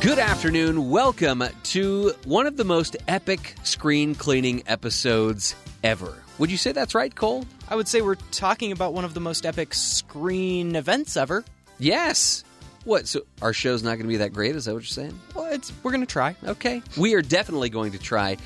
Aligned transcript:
Good 0.00 0.20
afternoon. 0.20 0.90
Welcome 0.90 1.42
to 1.64 2.12
one 2.24 2.46
of 2.46 2.56
the 2.56 2.64
most 2.64 2.96
epic 3.08 3.56
screen 3.64 4.14
cleaning 4.14 4.62
episodes 4.68 5.56
ever. 5.82 6.22
Would 6.38 6.52
you 6.52 6.56
say 6.56 6.70
that's 6.70 6.94
right, 6.94 7.12
Cole? 7.12 7.44
I 7.68 7.74
would 7.74 7.88
say 7.88 8.00
we're 8.00 8.14
talking 8.30 8.70
about 8.70 8.94
one 8.94 9.04
of 9.04 9.14
the 9.14 9.20
most 9.20 9.44
epic 9.44 9.74
screen 9.74 10.76
events 10.76 11.16
ever. 11.16 11.44
Yes. 11.80 12.44
What? 12.84 13.08
So 13.08 13.22
our 13.42 13.52
show's 13.52 13.82
not 13.82 13.90
going 13.96 14.02
to 14.02 14.08
be 14.08 14.18
that 14.18 14.32
great? 14.32 14.54
Is 14.54 14.66
that 14.66 14.72
what 14.74 14.82
you're 14.82 14.86
saying? 14.86 15.18
Well, 15.34 15.46
it's 15.46 15.72
we're 15.82 15.90
going 15.90 16.06
to 16.06 16.06
try. 16.06 16.36
Okay. 16.44 16.80
We 16.96 17.14
are 17.14 17.22
definitely 17.22 17.68
going 17.68 17.90
to 17.90 17.98
try. 17.98 18.36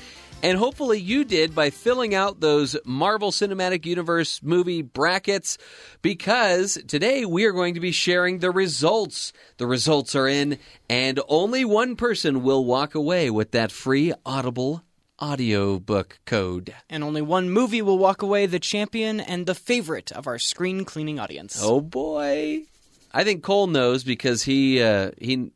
And 0.43 0.57
hopefully 0.57 0.99
you 0.99 1.23
did 1.23 1.55
by 1.55 1.69
filling 1.69 2.13
out 2.13 2.41
those 2.41 2.75
Marvel 2.83 3.31
Cinematic 3.31 3.85
Universe 3.85 4.43
movie 4.43 4.81
brackets 4.81 5.57
because 6.01 6.77
today 6.85 7.23
we 7.23 7.45
are 7.45 7.53
going 7.53 7.75
to 7.75 7.79
be 7.79 7.93
sharing 7.93 8.39
the 8.39 8.51
results. 8.51 9.31
The 9.55 9.65
results 9.65 10.15
are 10.17 10.27
in, 10.27 10.59
and 10.89 11.21
only 11.29 11.63
one 11.63 11.95
person 11.95 12.43
will 12.43 12.65
walk 12.65 12.93
away 12.93 13.29
with 13.29 13.51
that 13.51 13.71
free 13.71 14.13
Audible 14.25 14.83
audiobook 15.21 16.19
code. 16.25 16.75
And 16.89 17.05
only 17.05 17.21
one 17.21 17.49
movie 17.49 17.81
will 17.81 17.97
walk 17.97 18.21
away 18.21 18.45
the 18.45 18.59
champion 18.59 19.21
and 19.21 19.45
the 19.45 19.55
favorite 19.55 20.11
of 20.11 20.27
our 20.27 20.37
screen 20.37 20.83
cleaning 20.83 21.19
audience. 21.19 21.57
Oh 21.61 21.79
boy. 21.79 22.63
I 23.13 23.23
think 23.23 23.43
Cole 23.43 23.67
knows 23.67 24.03
because 24.03 24.43
he 24.43 24.81
uh, 24.81 25.11
he 25.17 25.51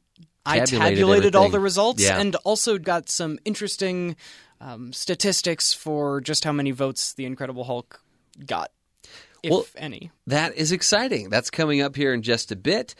I 0.45 0.59
tabulated 0.59 0.79
tabulated 0.79 1.35
all 1.35 1.49
the 1.49 1.59
results 1.59 2.01
Yeah. 2.03 2.19
and 2.19 2.35
also 2.45 2.77
got 2.77 3.09
some 3.09 3.37
interesting 3.43 4.15
um, 4.61 4.93
statistics 4.93 5.73
for 5.73 6.21
just 6.21 6.43
how 6.43 6.51
many 6.51 6.71
votes 6.71 7.13
the 7.13 7.25
Incredible 7.25 7.63
Hulk 7.63 8.01
got, 8.45 8.71
if 9.43 9.51
Well- 9.51 9.65
any. 9.75 10.11
That 10.27 10.55
is 10.55 10.71
exciting. 10.71 11.29
That's 11.29 11.49
coming 11.49 11.81
up 11.81 11.95
here 11.95 12.13
in 12.13 12.21
just 12.21 12.51
a 12.51 12.55
bit. 12.55 12.95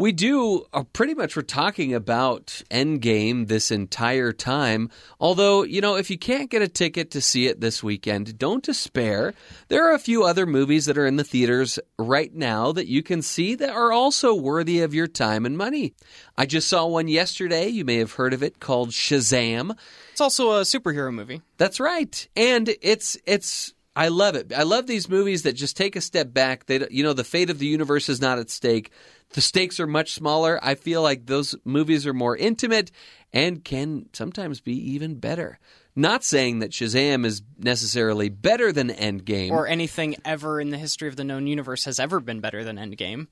We 0.00 0.12
do 0.12 0.64
uh, 0.72 0.84
pretty 0.84 1.12
much 1.12 1.36
we're 1.36 1.42
talking 1.42 1.92
about 1.92 2.62
Endgame 2.70 3.48
this 3.48 3.70
entire 3.70 4.32
time. 4.32 4.88
Although, 5.20 5.62
you 5.62 5.82
know, 5.82 5.96
if 5.96 6.08
you 6.08 6.16
can't 6.16 6.48
get 6.48 6.62
a 6.62 6.68
ticket 6.68 7.10
to 7.10 7.20
see 7.20 7.48
it 7.48 7.60
this 7.60 7.82
weekend, 7.82 8.38
don't 8.38 8.64
despair. 8.64 9.34
There 9.68 9.86
are 9.86 9.94
a 9.94 9.98
few 9.98 10.24
other 10.24 10.46
movies 10.46 10.86
that 10.86 10.96
are 10.96 11.04
in 11.04 11.16
the 11.16 11.22
theaters 11.22 11.78
right 11.98 12.34
now 12.34 12.72
that 12.72 12.86
you 12.86 13.02
can 13.02 13.20
see 13.20 13.54
that 13.56 13.68
are 13.68 13.92
also 13.92 14.34
worthy 14.34 14.80
of 14.80 14.94
your 14.94 15.06
time 15.06 15.44
and 15.44 15.58
money. 15.58 15.92
I 16.34 16.46
just 16.46 16.70
saw 16.70 16.86
one 16.86 17.06
yesterday. 17.06 17.68
You 17.68 17.84
may 17.84 17.96
have 17.96 18.12
heard 18.12 18.32
of 18.32 18.42
it 18.42 18.58
called 18.58 18.92
Shazam. 18.92 19.76
It's 20.12 20.22
also 20.22 20.52
a 20.52 20.62
superhero 20.62 21.12
movie. 21.12 21.42
That's 21.58 21.78
right, 21.78 22.26
and 22.34 22.74
it's 22.80 23.18
it's. 23.26 23.74
I 23.96 24.08
love 24.08 24.36
it. 24.36 24.52
I 24.56 24.62
love 24.62 24.86
these 24.86 25.10
movies 25.10 25.42
that 25.42 25.54
just 25.54 25.76
take 25.76 25.96
a 25.96 26.00
step 26.00 26.32
back. 26.32 26.66
They, 26.66 26.86
you 26.90 27.02
know, 27.02 27.12
the 27.12 27.24
fate 27.24 27.50
of 27.50 27.58
the 27.58 27.66
universe 27.66 28.08
is 28.08 28.20
not 28.20 28.38
at 28.38 28.48
stake. 28.48 28.92
The 29.32 29.40
stakes 29.40 29.78
are 29.78 29.86
much 29.86 30.12
smaller. 30.12 30.58
I 30.62 30.74
feel 30.74 31.02
like 31.02 31.26
those 31.26 31.54
movies 31.64 32.06
are 32.06 32.14
more 32.14 32.36
intimate 32.36 32.90
and 33.32 33.64
can 33.64 34.08
sometimes 34.12 34.60
be 34.60 34.74
even 34.92 35.14
better. 35.20 35.58
Not 35.94 36.24
saying 36.24 36.60
that 36.60 36.70
Shazam 36.70 37.24
is 37.24 37.42
necessarily 37.58 38.28
better 38.28 38.72
than 38.72 38.88
Endgame, 38.88 39.50
Or 39.50 39.66
anything 39.68 40.16
ever 40.24 40.60
in 40.60 40.70
the 40.70 40.78
history 40.78 41.08
of 41.08 41.16
the 41.16 41.24
known 41.24 41.46
universe 41.46 41.84
has 41.84 42.00
ever 42.00 42.20
been 42.20 42.40
better 42.40 42.64
than 42.64 42.76
Endgame. 42.76 43.28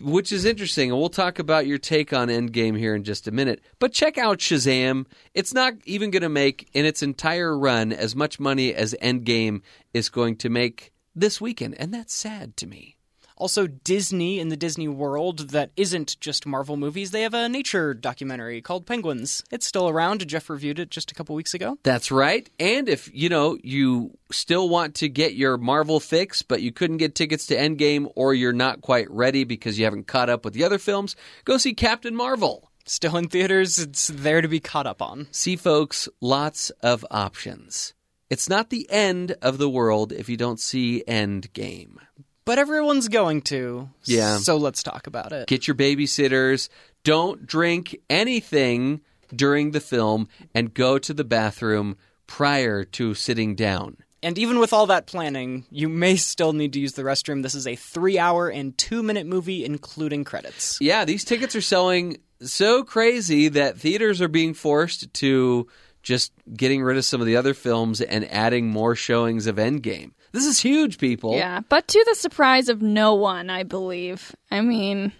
which 0.00 0.32
is 0.32 0.46
interesting. 0.46 0.90
And 0.90 0.98
we'll 0.98 1.10
talk 1.10 1.38
about 1.38 1.66
your 1.66 1.76
take 1.78 2.12
on 2.14 2.28
Endgame 2.28 2.78
here 2.78 2.94
in 2.94 3.04
just 3.04 3.28
a 3.28 3.30
minute. 3.30 3.60
But 3.78 3.92
check 3.92 4.16
out 4.16 4.38
Shazam. 4.38 5.04
It's 5.34 5.52
not 5.52 5.74
even 5.84 6.10
going 6.10 6.22
to 6.22 6.30
make 6.30 6.68
in 6.72 6.86
its 6.86 7.02
entire 7.02 7.56
run 7.56 7.92
as 7.92 8.16
much 8.16 8.40
money 8.40 8.74
as 8.74 8.94
Endgame 9.02 9.60
is 9.92 10.08
going 10.08 10.36
to 10.36 10.48
make 10.48 10.92
this 11.14 11.40
weekend. 11.42 11.74
And 11.78 11.92
that's 11.92 12.14
sad 12.14 12.56
to 12.58 12.66
me. 12.66 12.96
Also, 13.42 13.66
Disney 13.66 14.38
in 14.38 14.50
the 14.50 14.56
Disney 14.56 14.86
world 14.86 15.50
that 15.50 15.72
isn't 15.76 16.16
just 16.20 16.46
Marvel 16.46 16.76
movies, 16.76 17.10
they 17.10 17.22
have 17.22 17.34
a 17.34 17.48
nature 17.48 17.92
documentary 17.92 18.62
called 18.62 18.86
Penguins. 18.86 19.42
It's 19.50 19.66
still 19.66 19.88
around. 19.88 20.24
Jeff 20.28 20.48
reviewed 20.48 20.78
it 20.78 20.90
just 20.90 21.10
a 21.10 21.14
couple 21.16 21.34
weeks 21.34 21.52
ago. 21.52 21.76
That's 21.82 22.12
right. 22.12 22.48
And 22.60 22.88
if, 22.88 23.10
you 23.12 23.28
know, 23.28 23.58
you 23.60 24.16
still 24.30 24.68
want 24.68 24.94
to 24.94 25.08
get 25.08 25.34
your 25.34 25.58
Marvel 25.58 25.98
fix, 25.98 26.42
but 26.42 26.62
you 26.62 26.70
couldn't 26.70 26.98
get 26.98 27.16
tickets 27.16 27.46
to 27.46 27.56
Endgame 27.56 28.12
or 28.14 28.32
you're 28.32 28.52
not 28.52 28.80
quite 28.80 29.10
ready 29.10 29.42
because 29.42 29.76
you 29.76 29.86
haven't 29.86 30.06
caught 30.06 30.30
up 30.30 30.44
with 30.44 30.54
the 30.54 30.62
other 30.62 30.78
films, 30.78 31.16
go 31.44 31.56
see 31.56 31.74
Captain 31.74 32.14
Marvel. 32.14 32.70
Still 32.84 33.16
in 33.16 33.26
theaters, 33.26 33.76
it's 33.80 34.06
there 34.06 34.40
to 34.40 34.46
be 34.46 34.60
caught 34.60 34.86
up 34.86 35.02
on. 35.02 35.26
See, 35.32 35.56
folks, 35.56 36.08
lots 36.20 36.70
of 36.80 37.04
options. 37.10 37.92
It's 38.30 38.48
not 38.48 38.70
the 38.70 38.88
end 38.88 39.34
of 39.42 39.58
the 39.58 39.68
world 39.68 40.12
if 40.12 40.28
you 40.28 40.36
don't 40.36 40.60
see 40.60 41.02
Endgame. 41.08 41.96
But 42.44 42.58
everyone's 42.58 43.08
going 43.08 43.42
to. 43.42 43.88
Yeah. 44.04 44.38
So 44.38 44.56
let's 44.56 44.82
talk 44.82 45.06
about 45.06 45.32
it. 45.32 45.48
Get 45.48 45.68
your 45.68 45.76
babysitters. 45.76 46.68
Don't 47.04 47.46
drink 47.46 47.96
anything 48.10 49.00
during 49.34 49.70
the 49.70 49.80
film 49.80 50.28
and 50.54 50.74
go 50.74 50.98
to 50.98 51.14
the 51.14 51.24
bathroom 51.24 51.96
prior 52.26 52.84
to 52.84 53.14
sitting 53.14 53.54
down. 53.54 53.96
And 54.24 54.38
even 54.38 54.60
with 54.60 54.72
all 54.72 54.86
that 54.86 55.06
planning, 55.06 55.66
you 55.70 55.88
may 55.88 56.14
still 56.16 56.52
need 56.52 56.72
to 56.74 56.80
use 56.80 56.92
the 56.92 57.02
restroom. 57.02 57.42
This 57.42 57.56
is 57.56 57.66
a 57.66 57.74
three 57.74 58.18
hour 58.18 58.48
and 58.48 58.76
two 58.78 59.02
minute 59.02 59.26
movie, 59.26 59.64
including 59.64 60.22
credits. 60.24 60.78
Yeah, 60.80 61.04
these 61.04 61.24
tickets 61.24 61.56
are 61.56 61.60
selling 61.60 62.18
so 62.40 62.84
crazy 62.84 63.48
that 63.48 63.78
theaters 63.78 64.20
are 64.20 64.28
being 64.28 64.54
forced 64.54 65.12
to 65.14 65.66
just 66.02 66.32
getting 66.54 66.82
rid 66.82 66.96
of 66.96 67.04
some 67.04 67.20
of 67.20 67.26
the 67.26 67.36
other 67.36 67.54
films 67.54 68.00
and 68.00 68.30
adding 68.32 68.68
more 68.68 68.94
showings 68.94 69.46
of 69.46 69.56
Endgame. 69.56 70.12
This 70.32 70.46
is 70.46 70.58
huge, 70.58 70.98
people. 70.98 71.34
Yeah, 71.34 71.60
but 71.68 71.86
to 71.88 72.04
the 72.08 72.14
surprise 72.14 72.68
of 72.68 72.82
no 72.82 73.14
one, 73.14 73.50
I 73.50 73.62
believe. 73.62 74.34
I 74.50 74.62
mean, 74.62 75.12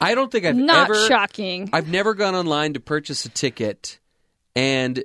I 0.00 0.14
don't 0.14 0.30
think 0.30 0.44
I've 0.44 0.56
not 0.56 0.90
ever 0.90 1.06
shocking. 1.06 1.70
I've 1.72 1.88
never 1.88 2.14
gone 2.14 2.34
online 2.34 2.74
to 2.74 2.80
purchase 2.80 3.24
a 3.24 3.30
ticket 3.30 3.98
and 4.54 5.02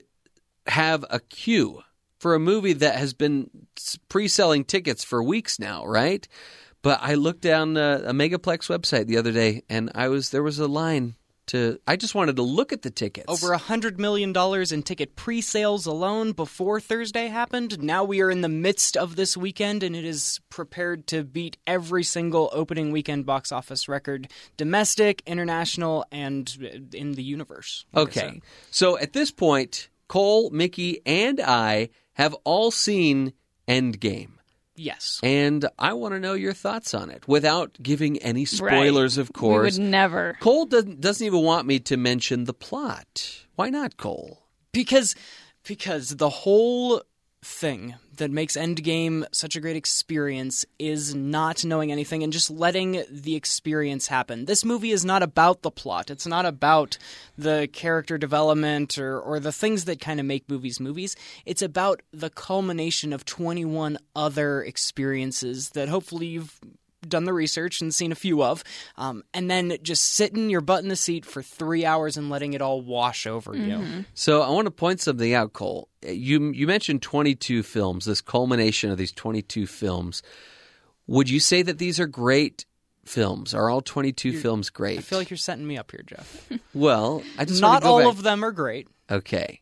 have 0.67 1.05
a 1.09 1.19
queue 1.19 1.81
for 2.19 2.35
a 2.35 2.39
movie 2.39 2.73
that 2.73 2.95
has 2.95 3.13
been 3.13 3.49
pre-selling 4.09 4.65
tickets 4.65 5.03
for 5.03 5.23
weeks 5.23 5.59
now, 5.59 5.85
right? 5.85 6.27
But 6.81 6.99
I 7.01 7.15
looked 7.15 7.41
down 7.41 7.77
uh, 7.77 8.01
a 8.05 8.13
Megaplex 8.13 8.67
website 8.67 9.07
the 9.07 9.17
other 9.17 9.31
day, 9.31 9.63
and 9.69 9.91
I 9.95 10.07
was 10.09 10.29
there 10.29 10.43
was 10.43 10.59
a 10.59 10.67
line 10.67 11.15
to. 11.47 11.79
I 11.87 11.95
just 11.95 12.15
wanted 12.15 12.35
to 12.37 12.41
look 12.41 12.73
at 12.73 12.81
the 12.81 12.91
tickets. 12.91 13.25
Over 13.27 13.53
a 13.53 13.59
$100 13.59 13.97
million 13.97 14.35
in 14.71 14.83
ticket 14.83 15.15
pre 15.15 15.41
sales 15.41 15.85
alone 15.85 16.31
before 16.31 16.79
Thursday 16.79 17.27
happened. 17.27 17.81
Now 17.81 18.03
we 18.03 18.21
are 18.21 18.31
in 18.31 18.41
the 18.41 18.49
midst 18.49 18.97
of 18.97 19.15
this 19.15 19.35
weekend, 19.35 19.83
and 19.83 19.95
it 19.95 20.05
is 20.05 20.39
prepared 20.49 21.07
to 21.07 21.23
beat 21.23 21.57
every 21.67 22.03
single 22.03 22.49
opening 22.53 22.91
weekend 22.91 23.25
box 23.25 23.51
office 23.51 23.87
record 23.87 24.29
domestic, 24.57 25.21
international, 25.25 26.05
and 26.11 26.57
uh, 26.61 26.97
in 26.97 27.13
the 27.13 27.23
universe. 27.23 27.85
like 27.93 28.07
Okay. 28.07 28.41
So 28.71 28.97
at 28.97 29.13
this 29.13 29.31
point, 29.31 29.89
Cole, 30.07 30.49
Mickey, 30.51 31.01
and 31.05 31.39
I 31.41 31.89
have 32.13 32.33
all 32.43 32.71
seen 32.71 33.33
Endgame. 33.67 34.34
Yes. 34.75 35.19
And 35.23 35.67
I 35.79 35.93
want 35.93 36.13
to 36.13 36.19
know 36.19 36.33
your 36.33 36.53
thoughts 36.53 36.93
on 36.93 37.09
it 37.09 37.27
without 37.27 37.77
giving 37.81 38.17
any 38.19 38.45
spoilers, 38.45 39.17
of 39.17 39.31
course. 39.33 39.77
we 39.77 39.83
would 39.83 39.89
never. 39.91 40.37
Cole 40.41 40.65
doesn't, 40.65 41.01
doesn't 41.01 41.25
even 41.25 41.41
want 41.43 41.65
me 41.65 41.79
to 41.79 41.97
mention 41.97 42.43
the 42.43 42.53
plot. 42.53 43.45
Why 43.55 43.69
not, 43.69 43.97
Cole? 43.97 44.45
because 44.75 45.15
because 45.63 46.09
the 46.17 46.29
whole 46.29 47.01
thing 47.45 47.95
that 48.17 48.31
makes 48.31 48.57
Endgame 48.57 49.25
such 49.31 49.55
a 49.55 49.61
great 49.61 49.75
experience 49.75 50.65
is 50.79 51.13
not 51.13 51.63
knowing 51.63 51.91
anything 51.91 52.23
and 52.23 52.33
just 52.33 52.49
letting 52.49 53.03
the 53.09 53.35
experience 53.35 54.07
happen. 54.07 54.45
This 54.45 54.65
movie 54.65 54.91
is 54.91 55.05
not 55.05 55.21
about 55.21 55.61
the 55.61 55.71
plot. 55.71 56.09
It's 56.09 56.25
not 56.25 56.45
about 56.45 56.97
the 57.37 57.69
character 57.71 58.17
development 58.17 58.97
or, 58.97 59.19
or 59.19 59.39
the 59.39 59.51
things 59.51 59.85
that 59.85 60.01
kind 60.01 60.19
of 60.19 60.25
make 60.25 60.49
movies 60.49 60.79
movies. 60.79 61.15
It's 61.45 61.61
about 61.61 62.01
the 62.11 62.29
culmination 62.29 63.13
of 63.13 63.25
21 63.25 63.99
other 64.15 64.63
experiences 64.63 65.69
that 65.71 65.87
hopefully 65.87 66.27
you've 66.27 66.59
done 67.09 67.25
the 67.25 67.33
research 67.33 67.81
and 67.81 67.93
seen 67.93 68.11
a 68.11 68.15
few 68.15 68.43
of, 68.43 68.63
um, 68.97 69.23
and 69.33 69.49
then 69.49 69.77
just 69.81 70.03
sitting 70.03 70.49
your 70.49 70.61
butt 70.61 70.83
in 70.83 70.89
the 70.89 70.95
seat 70.95 71.25
for 71.25 71.41
three 71.41 71.85
hours 71.85 72.17
and 72.17 72.29
letting 72.29 72.53
it 72.53 72.61
all 72.61 72.81
wash 72.81 73.25
over 73.27 73.55
you. 73.55 74.05
So 74.13 74.41
I 74.41 74.49
want 74.49 74.65
to 74.65 74.71
point 74.71 75.01
something 75.01 75.33
out, 75.33 75.53
Cole. 75.53 75.89
You 76.07 76.51
you 76.51 76.67
mentioned 76.67 77.01
22 77.01 77.63
films, 77.63 78.05
this 78.05 78.21
culmination 78.21 78.91
of 78.91 78.97
these 78.97 79.11
22 79.11 79.67
films. 79.67 80.21
Would 81.07 81.29
you 81.29 81.39
say 81.39 81.61
that 81.61 81.77
these 81.77 81.99
are 81.99 82.07
great 82.07 82.65
films? 83.05 83.53
Are 83.53 83.69
all 83.69 83.81
22 83.81 84.39
films 84.39 84.69
great? 84.69 84.97
I 84.97 85.01
feel 85.01 85.19
like 85.19 85.29
you're 85.29 85.37
setting 85.37 85.67
me 85.67 85.77
up 85.77 85.91
here, 85.91 86.03
Jeff. 86.05 86.49
well, 86.73 87.21
I 87.37 87.45
just 87.45 87.61
Not 87.61 87.83
all 87.83 87.99
back- 87.99 88.07
of 88.07 88.23
them 88.23 88.43
are 88.43 88.51
great. 88.51 88.87
Okay. 89.09 89.61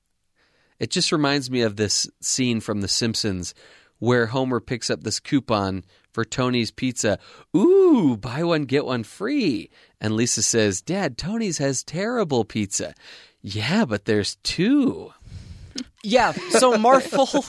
It 0.79 0.89
just 0.89 1.11
reminds 1.11 1.49
me 1.51 1.61
of 1.61 1.75
this 1.75 2.09
scene 2.21 2.59
from 2.59 2.81
The 2.81 2.87
Simpsons 2.87 3.53
where 3.99 4.25
Homer 4.27 4.59
picks 4.59 4.89
up 4.89 5.03
this 5.03 5.19
coupon 5.19 5.85
for 6.13 6.23
Tony's 6.23 6.71
Pizza. 6.71 7.19
Ooh, 7.55 8.15
buy 8.15 8.43
one, 8.43 8.63
get 8.65 8.85
one 8.85 9.03
free. 9.03 9.69
And 9.99 10.15
Lisa 10.15 10.41
says, 10.41 10.81
Dad, 10.81 11.17
Tony's 11.17 11.57
has 11.57 11.83
terrible 11.83 12.45
pizza. 12.45 12.93
Yeah, 13.41 13.85
but 13.85 14.05
there's 14.05 14.35
two. 14.43 15.11
Yeah, 16.05 16.33
so 16.33 16.77
Marvel 16.77 17.45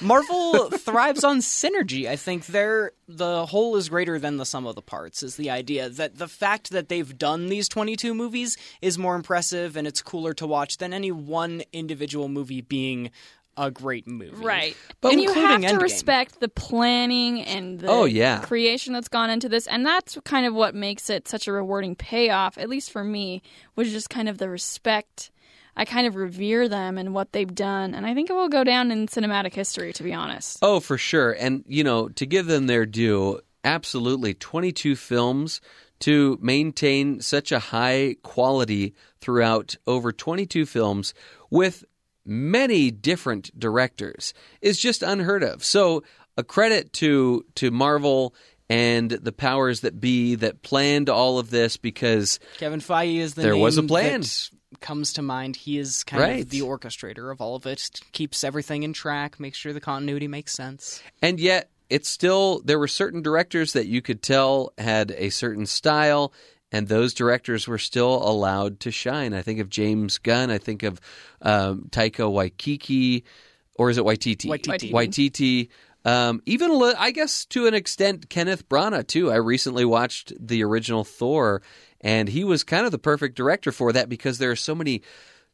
Marvel 0.00 0.68
thrives 0.70 1.24
on 1.24 1.38
synergy. 1.38 2.06
I 2.06 2.16
think 2.16 2.44
they're 2.46 2.92
the 3.08 3.46
whole 3.46 3.76
is 3.76 3.88
greater 3.88 4.18
than 4.18 4.36
the 4.36 4.44
sum 4.44 4.66
of 4.66 4.74
the 4.74 4.82
parts 4.82 5.22
is 5.22 5.36
the 5.36 5.48
idea 5.48 5.88
that 5.88 6.18
the 6.18 6.28
fact 6.28 6.70
that 6.70 6.90
they've 6.90 7.16
done 7.16 7.48
these 7.48 7.66
22 7.66 8.14
movies 8.14 8.58
is 8.82 8.98
more 8.98 9.16
impressive 9.16 9.74
and 9.74 9.86
it's 9.86 10.02
cooler 10.02 10.34
to 10.34 10.46
watch 10.46 10.76
than 10.76 10.92
any 10.92 11.10
one 11.10 11.62
individual 11.72 12.28
movie 12.28 12.60
being 12.60 13.10
a 13.56 13.70
great 13.70 14.06
movie. 14.06 14.44
Right. 14.44 14.76
But 15.00 15.12
and 15.12 15.20
you 15.22 15.32
have 15.32 15.36
including 15.56 15.68
to 15.68 15.74
Endgame. 15.76 15.82
respect 15.82 16.40
the 16.40 16.48
planning 16.48 17.42
and 17.42 17.80
the 17.80 17.88
Oh, 17.88 18.04
yeah. 18.04 18.40
creation 18.40 18.92
that's 18.92 19.08
gone 19.08 19.30
into 19.30 19.48
this. 19.48 19.66
And 19.66 19.84
that's 19.86 20.18
kind 20.24 20.46
of 20.46 20.54
what 20.54 20.74
makes 20.74 21.08
it 21.10 21.28
such 21.28 21.46
a 21.48 21.52
rewarding 21.52 21.94
payoff, 21.94 22.58
at 22.58 22.68
least 22.68 22.90
for 22.90 23.04
me, 23.04 23.42
was 23.76 23.90
just 23.92 24.10
kind 24.10 24.28
of 24.28 24.38
the 24.38 24.48
respect. 24.48 25.30
I 25.76 25.84
kind 25.84 26.06
of 26.06 26.14
revere 26.14 26.68
them 26.68 26.98
and 26.98 27.14
what 27.14 27.32
they've 27.32 27.52
done. 27.52 27.94
And 27.94 28.06
I 28.06 28.14
think 28.14 28.30
it 28.30 28.34
will 28.34 28.48
go 28.48 28.62
down 28.64 28.90
in 28.92 29.06
cinematic 29.08 29.54
history, 29.54 29.92
to 29.94 30.02
be 30.02 30.12
honest. 30.14 30.58
Oh, 30.62 30.78
for 30.80 30.96
sure. 30.96 31.32
And, 31.32 31.64
you 31.66 31.82
know, 31.84 32.08
to 32.10 32.26
give 32.26 32.46
them 32.46 32.66
their 32.68 32.86
due, 32.86 33.40
absolutely 33.64 34.34
22 34.34 34.94
films 34.94 35.60
to 36.00 36.38
maintain 36.42 37.20
such 37.20 37.50
a 37.50 37.58
high 37.58 38.16
quality 38.22 38.94
throughout 39.20 39.74
over 39.86 40.12
22 40.12 40.66
films 40.66 41.14
with 41.50 41.84
many 42.26 42.90
different 42.90 43.50
directors 43.58 44.34
is 44.60 44.78
just 44.78 45.02
unheard 45.02 45.42
of. 45.42 45.64
So, 45.64 46.02
a 46.36 46.42
credit 46.44 46.92
to 46.94 47.44
to 47.56 47.70
Marvel 47.70 48.34
and 48.68 49.10
the 49.10 49.32
powers 49.32 49.80
that 49.80 50.00
be 50.00 50.34
that 50.36 50.62
planned 50.62 51.08
all 51.10 51.38
of 51.38 51.50
this 51.50 51.76
because 51.76 52.40
Kevin 52.58 52.80
Feige 52.80 53.18
is 53.18 53.34
the 53.34 53.42
There 53.42 53.52
name 53.52 53.60
was 53.62 53.76
a 53.78 53.82
plan. 53.82 54.22
that 54.22 54.50
comes 54.80 55.12
to 55.12 55.22
mind. 55.22 55.54
He 55.56 55.78
is 55.78 56.02
kind 56.02 56.22
Right. 56.22 56.40
of 56.42 56.50
the 56.50 56.60
orchestrator 56.62 57.30
of 57.30 57.40
all 57.40 57.54
of 57.56 57.66
it, 57.66 57.88
keeps 58.12 58.42
everything 58.42 58.82
in 58.82 58.92
track, 58.92 59.38
makes 59.38 59.58
sure 59.58 59.72
the 59.72 59.80
continuity 59.80 60.26
makes 60.28 60.52
sense. 60.52 61.02
And 61.22 61.38
yet, 61.38 61.70
it's 61.90 62.08
still, 62.08 62.60
there 62.64 62.78
were 62.78 62.88
certain 62.88 63.22
directors 63.22 63.74
that 63.74 63.86
you 63.86 64.00
could 64.02 64.22
tell 64.22 64.72
had 64.78 65.12
a 65.16 65.28
certain 65.30 65.66
style, 65.66 66.32
and 66.74 66.88
those 66.88 67.14
directors 67.14 67.68
were 67.68 67.78
still 67.78 68.28
allowed 68.28 68.80
to 68.80 68.90
shine. 68.90 69.32
I 69.32 69.42
think 69.42 69.60
of 69.60 69.70
James 69.70 70.18
Gunn, 70.18 70.50
I 70.50 70.58
think 70.58 70.82
of 70.82 71.00
um, 71.40 71.86
Taika 71.88 72.28
Waititi, 72.28 73.22
or 73.76 73.90
is 73.90 73.98
it 73.98 74.04
Waititi? 74.04 74.46
Waititi. 74.46 74.90
Waititi. 74.92 75.68
Um, 76.04 76.42
even, 76.46 76.72
a 76.72 76.74
li- 76.74 76.94
I 76.98 77.12
guess, 77.12 77.44
to 77.46 77.68
an 77.68 77.74
extent, 77.74 78.28
Kenneth 78.28 78.68
Branagh, 78.68 79.06
too. 79.06 79.30
I 79.30 79.36
recently 79.36 79.84
watched 79.84 80.32
the 80.36 80.64
original 80.64 81.04
Thor, 81.04 81.62
and 82.00 82.28
he 82.28 82.42
was 82.42 82.64
kind 82.64 82.84
of 82.84 82.90
the 82.90 82.98
perfect 82.98 83.36
director 83.36 83.70
for 83.70 83.92
that 83.92 84.08
because 84.08 84.38
there 84.38 84.50
are 84.50 84.56
so 84.56 84.74
many 84.74 85.02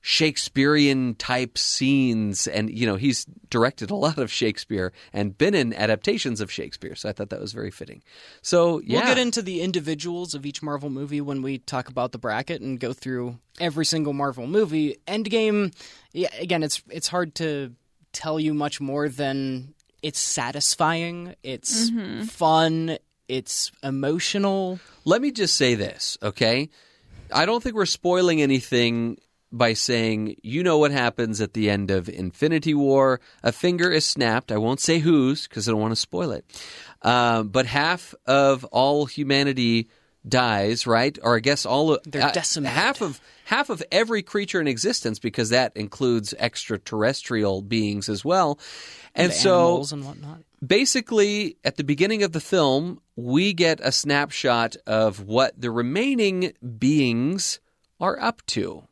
Shakespearean 0.02 1.14
type 1.17 1.58
scenes, 1.58 2.47
and 2.47 2.70
you 2.70 2.87
know 2.87 2.97
he's 2.97 3.26
directed 3.50 3.91
a 3.91 3.94
lot 3.94 4.19
of 4.19 4.32
Shakespeare 4.32 4.93
and 5.12 5.37
been 5.37 5.55
in 5.55 5.75
adaptations 5.75 6.41
of 6.41 6.50
Shakespeare, 6.50 6.94
so 6.94 7.08
I 7.08 7.12
thought 7.12 7.29
that 7.29 7.41
was 7.41 7.52
very 7.52 7.70
fitting. 7.70 8.02
So 8.41 8.81
yeah, 8.81 8.99
We'll 8.99 9.08
get 9.08 9.19
into 9.19 9.43
the 9.43 9.61
individuals 9.61 10.35
of 10.35 10.47
each 10.47 10.62
Marvel 10.62 10.88
movie 10.88 11.20
when 11.20 11.43
we 11.43 11.58
talk 11.58 11.88
about 11.88 12.12
the 12.12 12.19
bracket 12.19 12.62
and 12.62 12.81
go 12.81 12.94
through 12.94 13.38
every 13.58 13.85
single 13.85 14.14
Marvel 14.14 14.47
movie. 14.47 14.97
Endgame, 15.06 15.75
yeah, 16.12 16.35
again, 16.38 16.62
it's 16.62 16.82
it's 16.88 17.08
hard 17.08 17.35
to 17.37 17.75
tell 18.12 18.41
you 18.41 18.55
much 18.55 18.81
more 18.81 19.08
than 19.08 19.75
it's 20.02 20.19
satisfying, 20.19 21.35
it's 21.43 21.91
mm-hmm. 21.91 22.23
fun, 22.23 22.97
it's 23.29 23.70
emotional. 23.82 24.81
Let 25.05 25.20
me 25.20 25.31
just 25.31 25.56
say 25.56 25.75
this, 25.75 26.17
okay? 26.23 26.70
I 27.32 27.47
don't 27.47 27.62
think 27.62 27.76
we're 27.76 27.87
spoiling 27.87 28.41
anything 28.43 29.19
by 29.52 29.73
saying 29.73 30.37
you 30.43 30.62
know 30.62 30.79
what 30.79 30.91
happens 30.93 31.41
at 31.41 31.55
the 31.55 31.69
end 31.70 31.91
of 31.91 32.08
Infinity 32.08 32.75
War. 32.75 33.20
A 33.43 33.52
finger 33.52 33.91
is 33.91 34.05
snapped. 34.05 34.52
I 34.52 34.58
won't 34.58 34.81
say 34.81 34.99
whose 34.99 35.49
because 35.49 35.69
I 35.69 35.73
don't 35.73 35.81
want 35.81 35.93
to 35.93 35.97
spoil 35.97 36.32
it. 36.32 36.44
Um, 37.02 37.49
but 37.49 37.67
half 37.67 38.14
of 38.26 38.64
all 38.67 39.06
humanity 39.06 39.88
dies, 40.29 40.87
right? 40.87 41.19
Or 41.23 41.37
I 41.37 41.41
guess 41.41 41.64
all 41.64 41.94
of 41.94 42.00
They're 42.05 42.23
uh, 42.23 42.31
decimated. 42.32 42.76
half 42.76 43.00
of 43.00 43.20
half 43.47 43.70
of 43.70 43.82
every 43.91 44.23
creature 44.23 44.61
in 44.61 44.69
existence 44.69 45.19
because 45.19 45.49
that 45.50 45.76
includes 45.76 46.35
extraterrestrial 46.38 47.62
beings 47.62 48.08
as 48.08 48.25
well. 48.25 48.58
And, 49.14 49.32
the 49.32 49.35
so 49.35 49.85
and 49.91 50.05
whatnot. 50.05 50.41
basically 50.64 51.56
at 51.64 51.76
the 51.76 51.85
beginning 51.85 52.23
of 52.23 52.32
the 52.32 52.41
film 52.41 53.00
we 53.17 53.52
get 53.52 53.81
a 53.82 53.91
snapshot 53.91 54.76
of 54.87 55.20
what 55.26 55.61
the 55.61 55.70
remaining 55.70 56.52
beings 56.79 57.58
are 57.99 58.20
up 58.20 58.44
to 58.47 58.85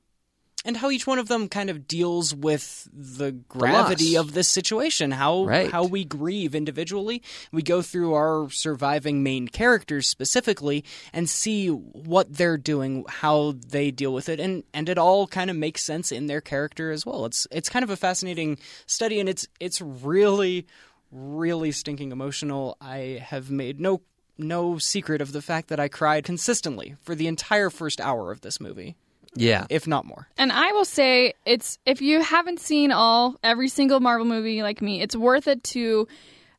and 0.69 0.77
how 0.77 0.91
each 0.91 1.07
one 1.07 1.19
of 1.19 1.29
them 1.29 1.49
kind 1.49 1.71
of 1.71 1.89
deals 1.89 2.35
with 2.35 2.87
the 2.93 3.33
gravity 3.33 4.17
loss. 4.17 4.27
of 4.27 4.35
this 4.35 4.47
situation 4.49 5.11
how 5.11 5.45
Right. 5.45 5.71
how 5.73 5.85
we 5.85 6.05
grieve 6.05 6.55
individually 6.55 7.23
we 7.51 7.63
go 7.63 7.81
through 7.83 8.13
our 8.15 8.51
surviving 8.51 9.23
main 9.23 9.49
characters 9.49 10.09
specifically 10.09 10.85
and 11.13 11.29
see 11.29 11.69
what 11.69 12.33
they're 12.33 12.59
doing 12.59 13.05
how 13.09 13.55
they 13.69 13.91
deal 13.91 14.13
with 14.13 14.29
it 14.29 14.39
and 14.39 14.63
and 14.75 14.89
it 14.91 14.99
all 14.99 15.27
kind 15.27 15.49
of 15.51 15.57
makes 15.57 15.83
sense 15.83 16.13
in 16.13 16.27
their 16.27 16.43
character 16.43 16.91
as 16.91 17.07
well 17.07 17.25
it's 17.25 17.47
it's 17.51 17.71
kind 17.71 17.83
of 17.83 17.89
a 17.91 17.97
fascinating 17.97 18.59
study 18.87 19.19
and 19.21 19.29
it's 19.29 19.49
it's 19.59 19.81
really 19.81 20.67
really 21.11 21.73
stinking 21.73 22.13
emotional 22.13 22.77
i 22.81 23.19
have 23.25 23.51
made 23.51 23.81
no 23.81 24.03
no 24.37 24.77
secret 24.77 25.23
of 25.23 25.33
the 25.33 25.41
fact 25.41 25.69
that 25.69 25.81
i 25.81 25.89
cried 25.89 26.25
consistently 26.25 26.95
for 27.01 27.15
the 27.15 27.27
entire 27.27 27.71
first 27.71 28.01
hour 28.01 28.31
of 28.31 28.43
this 28.43 28.61
movie 28.61 28.95
yeah 29.35 29.67
if 29.71 29.87
not 29.87 30.05
more 30.05 30.29
And 30.39 30.51
I 30.53 30.73
will 30.73 30.85
say 30.85 31.35
it's 31.45 31.79
if 31.85 32.01
you 32.01 32.23
haven't 32.23 32.61
seen 32.61 32.93
all 32.93 33.37
every 33.43 33.69
single 33.69 34.01
Marvel 34.01 34.27
movie 34.27 34.63
like 34.63 34.81
me, 34.83 35.01
it's 35.03 35.17
worth 35.17 35.49
it 35.49 35.63
to 35.65 36.07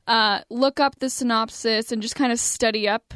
uh, 0.08 0.42
look 0.50 0.80
up 0.80 1.00
the 1.00 1.10
synopsis 1.10 1.92
and 1.92 2.02
just 2.02 2.16
kind 2.16 2.32
of 2.32 2.40
study 2.40 2.88
up 2.88 3.14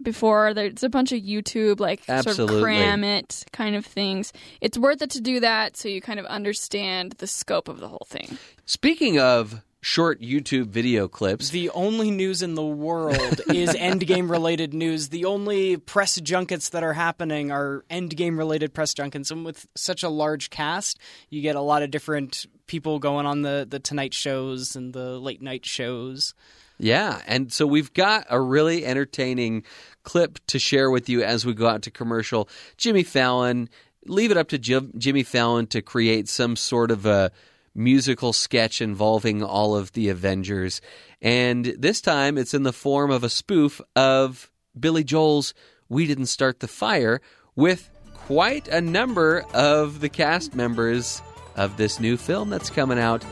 before 0.00 0.54
there's 0.54 0.84
a 0.84 0.88
bunch 0.88 1.10
of 1.12 1.20
YouTube 1.20 1.80
like 1.80 2.04
sort 2.04 2.26
Absolutely. 2.28 2.56
of 2.56 2.62
cram 2.62 3.02
it 3.04 3.44
kind 3.52 3.74
of 3.74 3.84
things. 3.84 4.32
It's 4.60 4.78
worth 4.78 5.02
it 5.02 5.10
to 5.10 5.20
do 5.20 5.40
that 5.40 5.76
so 5.76 5.88
you 5.88 6.00
kind 6.00 6.20
of 6.20 6.26
understand 6.26 7.12
the 7.18 7.26
scope 7.26 7.68
of 7.68 7.80
the 7.80 7.88
whole 7.88 8.06
thing. 8.08 8.38
speaking 8.64 9.18
of 9.18 9.62
short 9.80 10.20
youtube 10.20 10.66
video 10.66 11.06
clips 11.06 11.50
The 11.50 11.70
only 11.70 12.10
news 12.10 12.42
in 12.42 12.54
the 12.54 12.64
world 12.64 13.40
is 13.48 13.70
Endgame 13.70 14.28
related 14.28 14.74
news. 14.74 15.08
The 15.10 15.24
only 15.24 15.76
press 15.76 16.16
junkets 16.20 16.70
that 16.70 16.82
are 16.82 16.92
happening 16.92 17.52
are 17.52 17.84
Endgame 17.90 18.36
related 18.36 18.74
press 18.74 18.92
junkets. 18.92 19.30
And 19.30 19.44
with 19.44 19.66
such 19.76 20.02
a 20.02 20.08
large 20.08 20.50
cast, 20.50 20.98
you 21.30 21.40
get 21.42 21.54
a 21.54 21.60
lot 21.60 21.82
of 21.82 21.90
different 21.90 22.46
people 22.66 22.98
going 22.98 23.24
on 23.26 23.42
the, 23.42 23.66
the 23.68 23.78
Tonight 23.78 24.14
shows 24.14 24.74
and 24.76 24.92
the 24.92 25.18
late 25.18 25.40
night 25.40 25.64
shows. 25.64 26.34
yeah 26.78 27.20
and 27.26 27.52
so 27.52 27.66
we've 27.66 27.92
got 27.94 28.26
a 28.30 28.40
really 28.40 28.84
entertaining 28.84 29.62
clip 30.02 30.38
to 30.48 30.58
share 30.58 30.90
with 30.90 31.08
you 31.08 31.22
as 31.22 31.46
we 31.46 31.54
go 31.54 31.66
out 31.66 31.82
to 31.82 31.90
commercial 31.90 32.48
jimmy 32.76 33.02
fallon 33.02 33.68
leave 34.06 34.30
it 34.30 34.36
up 34.36 34.48
to 34.48 34.58
Jim, 34.58 34.92
jimmy 34.96 35.22
fallon 35.22 35.66
to 35.68 35.82
create 35.82 36.28
some 36.28 36.56
sort 36.56 36.90
of 36.90 37.04
a 37.06 37.30
musical 37.78 38.32
sketch 38.32 38.80
involving 38.80 39.42
all 39.42 39.76
of 39.76 39.92
the 39.92 40.08
avengers 40.08 40.80
and 41.22 41.64
this 41.78 42.00
time 42.00 42.36
it's 42.36 42.52
in 42.52 42.64
the 42.64 42.72
form 42.72 43.10
of 43.10 43.22
a 43.22 43.30
spoof 43.30 43.80
of 43.94 44.50
billy 44.78 45.04
joel's 45.04 45.54
we 45.88 46.06
didn't 46.06 46.26
start 46.26 46.60
the 46.60 46.68
fire 46.68 47.20
with 47.54 47.88
quite 48.14 48.66
a 48.68 48.80
number 48.80 49.44
of 49.54 50.00
the 50.00 50.08
cast 50.08 50.54
members 50.54 51.22
of 51.56 51.76
this 51.76 52.00
new 52.00 52.16
film 52.16 52.50
that's 52.50 52.68
coming 52.68 52.98
out 52.98 53.24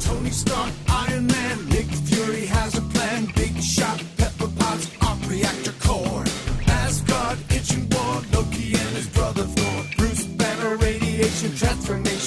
Tony 0.00 0.30
Stark, 0.30 0.72
Iron 0.88 1.26
Man, 1.26 1.68
Nick 1.68 1.86
Fury 1.86 2.46
has 2.46 2.78
a 2.78 2.80
plan. 2.80 3.26
Big 3.34 3.60
shot, 3.60 4.02
Pepper 4.16 4.48
Potts, 4.58 4.90
arc 5.02 5.28
reactor 5.28 5.72
core. 5.80 6.24
Asgard, 6.66 7.38
itching 7.50 7.88
war, 7.90 8.22
Loki 8.32 8.72
and 8.74 8.96
his 8.96 9.08
brother 9.08 9.42
Thor. 9.42 9.84
Bruce 9.96 10.24
Banner, 10.24 10.76
radiation 10.76 11.54
transformation. 11.56 12.17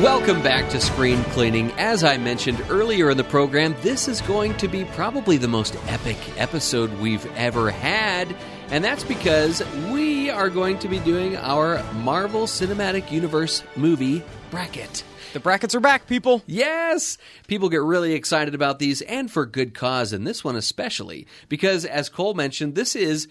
Welcome 0.00 0.42
back 0.42 0.70
to 0.70 0.80
Screen 0.80 1.22
Cleaning. 1.24 1.72
As 1.72 2.04
I 2.04 2.16
mentioned 2.16 2.64
earlier 2.70 3.10
in 3.10 3.18
the 3.18 3.24
program, 3.24 3.76
this 3.82 4.08
is 4.08 4.22
going 4.22 4.56
to 4.56 4.66
be 4.66 4.86
probably 4.86 5.36
the 5.36 5.46
most 5.46 5.76
epic 5.88 6.16
episode 6.38 6.90
we've 7.00 7.26
ever 7.36 7.70
had. 7.70 8.34
And 8.70 8.82
that's 8.82 9.04
because 9.04 9.62
we 9.90 10.30
are 10.30 10.48
going 10.48 10.78
to 10.78 10.88
be 10.88 11.00
doing 11.00 11.36
our 11.36 11.82
Marvel 11.92 12.46
Cinematic 12.46 13.12
Universe 13.12 13.62
movie 13.76 14.22
bracket. 14.50 15.04
The 15.34 15.40
brackets 15.40 15.74
are 15.74 15.80
back, 15.80 16.06
people. 16.06 16.42
Yes! 16.46 17.18
People 17.46 17.68
get 17.68 17.82
really 17.82 18.14
excited 18.14 18.54
about 18.54 18.78
these, 18.78 19.02
and 19.02 19.30
for 19.30 19.44
good 19.44 19.74
cause, 19.74 20.14
and 20.14 20.26
this 20.26 20.42
one 20.42 20.56
especially, 20.56 21.26
because 21.50 21.84
as 21.84 22.08
Cole 22.08 22.32
mentioned, 22.32 22.74
this 22.74 22.96
is 22.96 23.28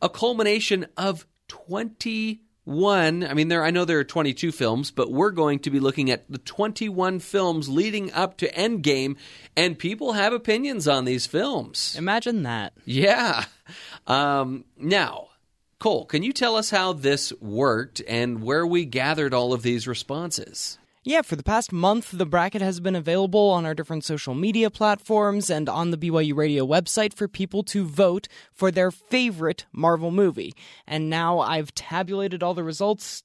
a 0.00 0.08
culmination 0.08 0.86
of 0.96 1.26
21. 2.64 3.24
I 3.24 3.34
mean, 3.34 3.48
there 3.48 3.62
I 3.62 3.70
know 3.70 3.84
there 3.84 3.98
are 3.98 4.04
22 4.04 4.52
films, 4.52 4.90
but 4.90 5.10
we're 5.10 5.30
going 5.30 5.60
to 5.60 5.70
be 5.70 5.80
looking 5.80 6.10
at 6.10 6.30
the 6.30 6.38
21 6.38 7.20
films 7.20 7.68
leading 7.68 8.12
up 8.12 8.38
to 8.38 8.50
Endgame, 8.52 9.16
and 9.56 9.78
people 9.78 10.14
have 10.14 10.32
opinions 10.32 10.88
on 10.88 11.04
these 11.04 11.26
films. 11.26 11.94
Imagine 11.98 12.42
that. 12.44 12.72
Yeah. 12.84 13.44
Um, 14.06 14.64
now, 14.76 15.28
Cole, 15.78 16.04
can 16.04 16.22
you 16.22 16.32
tell 16.32 16.56
us 16.56 16.70
how 16.70 16.92
this 16.92 17.32
worked 17.40 18.02
and 18.06 18.42
where 18.42 18.66
we 18.66 18.84
gathered 18.84 19.34
all 19.34 19.52
of 19.52 19.62
these 19.62 19.86
responses? 19.86 20.78
Yeah, 21.06 21.20
for 21.20 21.36
the 21.36 21.42
past 21.42 21.70
month, 21.70 22.12
the 22.12 22.24
bracket 22.24 22.62
has 22.62 22.80
been 22.80 22.96
available 22.96 23.50
on 23.50 23.66
our 23.66 23.74
different 23.74 24.04
social 24.04 24.34
media 24.34 24.70
platforms 24.70 25.50
and 25.50 25.68
on 25.68 25.90
the 25.90 25.98
BYU 25.98 26.34
Radio 26.34 26.66
website 26.66 27.12
for 27.12 27.28
people 27.28 27.62
to 27.64 27.84
vote 27.84 28.26
for 28.54 28.70
their 28.70 28.90
favorite 28.90 29.66
Marvel 29.70 30.10
movie. 30.10 30.54
And 30.86 31.10
now 31.10 31.40
I've 31.40 31.74
tabulated 31.74 32.42
all 32.42 32.54
the 32.54 32.64
results, 32.64 33.22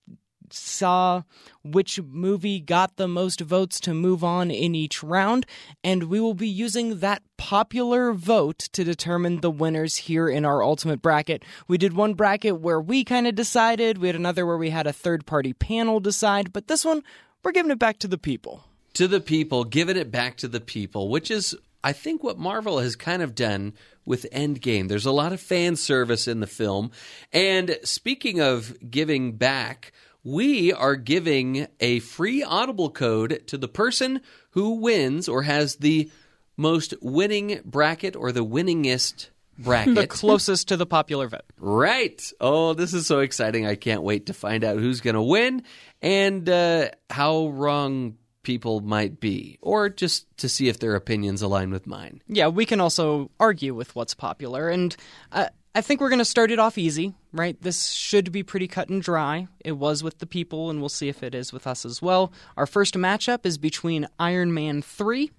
saw 0.50 1.24
which 1.64 2.02
movie 2.02 2.60
got 2.60 2.98
the 2.98 3.08
most 3.08 3.40
votes 3.40 3.80
to 3.82 3.94
move 3.94 4.26
on 4.26 4.52
in 4.52 4.76
each 4.76 5.02
round, 5.02 5.46
and 5.82 6.04
we 6.04 6.20
will 6.20 6.34
be 6.34 6.50
using 6.50 7.00
that 7.00 7.22
popular 7.38 8.12
vote 8.12 8.60
to 8.74 8.84
determine 8.84 9.40
the 9.40 9.52
winners 9.52 9.96
here 9.96 10.28
in 10.28 10.44
our 10.44 10.62
ultimate 10.62 11.02
bracket. 11.02 11.46
We 11.70 11.78
did 11.78 11.94
one 11.94 12.14
bracket 12.14 12.60
where 12.60 12.82
we 12.82 13.06
kind 13.06 13.26
of 13.26 13.36
decided, 13.36 14.00
we 14.00 14.10
had 14.10 14.18
another 14.18 14.46
where 14.46 14.58
we 14.58 14.72
had 14.72 14.86
a 14.86 14.92
third 14.92 15.26
party 15.26 15.54
panel 15.54 16.02
decide, 16.02 16.52
but 16.52 16.68
this 16.68 16.84
one, 16.84 17.04
we're 17.44 17.52
giving 17.52 17.72
it 17.72 17.80
back 17.80 18.00
to 18.00 18.08
the 18.08 18.18
people. 18.18 18.64
to 18.96 19.08
the 19.08 19.22
people, 19.22 19.64
giving 19.64 19.98
it 19.98 20.12
back 20.12 20.38
to 20.38 20.48
the 20.48 20.60
people, 20.60 21.10
which 21.10 21.32
is, 21.32 21.56
I 21.84 21.94
think, 21.94 22.24
what 22.24 22.38
Marvel 22.38 22.80
has 22.80 22.96
kind 22.96 23.22
of 23.22 23.36
done 23.36 23.74
with 24.06 24.26
Endgame. 24.34 24.88
There's 24.90 25.06
a 25.06 25.12
lot 25.12 25.32
of 25.34 25.40
fan 25.40 25.76
service 25.76 26.28
in 26.28 26.40
the 26.40 26.48
film. 26.48 26.92
And 27.32 27.78
speaking 27.84 28.42
of 28.42 28.76
giving 28.90 29.34
back, 29.34 29.94
we 30.24 30.74
are 30.74 30.96
giving 30.96 31.68
a 31.80 32.00
free 32.00 32.44
Audible 32.44 32.90
code 32.90 33.44
to 33.48 33.58
the 33.58 33.68
person 33.70 34.22
who 34.52 34.80
wins 34.82 35.30
or 35.30 35.44
has 35.44 35.76
the 35.78 36.10
most 36.58 36.94
winning 37.02 37.62
bracket 37.64 38.16
or 38.18 38.32
the 38.32 38.44
winningest 38.44 39.30
bracket. 39.58 39.96
The 39.96 40.08
closest 40.08 40.70
to 40.70 40.78
the 40.78 40.86
popular 40.86 41.28
vote. 41.28 41.44
Right. 41.58 42.22
Oh, 42.42 42.74
this 42.74 42.94
is 42.94 43.06
so 43.08 43.20
exciting. 43.20 43.66
I 43.68 43.76
can't 43.76 44.04
wait 44.04 44.26
to 44.26 44.34
find 44.34 44.64
out 44.64 44.78
who's 44.78 45.02
going 45.02 45.16
to 45.16 45.22
win 45.22 45.64
and 46.02 46.50
uh, 46.50 46.90
how 47.10 47.48
wrong 47.48 48.18
people 48.44 48.82
might 48.82 49.20
be, 49.20 49.58
or 49.62 49.90
just 49.90 50.26
to 50.38 50.50
see 50.50 50.70
if 50.70 50.80
their 50.80 50.96
opinions 50.96 51.42
align 51.42 51.72
with 51.72 51.86
mine. 51.86 52.22
Yeah, 52.28 52.48
we 52.48 52.66
can 52.66 52.80
also 52.80 53.30
argue 53.40 53.74
with 53.74 53.96
what's 53.96 54.14
popular, 54.14 54.70
and 54.70 54.96
uh, 55.32 55.48
I 55.76 55.82
think 55.82 56.02
we're 56.02 56.10
going 56.10 56.20
to 56.20 56.26
start 56.26 56.52
it 56.52 56.60
off 56.60 56.78
easy, 56.78 57.14
right? 57.32 57.62
This 57.62 57.90
should 57.90 58.32
be 58.32 58.44
pretty 58.44 58.68
cut 58.68 58.90
and 58.90 59.02
dry. 59.02 59.48
It 59.64 59.74
was 59.74 60.04
with 60.04 60.20
the 60.20 60.26
people, 60.26 60.70
and 60.70 60.80
we'll 60.80 60.90
see 60.90 61.10
if 61.10 61.22
it 61.22 61.36
is 61.36 61.54
with 61.54 61.68
us 61.68 61.86
as 61.86 62.02
well. 62.02 62.34
Our 62.58 62.66
first 62.66 62.96
matchup 62.96 63.46
is 63.46 63.58
between 63.58 64.08
Iron 64.20 64.54
Man 64.54 64.82
3 64.82 65.30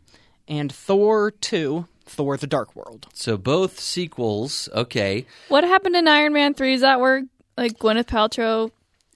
and 0.47 0.71
Thor 0.73 1.31
2, 1.31 1.87
Thor 2.07 2.37
the 2.37 2.47
Dark 2.47 2.77
World. 2.77 3.09
So 3.13 3.37
both 3.37 3.81
sequels, 3.81 4.69
okay. 4.73 5.27
What 5.49 5.65
happened 5.65 5.97
in 5.97 6.07
Iron 6.07 6.33
Man 6.33 6.55
3? 6.55 6.75
Is 6.75 6.81
that 6.83 7.01
where 7.01 7.25
like 7.57 7.79
Gwyneth 7.79 8.07
Paltrow 8.07 8.71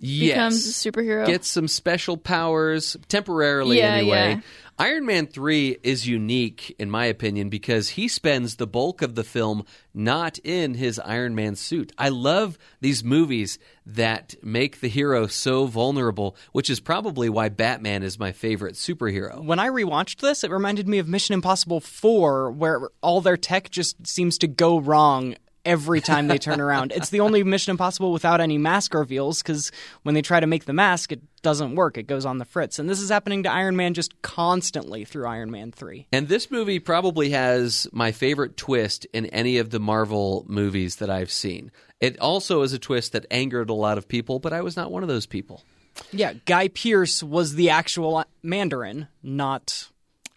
becomes 0.05 0.65
a 0.65 0.69
Yes. 0.69 0.83
superhero? 0.85 1.27
Gets 1.27 1.49
some 1.49 1.69
special 1.69 2.17
powers 2.17 2.97
temporarily 3.09 3.79
Yeah, 3.79 3.95
anyway. 3.95 4.31
yeah. 4.35 4.41
Iron 4.77 5.07
Man 5.07 5.29
3 5.29 5.77
is 5.85 6.09
unique 6.09 6.75
in 6.81 6.91
my 6.91 7.05
opinion 7.07 7.49
because 7.49 7.91
he 7.91 8.09
spends 8.09 8.57
the 8.57 8.67
bulk 8.67 9.03
of 9.03 9.15
the 9.15 9.23
film 9.23 9.65
not 9.95 10.39
in 10.39 10.75
his 10.75 10.99
Iron 10.99 11.37
Man 11.37 11.55
suit. 11.55 11.93
I 11.97 12.09
love 12.09 12.59
these 12.81 13.05
movies 13.05 13.61
that 13.87 14.35
make 14.43 14.81
the 14.81 14.89
hero 14.89 15.29
so 15.29 15.67
vulnerable, 15.67 16.35
which 16.51 16.69
is 16.71 16.81
probably 16.81 17.29
why 17.29 17.51
Batman 17.51 18.03
is 18.03 18.19
my 18.19 18.33
favorite 18.33 18.75
superhero. 18.75 19.45
When 19.45 19.61
I 19.61 19.69
rewatched 19.69 20.21
this, 20.21 20.43
it 20.43 20.51
reminded 20.51 20.89
me 20.89 20.99
of 20.99 21.07
Mission 21.07 21.35
Impossible 21.35 21.79
4, 21.81 22.51
where 22.51 22.89
all 23.01 23.21
their 23.21 23.37
tech 23.37 23.71
just 23.71 24.05
seems 24.05 24.39
to 24.39 24.49
go 24.49 24.81
wrong 24.81 25.37
every 25.65 26.01
time 26.01 26.29
they 26.29 26.39
turn 26.39 26.61
around. 26.61 26.93
It's 26.93 27.11
the 27.11 27.21
only 27.21 27.43
Mission 27.43 27.73
Impossible 27.73 28.13
without 28.13 28.41
any 28.41 28.59
mask 28.59 28.95
reveals, 28.95 29.43
because 29.43 29.73
when 30.03 30.15
they 30.15 30.23
try 30.23 30.41
to 30.41 30.47
make 30.47 30.65
the 30.65 30.73
mask, 30.73 31.13
it 31.13 31.21
doesn't 31.43 31.75
work. 31.75 31.99
It 31.99 32.07
goes 32.07 32.25
on 32.25 32.39
the 32.39 32.45
fritz. 32.45 32.79
And 32.79 32.89
this 32.89 33.01
is 33.01 33.11
happening 33.11 33.43
to 33.45 33.53
Iron 33.53 33.77
Man 33.77 33.95
just 33.95 34.21
constantly 34.23 35.05
through 35.05 35.27
Iron 35.27 35.51
Man 35.51 35.73
3. 35.73 36.07
And 36.13 36.29
this 36.29 36.51
movie 36.51 36.79
probably 36.79 37.31
has 37.31 37.87
my 37.93 38.13
favorite 38.13 38.57
twist 38.57 39.07
in 39.13 39.27
any 39.27 39.59
of 39.59 39.71
the 39.71 39.81
Marvel 39.81 40.45
movies 40.49 40.97
that 40.97 41.11
I've 41.11 41.31
seen. 41.31 41.71
It 42.01 42.19
also 42.19 42.63
is 42.63 42.73
a 42.73 42.79
twist 42.79 43.13
that 43.13 43.27
angered 43.31 43.71
a 43.71 43.75
lot 43.75 43.99
of 43.99 44.09
people, 44.09 44.39
but 44.39 44.53
I 44.53 44.61
was 44.61 44.77
not 44.77 44.91
one 44.91 45.03
of 45.03 45.09
those 45.09 45.27
people. 45.27 45.63
Yeah, 46.11 46.33
Guy 46.45 46.69
Pearce 46.69 47.23
was 47.23 47.55
the 47.55 47.71
actual 47.71 48.25
Mandarin, 48.43 49.07
not 49.23 49.89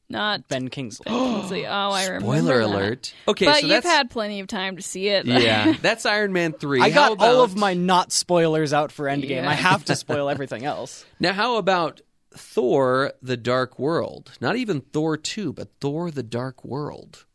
Not 0.10 0.48
Ben 0.48 0.70
Kingsley. 0.70 1.04
Kingsley. 1.06 1.66
Oh, 1.68 1.70
I 1.92 2.06
remember. 2.06 2.26
Spoiler 2.26 2.60
that. 2.60 2.66
alert. 2.66 3.14
Okay, 3.28 3.46
but 3.46 3.56
so 3.56 3.60
you've 3.62 3.70
that's 3.70 3.86
had 3.86 4.10
plenty 4.10 4.40
of 4.40 4.48
time 4.48 4.78
to 4.78 4.82
see 4.82 5.10
it. 5.10 5.26
yeah, 5.26 5.74
that's 5.82 6.06
Iron 6.06 6.32
Man 6.34 6.54
three. 6.54 6.82
I 6.82 6.90
How 6.92 7.16
got 7.16 7.26
all 7.28 7.42
of 7.44 7.52
about- 7.52 7.60
my 7.60 7.74
not 7.74 8.12
spoilers 8.12 8.72
out 8.74 8.92
for 8.92 9.06
Endgame. 9.06 9.30
Yeah. 9.30 9.50
I 9.50 9.54
have 9.54 9.84
to 9.86 9.96
spoil 9.96 10.30
everything 10.30 10.64
else. 10.66 11.06
now. 11.20 11.34
How 11.34 11.58
about 11.58 12.00
Thor: 12.34 13.12
The 13.22 13.36
Dark 13.38 13.78
World? 13.80 14.32
Not 14.40 14.56
even 14.56 14.82
Thor 14.82 15.18
two, 15.18 15.52
but 15.54 15.70
Thor: 15.82 16.10
The 16.12 16.24
Dark 16.24 16.64
World. 16.64 17.26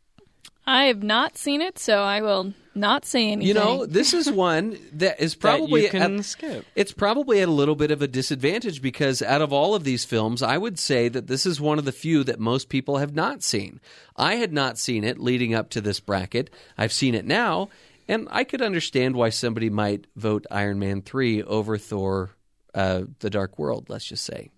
I 0.65 0.85
have 0.85 1.03
not 1.03 1.37
seen 1.37 1.61
it, 1.61 1.77
so 1.77 1.99
I 1.99 2.21
will 2.21 2.53
not 2.75 3.05
say 3.05 3.31
anything. 3.31 3.47
You 3.47 3.53
know, 3.53 3.85
this 3.85 4.13
is 4.13 4.29
one 4.31 4.77
that 4.93 5.19
is 5.21 5.33
That 5.33 5.39
probably 5.39 5.83
you 5.83 5.89
can 5.89 6.19
at- 6.19 6.25
skip. 6.25 6.65
It's 6.75 6.91
probably 6.91 7.41
at 7.41 7.47
a 7.47 7.51
little 7.51 7.75
bit 7.75 7.91
of 7.91 8.01
a 8.01 8.07
disadvantage 8.07 8.81
because 8.81 9.21
out 9.21 9.41
of 9.41 9.51
all 9.53 9.75
of 9.75 9.83
these 9.83 10.05
films, 10.05 10.41
I 10.41 10.57
would 10.57 10.79
say 10.79 11.07
that 11.09 11.27
this 11.27 11.45
is 11.45 11.59
one 11.61 11.79
of 11.79 11.85
the 11.85 11.91
few 11.91 12.23
that 12.23 12.39
most 12.39 12.69
people 12.69 12.97
have 12.97 13.13
not 13.15 13.43
seen. 13.43 13.79
I 14.15 14.35
had 14.35 14.53
not 14.53 14.77
seen 14.77 15.03
it 15.03 15.19
leading 15.19 15.53
up 15.53 15.69
to 15.71 15.81
this 15.81 15.99
bracket. 15.99 16.49
I've 16.77 16.93
seen 16.93 17.15
it 17.15 17.25
now, 17.25 17.69
and 18.07 18.27
I 18.31 18.43
could 18.43 18.61
understand 18.61 19.15
why 19.15 19.29
somebody 19.29 19.69
might 19.69 20.07
vote 20.15 20.45
Iron 20.51 20.79
Man 20.79 21.01
3 21.01 21.43
over 21.43 21.77
Thor 21.77 22.31
uh, 22.73 23.03
The 23.19 23.29
Dark 23.29 23.59
World, 23.59 23.89
let's 23.89 24.05
just 24.05 24.23
say. 24.23 24.49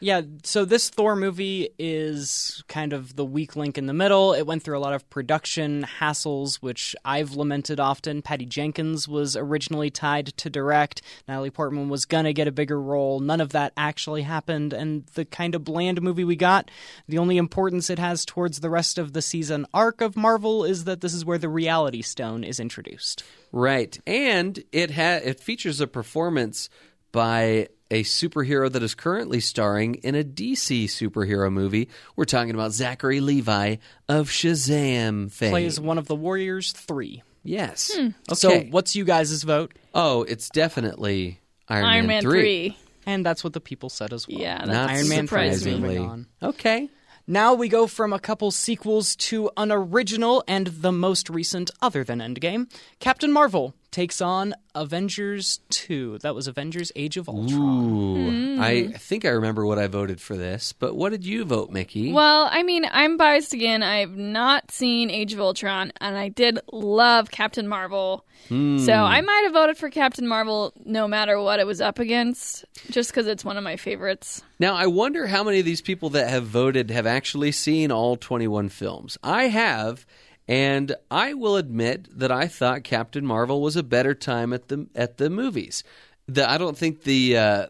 Yeah, 0.00 0.22
so 0.42 0.64
this 0.64 0.90
Thor 0.90 1.16
movie 1.16 1.70
is 1.78 2.62
kind 2.68 2.92
of 2.92 3.16
the 3.16 3.24
weak 3.24 3.56
link 3.56 3.78
in 3.78 3.86
the 3.86 3.94
middle. 3.94 4.34
It 4.34 4.46
went 4.46 4.62
through 4.62 4.76
a 4.76 4.80
lot 4.80 4.92
of 4.92 5.08
production 5.08 5.86
hassles, 6.00 6.56
which 6.56 6.94
I've 7.04 7.32
lamented 7.32 7.80
often. 7.80 8.20
Patty 8.20 8.44
Jenkins 8.44 9.08
was 9.08 9.36
originally 9.36 9.90
tied 9.90 10.26
to 10.38 10.50
direct. 10.50 11.02
Natalie 11.26 11.50
Portman 11.50 11.88
was 11.88 12.04
going 12.04 12.24
to 12.24 12.32
get 12.32 12.48
a 12.48 12.52
bigger 12.52 12.80
role. 12.80 13.20
None 13.20 13.40
of 13.40 13.50
that 13.50 13.72
actually 13.76 14.22
happened. 14.22 14.72
And 14.72 15.06
the 15.14 15.24
kind 15.24 15.54
of 15.54 15.64
bland 15.64 16.02
movie 16.02 16.24
we 16.24 16.36
got, 16.36 16.70
the 17.08 17.18
only 17.18 17.36
importance 17.36 17.88
it 17.88 17.98
has 17.98 18.24
towards 18.24 18.60
the 18.60 18.70
rest 18.70 18.98
of 18.98 19.12
the 19.12 19.22
season 19.22 19.66
arc 19.72 20.00
of 20.00 20.16
Marvel 20.16 20.64
is 20.64 20.84
that 20.84 21.00
this 21.00 21.14
is 21.14 21.24
where 21.24 21.38
the 21.38 21.48
Reality 21.48 22.02
Stone 22.02 22.44
is 22.44 22.60
introduced. 22.60 23.24
Right, 23.52 23.98
and 24.06 24.62
it 24.72 24.90
ha- 24.90 25.20
it 25.22 25.40
features 25.40 25.80
a 25.80 25.86
performance 25.86 26.68
by 27.12 27.68
a 27.94 28.02
superhero 28.02 28.70
that 28.70 28.82
is 28.82 28.94
currently 28.94 29.38
starring 29.38 29.94
in 29.96 30.16
a 30.16 30.24
DC 30.24 30.86
superhero 30.86 31.50
movie. 31.50 31.88
We're 32.16 32.24
talking 32.24 32.52
about 32.52 32.72
Zachary 32.72 33.20
Levi 33.20 33.76
of 34.08 34.28
Shazam 34.28 35.30
fame. 35.30 35.50
Plays 35.50 35.78
one 35.78 35.96
of 35.96 36.06
the 36.08 36.16
Warriors 36.16 36.72
3. 36.72 37.22
yes. 37.44 37.92
Hmm. 37.94 38.08
So, 38.34 38.60
what's 38.70 38.96
you 38.96 39.04
guys' 39.04 39.42
vote? 39.44 39.72
oh, 39.94 40.24
it's 40.24 40.48
definitely 40.48 41.38
Iron, 41.68 41.84
Iron 41.84 42.06
Man 42.08 42.22
3. 42.22 42.76
And 43.06 43.24
that's 43.24 43.44
what 43.44 43.52
the 43.52 43.60
people 43.60 43.90
said 43.90 44.12
as 44.12 44.26
well. 44.26 44.38
Yeah, 44.40 44.58
that 44.58 44.66
Not 44.66 44.90
Iron 44.90 45.08
Man 45.08 45.26
3 45.28 45.48
is 45.48 45.64
moving 45.64 45.80
surprisingly. 45.82 45.98
on. 45.98 46.26
Okay. 46.42 46.88
Now 47.26 47.54
we 47.54 47.68
go 47.68 47.86
from 47.86 48.12
a 48.12 48.18
couple 48.18 48.50
sequels 48.50 49.14
to 49.16 49.50
an 49.56 49.70
original 49.72 50.42
and 50.48 50.66
the 50.66 50.92
most 50.92 51.30
recent 51.30 51.70
other 51.80 52.02
than 52.04 52.18
Endgame 52.18 52.70
Captain 52.98 53.32
Marvel 53.32 53.74
takes 53.94 54.20
on 54.20 54.54
Avengers 54.74 55.60
2. 55.70 56.18
That 56.18 56.34
was 56.34 56.48
Avengers 56.48 56.90
Age 56.96 57.16
of 57.16 57.28
Ultron. 57.28 57.60
Ooh, 57.60 58.56
hmm. 58.56 58.60
I 58.60 58.88
think 58.88 59.24
I 59.24 59.28
remember 59.28 59.64
what 59.64 59.78
I 59.78 59.86
voted 59.86 60.20
for 60.20 60.36
this, 60.36 60.72
but 60.72 60.96
what 60.96 61.10
did 61.10 61.24
you 61.24 61.44
vote, 61.44 61.70
Mickey? 61.70 62.12
Well, 62.12 62.48
I 62.50 62.64
mean, 62.64 62.84
I'm 62.90 63.16
biased 63.16 63.52
again. 63.52 63.84
I've 63.84 64.16
not 64.16 64.72
seen 64.72 65.10
Age 65.10 65.32
of 65.32 65.40
Ultron, 65.40 65.92
and 66.00 66.18
I 66.18 66.28
did 66.28 66.58
love 66.72 67.30
Captain 67.30 67.68
Marvel. 67.68 68.26
Hmm. 68.48 68.78
So 68.78 68.92
I 68.92 69.20
might 69.20 69.42
have 69.44 69.52
voted 69.52 69.78
for 69.78 69.88
Captain 69.90 70.26
Marvel 70.26 70.72
no 70.84 71.06
matter 71.06 71.40
what 71.40 71.60
it 71.60 71.66
was 71.66 71.80
up 71.80 72.00
against, 72.00 72.64
just 72.90 73.10
because 73.10 73.28
it's 73.28 73.44
one 73.44 73.56
of 73.56 73.62
my 73.62 73.76
favorites. 73.76 74.42
Now, 74.58 74.74
I 74.74 74.88
wonder 74.88 75.28
how 75.28 75.44
many 75.44 75.60
of 75.60 75.64
these 75.64 75.82
people 75.82 76.10
that 76.10 76.28
have 76.28 76.44
voted 76.44 76.90
have 76.90 77.06
actually 77.06 77.52
seen 77.52 77.92
all 77.92 78.16
21 78.16 78.70
films. 78.70 79.18
I 79.22 79.44
have, 79.44 80.04
and 80.46 80.94
I 81.10 81.34
will 81.34 81.56
admit 81.56 82.08
that 82.18 82.30
I 82.30 82.46
thought 82.48 82.84
Captain 82.84 83.24
Marvel 83.24 83.62
was 83.62 83.76
a 83.76 83.82
better 83.82 84.14
time 84.14 84.52
at 84.52 84.68
the 84.68 84.86
at 84.94 85.16
the 85.16 85.30
movies. 85.30 85.84
The, 86.26 86.48
I 86.48 86.58
don't 86.58 86.76
think 86.76 87.02
the 87.02 87.36
uh, 87.36 87.66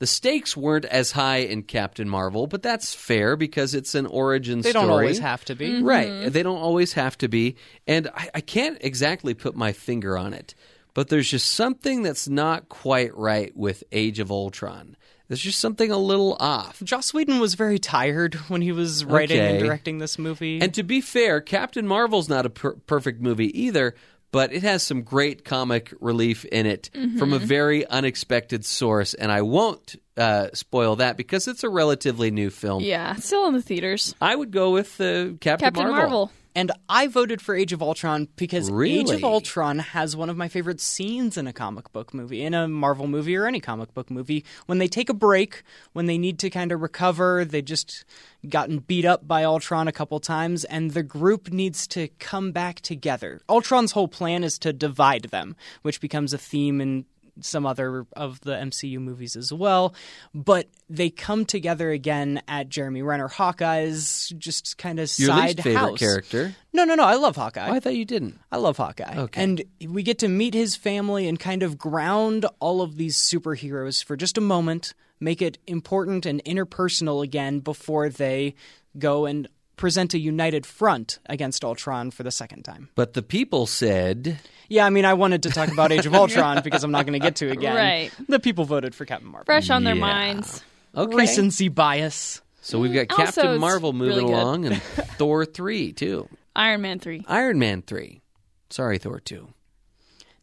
the 0.00 0.06
stakes 0.06 0.56
weren't 0.56 0.86
as 0.86 1.12
high 1.12 1.38
in 1.38 1.62
Captain 1.62 2.08
Marvel, 2.08 2.46
but 2.46 2.62
that's 2.62 2.94
fair 2.94 3.36
because 3.36 3.74
it's 3.74 3.94
an 3.94 4.06
origin 4.06 4.62
They 4.62 4.70
story. 4.70 4.82
They 4.82 4.88
don't 4.88 4.98
always 4.98 5.18
have 5.18 5.44
to 5.44 5.54
be. 5.54 5.82
Right. 5.82 6.32
They 6.32 6.42
don't 6.42 6.58
always 6.58 6.94
have 6.94 7.18
to 7.18 7.28
be. 7.28 7.56
And 7.86 8.08
I, 8.14 8.30
I 8.36 8.40
can't 8.40 8.78
exactly 8.80 9.34
put 9.34 9.54
my 9.54 9.72
finger 9.72 10.16
on 10.16 10.32
it, 10.32 10.54
but 10.94 11.08
there's 11.08 11.30
just 11.30 11.52
something 11.52 12.02
that's 12.02 12.28
not 12.28 12.68
quite 12.70 13.14
right 13.14 13.54
with 13.54 13.84
Age 13.92 14.20
of 14.20 14.30
Ultron. 14.30 14.96
There's 15.30 15.40
just 15.40 15.60
something 15.60 15.92
a 15.92 15.96
little 15.96 16.36
off. 16.40 16.82
Joss 16.82 17.14
Whedon 17.14 17.38
was 17.38 17.54
very 17.54 17.78
tired 17.78 18.34
when 18.48 18.62
he 18.62 18.72
was 18.72 19.04
writing 19.04 19.38
and 19.38 19.60
directing 19.60 19.98
this 19.98 20.18
movie. 20.18 20.60
And 20.60 20.74
to 20.74 20.82
be 20.82 21.00
fair, 21.00 21.40
Captain 21.40 21.86
Marvel's 21.86 22.28
not 22.28 22.46
a 22.46 22.50
per- 22.50 22.72
perfect 22.72 23.20
movie 23.20 23.62
either, 23.62 23.94
but 24.32 24.52
it 24.52 24.64
has 24.64 24.82
some 24.82 25.02
great 25.02 25.44
comic 25.44 25.94
relief 26.00 26.44
in 26.46 26.66
it 26.66 26.90
from 27.16 27.32
a 27.32 27.38
very 27.38 27.86
unexpected 27.86 28.64
source. 28.64 29.14
And 29.14 29.30
I 29.30 29.42
won't 29.42 29.94
uh, 30.16 30.48
spoil 30.52 30.96
that 30.96 31.16
because 31.16 31.46
it's 31.46 31.62
a 31.62 31.68
relatively 31.68 32.32
new 32.32 32.50
film. 32.50 32.82
Yeah, 32.82 33.14
still 33.14 33.46
in 33.46 33.54
the 33.54 33.62
theaters. 33.62 34.16
I 34.20 34.34
would 34.34 34.50
go 34.50 34.72
with 34.72 35.00
uh, 35.00 35.34
Captain, 35.40 35.58
Captain 35.58 35.86
Marvel. 35.86 36.32
And 36.54 36.72
I 36.88 37.06
voted 37.06 37.40
for 37.40 37.54
Age 37.54 37.72
of 37.72 37.80
Ultron 37.80 38.28
because 38.36 38.70
Age 38.70 39.10
of 39.10 39.22
Ultron 39.22 39.78
has 39.78 40.16
one 40.16 40.28
of 40.28 40.36
my 40.36 40.48
favorite 40.48 40.80
scenes 40.80 41.36
in 41.36 41.46
a 41.46 41.52
comic 41.52 41.92
book 41.92 42.12
movie, 42.12 42.42
in 42.42 42.54
a 42.54 42.66
Marvel 42.66 43.06
movie 43.06 43.36
or 43.36 43.46
any 43.46 43.60
comic 43.60 43.94
book 43.94 44.10
movie. 44.10 44.44
When 44.66 44.78
they 44.78 44.88
take 44.88 45.08
a 45.08 45.14
break, 45.14 45.62
when 45.92 46.06
they 46.06 46.18
need 46.18 46.38
to 46.40 46.50
kind 46.50 46.72
of 46.72 46.80
recover, 46.80 47.44
they 47.44 47.62
just 47.62 48.04
gotten 48.48 48.78
beat 48.78 49.04
up 49.04 49.28
by 49.28 49.44
Ultron 49.44 49.86
a 49.86 49.92
couple 49.92 50.18
times, 50.18 50.64
and 50.64 50.90
the 50.90 51.04
group 51.04 51.52
needs 51.52 51.86
to 51.88 52.08
come 52.18 52.50
back 52.50 52.80
together. 52.80 53.40
Ultron's 53.48 53.92
whole 53.92 54.08
plan 54.08 54.42
is 54.42 54.58
to 54.58 54.72
divide 54.72 55.24
them, 55.24 55.54
which 55.82 56.00
becomes 56.00 56.32
a 56.32 56.38
theme 56.38 56.80
in 56.80 57.04
some 57.40 57.66
other 57.66 58.06
of 58.14 58.40
the 58.40 58.52
MCU 58.52 58.98
movies 58.98 59.36
as 59.36 59.52
well. 59.52 59.94
But 60.34 60.68
they 60.88 61.10
come 61.10 61.44
together 61.44 61.90
again 61.90 62.42
at 62.48 62.68
Jeremy 62.68 63.02
Renner 63.02 63.28
Hawkeye's 63.28 64.32
just 64.38 64.78
kind 64.78 64.98
of 64.98 65.10
Your 65.18 65.28
side 65.28 65.56
least 65.56 65.62
favorite 65.62 65.78
house. 65.80 65.98
character. 65.98 66.54
No, 66.72 66.84
no, 66.84 66.94
no. 66.94 67.04
I 67.04 67.14
love 67.14 67.36
Hawkeye. 67.36 67.68
Oh, 67.68 67.72
I 67.74 67.80
thought 67.80 67.94
you 67.96 68.04
didn't. 68.04 68.38
I 68.50 68.56
love 68.58 68.76
Hawkeye. 68.76 69.16
Okay. 69.16 69.42
And 69.42 69.62
we 69.88 70.02
get 70.02 70.18
to 70.20 70.28
meet 70.28 70.54
his 70.54 70.76
family 70.76 71.28
and 71.28 71.38
kind 71.38 71.62
of 71.62 71.78
ground 71.78 72.46
all 72.60 72.82
of 72.82 72.96
these 72.96 73.16
superheroes 73.16 74.02
for 74.04 74.16
just 74.16 74.38
a 74.38 74.40
moment, 74.40 74.94
make 75.18 75.42
it 75.42 75.58
important 75.66 76.26
and 76.26 76.42
interpersonal 76.44 77.22
again 77.24 77.60
before 77.60 78.08
they 78.08 78.54
go 78.98 79.26
and 79.26 79.48
present 79.80 80.12
a 80.12 80.18
united 80.18 80.66
front 80.66 81.18
against 81.26 81.64
Ultron 81.64 82.10
for 82.10 82.22
the 82.22 82.30
second 82.30 82.64
time. 82.64 82.90
But 82.94 83.14
the 83.14 83.22
people 83.22 83.66
said. 83.66 84.38
Yeah, 84.68 84.84
I 84.84 84.90
mean, 84.90 85.06
I 85.06 85.14
wanted 85.14 85.42
to 85.44 85.50
talk 85.50 85.72
about 85.72 85.90
Age 85.90 86.04
of 86.04 86.14
Ultron 86.22 86.60
because 86.62 86.84
I'm 86.84 86.90
not 86.92 87.06
going 87.06 87.18
to 87.18 87.24
get 87.24 87.36
to 87.36 87.48
it 87.48 87.52
again. 87.52 87.74
Right. 87.74 88.12
The 88.28 88.38
people 88.38 88.66
voted 88.66 88.94
for 88.94 89.06
Captain 89.06 89.28
Marvel. 89.28 89.46
Fresh 89.46 89.70
on 89.70 89.82
their 89.84 89.94
minds. 89.96 90.62
Okay. 90.94 91.16
Recency 91.16 91.68
bias. 91.68 92.42
So 92.60 92.78
we've 92.78 92.92
got 92.92 93.10
Also, 93.10 93.24
Captain 93.42 93.58
Marvel 93.58 93.94
moving 93.94 94.26
really 94.26 94.32
along 94.32 94.66
and 94.66 94.82
Thor 95.18 95.46
3, 95.46 95.94
too. 95.94 96.28
Iron 96.54 96.82
Man 96.82 96.98
3. 96.98 97.24
Iron 97.26 97.58
Man 97.58 97.80
3. 97.80 98.20
Sorry, 98.68 98.98
Thor 98.98 99.18
2. 99.18 99.48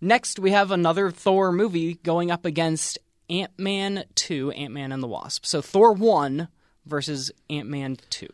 Next, 0.01 0.39
we 0.39 0.49
have 0.49 0.71
another 0.71 1.11
Thor 1.11 1.51
movie 1.51 1.93
going 1.93 2.31
up 2.31 2.43
against 2.43 2.97
Ant 3.29 3.51
Man 3.57 4.03
2, 4.15 4.49
Ant 4.51 4.73
Man 4.73 4.91
and 4.91 5.03
the 5.03 5.07
Wasp. 5.07 5.45
So 5.45 5.61
Thor 5.61 5.93
1 5.93 6.47
versus 6.87 7.31
Ant 7.51 7.69
Man 7.69 7.97
2. 8.09 8.27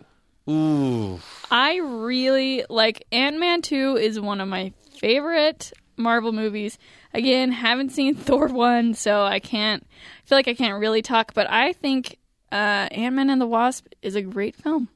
Ooh. 0.50 1.19
I 1.50 1.77
really 1.77 2.65
like 2.69 3.05
Ant 3.12 3.39
Man 3.39 3.62
2 3.62 3.97
is 3.97 4.19
one 4.19 4.41
of 4.41 4.47
my 4.47 4.73
favorite 5.00 5.71
Marvel 5.95 6.31
movies. 6.31 6.77
Again, 7.13 7.51
haven't 7.51 7.91
seen 7.91 8.15
Thor 8.15 8.47
1, 8.47 8.93
so 8.93 9.23
I 9.23 9.39
can't 9.39 9.85
I 9.85 10.27
feel 10.27 10.38
like 10.38 10.47
I 10.47 10.53
can't 10.53 10.79
really 10.79 11.01
talk, 11.01 11.33
but 11.33 11.50
I 11.50 11.73
think 11.73 12.17
uh, 12.51 12.88
Ant 12.91 13.15
Man 13.15 13.29
and 13.29 13.41
the 13.41 13.47
Wasp 13.47 13.88
is 14.01 14.15
a 14.15 14.21
great 14.21 14.55
film. 14.55 14.89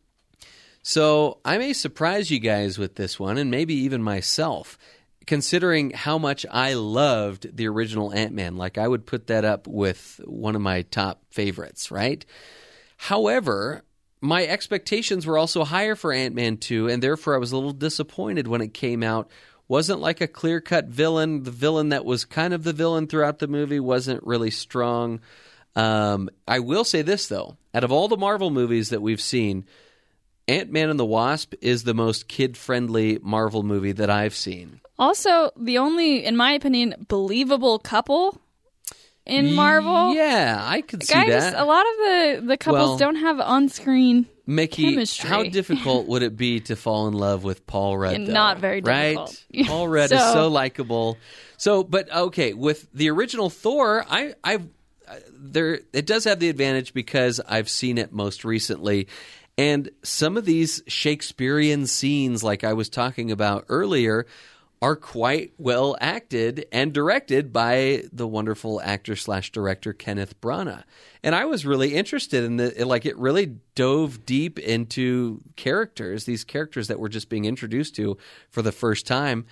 So 0.83 1.39
I 1.43 1.57
may 1.57 1.73
surprise 1.73 2.31
you 2.31 2.39
guys 2.39 2.77
with 2.77 2.95
this 2.95 3.19
one, 3.19 3.37
and 3.37 3.51
maybe 3.51 3.73
even 3.73 4.01
myself, 4.01 4.77
considering 5.25 5.89
how 5.89 6.17
much 6.17 6.45
I 6.49 6.75
loved 6.75 7.57
the 7.57 7.67
original 7.67 8.13
Ant 8.13 8.33
Man. 8.33 8.55
Like, 8.55 8.77
I 8.77 8.87
would 8.87 9.05
put 9.05 9.27
that 9.27 9.43
up 9.43 9.67
with 9.67 10.21
one 10.25 10.55
of 10.55 10.61
my 10.61 10.83
top 10.83 11.23
favorites, 11.29 11.91
right? 11.91 12.25
However, 12.95 13.83
my 14.21 14.45
expectations 14.45 15.25
were 15.25 15.37
also 15.37 15.63
higher 15.63 15.95
for 15.95 16.11
Ant 16.11 16.35
Man 16.35 16.57
2, 16.57 16.87
and 16.87 17.01
therefore 17.01 17.35
I 17.35 17.39
was 17.39 17.51
a 17.51 17.55
little 17.55 17.71
disappointed 17.71 18.47
when 18.47 18.61
it 18.61 18.73
came 18.73 19.03
out. 19.03 19.29
Wasn't 19.67 19.99
like 19.99 20.21
a 20.21 20.27
clear 20.27 20.61
cut 20.61 20.85
villain. 20.85 21.43
The 21.43 21.51
villain 21.51 21.89
that 21.89 22.05
was 22.05 22.25
kind 22.25 22.53
of 22.53 22.63
the 22.63 22.73
villain 22.73 23.07
throughout 23.07 23.39
the 23.39 23.47
movie 23.47 23.79
wasn't 23.79 24.23
really 24.25 24.51
strong. 24.51 25.19
Um, 25.75 26.29
I 26.47 26.59
will 26.59 26.83
say 26.83 27.01
this, 27.01 27.27
though. 27.27 27.57
Out 27.73 27.83
of 27.83 27.91
all 27.91 28.07
the 28.07 28.17
Marvel 28.17 28.49
movies 28.49 28.89
that 28.89 29.01
we've 29.01 29.21
seen, 29.21 29.65
Ant 30.47 30.71
Man 30.71 30.89
and 30.89 30.99
the 30.99 31.05
Wasp 31.05 31.53
is 31.61 31.83
the 31.83 31.93
most 31.93 32.27
kid 32.27 32.57
friendly 32.57 33.19
Marvel 33.21 33.61
movie 33.61 33.91
that 33.91 34.09
I've 34.09 34.33
seen. 34.33 34.79
Also, 34.97 35.51
the 35.57 35.77
only 35.77 36.25
in 36.25 36.35
my 36.35 36.53
opinion 36.53 37.05
believable 37.07 37.77
couple 37.77 38.41
in 39.27 39.53
Marvel. 39.55 40.13
Yeah, 40.15 40.59
I 40.63 40.81
could 40.81 41.03
see 41.03 41.13
Guys, 41.13 41.29
that. 41.29 41.55
a 41.55 41.65
lot 41.65 41.81
of 41.85 41.97
the 41.97 42.47
the 42.47 42.57
couples 42.57 42.89
Well- 42.89 42.97
don't 42.97 43.15
have 43.17 43.39
on-screen 43.39 44.25
Mickey, 44.45 44.91
chemistry. 44.91 45.29
how 45.29 45.43
difficult 45.43 46.07
would 46.09 46.23
it 46.23 46.37
be 46.37 46.61
to 46.61 46.75
fall 46.75 47.07
in 47.07 47.13
love 47.13 47.43
with 47.43 47.67
Paul 47.67 47.97
Rudd? 47.97 48.15
Though? 48.15 48.31
not 48.33 48.59
very 48.59 48.81
right? 48.81 49.17
difficult. 49.17 49.67
Paul 49.67 49.87
Rudd 49.89 50.11
is 50.11 50.19
So- 50.19 50.33
so 50.33 50.47
likable. 50.47 51.17
So, 51.57 51.83
but 51.83 52.11
okay, 52.13 52.53
with 52.53 52.87
the 52.93 53.09
original 53.09 53.49
Thor, 53.49 54.05
I, 54.09 54.35
I've 54.43 54.67
uh, 55.07 55.15
there 55.33 55.79
it 55.93 56.05
does 56.05 56.23
have 56.25 56.39
the 56.39 56.49
advantage 56.49 56.93
because 56.93 57.39
I've 57.47 57.69
seen 57.69 57.97
it 57.97 58.11
most 58.13 58.45
recently, 58.45 59.07
and 59.57 59.89
some 60.03 60.37
of 60.37 60.45
these 60.45 60.83
Shakespearean 60.87 61.87
scenes, 61.87 62.43
like 62.43 62.63
I 62.63 62.73
was 62.73 62.89
talking 62.89 63.31
about 63.31 63.65
earlier. 63.69 64.25
Are 64.79 64.95
quite 64.95 65.53
well 65.57 65.97
acted 65.99 66.67
and 66.71 66.93
directed 66.93 67.51
by 67.51 68.03
the 68.13 68.27
wonderful 68.27 68.79
actor 68.81 69.15
slash 69.15 69.51
director 69.51 69.91
Kenneth 69.91 70.39
Branagh, 70.39 70.83
and 71.23 71.33
I 71.33 71.45
was 71.45 71.65
really 71.65 71.95
interested 71.95 72.43
in 72.43 72.57
the 72.57 72.85
like. 72.85 73.05
It 73.05 73.17
really 73.17 73.55
dove 73.73 74.23
deep 74.23 74.59
into 74.59 75.41
characters, 75.55 76.25
these 76.25 76.43
characters 76.43 76.89
that 76.89 76.99
we're 76.99 77.07
just 77.07 77.27
being 77.27 77.45
introduced 77.45 77.95
to 77.95 78.19
for 78.51 78.61
the 78.61 78.71
first 78.71 79.07
time, 79.07 79.47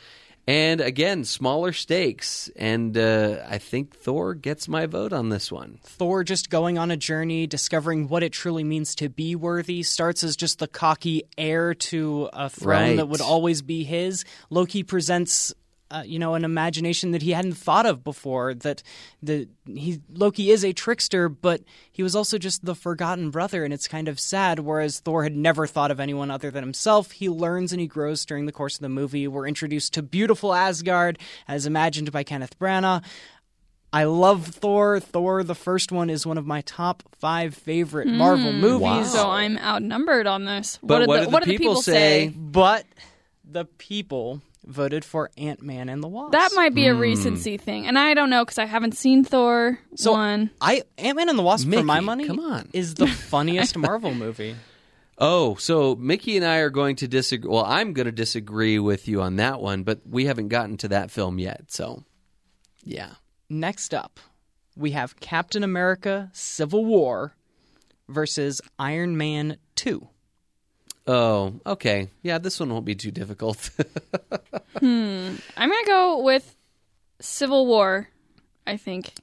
and 0.47 0.81
again, 0.81 1.23
smaller 1.25 1.73
stakes. 1.73 2.49
And 2.55 2.97
uh, 2.97 3.37
I 3.47 3.57
think 3.57 3.95
Thor 3.95 4.33
gets 4.35 4.67
my 4.67 4.85
vote 4.85 5.11
on 5.13 5.29
this 5.29 5.51
one. 5.51 5.79
Thor 5.83 6.23
just 6.23 6.49
going 6.49 6.77
on 6.77 6.91
a 6.91 6.97
journey, 6.97 7.47
discovering 7.47 8.07
what 8.07 8.23
it 8.23 8.31
truly 8.31 8.63
means 8.63 8.95
to 8.95 9.09
be 9.09 9.35
worthy, 9.35 9.81
starts 9.83 10.23
as 10.23 10.35
just 10.35 10.59
the 10.59 10.67
cocky 10.67 11.23
heir 11.37 11.73
to 11.73 12.29
a 12.33 12.49
throne 12.49 12.69
Right. 12.89 12.95
that 12.97 13.07
would 13.07 13.21
always 13.21 13.61
be 13.61 13.83
his. 13.83 14.23
Loki 14.49 14.83
presents. 14.83 15.53
Uh, 15.91 16.01
you 16.03 16.17
know, 16.17 16.33
an 16.33 16.43
imagination 16.43 17.11
that 17.11 17.21
he 17.21 17.31
hadn't 17.31 17.53
thought 17.53 17.85
of 17.85 18.03
before. 18.03 18.55
That 18.55 18.81
the 19.21 19.47
he 19.65 20.01
Loki 20.11 20.49
is 20.49 20.65
a 20.65 20.73
trickster, 20.73 21.29
but 21.29 21.61
he 21.91 22.01
was 22.01 22.15
also 22.15 22.39
just 22.39 22.65
the 22.65 22.73
forgotten 22.73 23.29
brother, 23.29 23.63
and 23.63 23.71
it's 23.71 23.87
kind 23.87 24.07
of 24.07 24.19
sad. 24.19 24.59
Whereas 24.59 24.99
Thor 24.99 25.23
had 25.23 25.35
never 25.35 25.67
thought 25.67 25.91
of 25.91 25.99
anyone 25.99 26.31
other 26.31 26.49
than 26.49 26.63
himself. 26.63 27.11
He 27.11 27.29
learns 27.29 27.71
and 27.71 27.79
he 27.79 27.85
grows 27.87 28.25
during 28.25 28.47
the 28.47 28.51
course 28.51 28.75
of 28.75 28.81
the 28.81 28.89
movie. 28.89 29.27
We're 29.27 29.47
introduced 29.47 29.93
to 29.93 30.01
beautiful 30.01 30.55
Asgard, 30.55 31.19
as 31.47 31.67
imagined 31.67 32.11
by 32.11 32.23
Kenneth 32.23 32.57
Branagh. 32.57 33.03
I 33.93 34.03
love 34.03 34.47
Thor. 34.47 34.99
Thor, 34.99 35.43
the 35.43 35.55
first 35.55 35.91
one, 35.91 36.09
is 36.09 36.25
one 36.25 36.37
of 36.37 36.45
my 36.45 36.61
top 36.61 37.03
five 37.19 37.55
favorite 37.55 38.07
Marvel 38.07 38.51
movies. 38.51 38.81
Wow. 38.81 39.03
So 39.03 39.29
I'm 39.29 39.57
outnumbered 39.57 40.27
on 40.27 40.43
this. 40.43 40.79
But 40.83 41.07
what, 41.07 41.07
what 41.07 41.17
did 41.19 41.27
the, 41.27 41.29
what 41.31 41.43
the 41.43 41.45
did 41.45 41.53
the 41.53 41.57
people 41.59 41.73
people 41.75 41.81
say? 41.81 42.27
say? 42.27 42.33
But 42.35 42.85
the 43.49 43.63
people 43.63 44.41
voted 44.65 45.05
for 45.05 45.29
Ant 45.37 45.61
Man 45.61 45.89
and 45.89 46.01
the 46.03 46.07
Wasp. 46.07 46.31
That 46.31 46.51
might 46.55 46.73
be 46.73 46.87
a 46.87 46.93
Hmm. 46.93 46.99
recency 46.99 47.57
thing, 47.57 47.85
and 47.87 47.97
I 47.99 48.13
don't 48.13 48.29
know 48.29 48.43
because 48.43 48.57
I 48.57 48.65
haven't 48.65 48.95
seen 48.97 49.23
Thor 49.23 49.79
so 49.95 50.13
one. 50.13 50.49
I 50.59 50.83
Ant 50.97 51.17
Man 51.17 51.29
and 51.29 51.37
the 51.37 51.43
Wasp 51.43 51.67
Mickey, 51.67 51.81
for 51.81 51.85
my 51.85 51.99
money. 51.99 52.25
come 52.25 52.39
on. 52.39 52.69
is 52.73 52.95
the 52.95 53.07
funniest 53.31 53.77
Marvel 53.77 54.13
movie. 54.13 54.55
Oh, 55.17 55.55
so 55.55 55.95
Mickey 55.95 56.35
and 56.35 56.45
I 56.45 56.57
are 56.57 56.69
going 56.69 56.97
to 56.97 57.07
disagree. 57.07 57.49
Well, 57.49 57.63
I'm 57.63 57.93
going 57.93 58.05
to 58.07 58.11
disagree 58.11 58.79
with 58.79 59.07
you 59.07 59.21
on 59.21 59.37
that 59.37 59.61
one, 59.61 59.83
but 59.83 60.01
we 60.05 60.25
haven't 60.25 60.49
gotten 60.49 60.75
to 60.77 60.87
that 60.89 61.09
film 61.11 61.39
yet. 61.39 61.71
So 61.71 62.03
Yeah. 62.83 63.11
Next 63.49 63.93
up, 63.93 64.19
we 64.75 64.91
have 64.91 65.19
Captain 65.21 65.63
America 65.63 66.29
Civil 66.33 66.83
War 66.83 67.33
versus 68.09 68.59
Iron 68.77 69.15
Man 69.15 69.57
2. 69.75 70.07
Oh, 71.07 71.53
okay. 71.65 72.09
Yeah, 72.23 72.39
this 72.39 72.59
one 72.59 72.73
won't 72.73 72.83
be 72.85 72.95
too 72.95 73.11
difficult. 73.11 73.69
Hmm. 74.79 75.35
I'm 75.55 75.69
gonna 75.69 75.85
go 75.85 76.21
with 76.21 76.55
Civil 77.19 77.65
War. 77.65 78.09
I 78.67 78.77
think. 78.77 79.13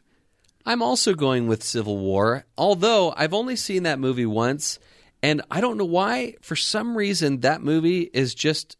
I'm 0.64 0.82
also 0.82 1.14
going 1.14 1.48
with 1.48 1.62
Civil 1.62 1.98
War, 1.98 2.44
although 2.56 3.12
I've 3.16 3.34
only 3.34 3.56
seen 3.56 3.82
that 3.82 3.98
movie 3.98 4.26
once, 4.26 4.78
and 5.22 5.42
I 5.50 5.60
don't 5.60 5.76
know 5.76 5.84
why. 5.84 6.36
For 6.40 6.54
some 6.54 6.96
reason, 6.96 7.40
that 7.40 7.62
movie 7.62 8.02
is 8.12 8.34
just 8.34 8.76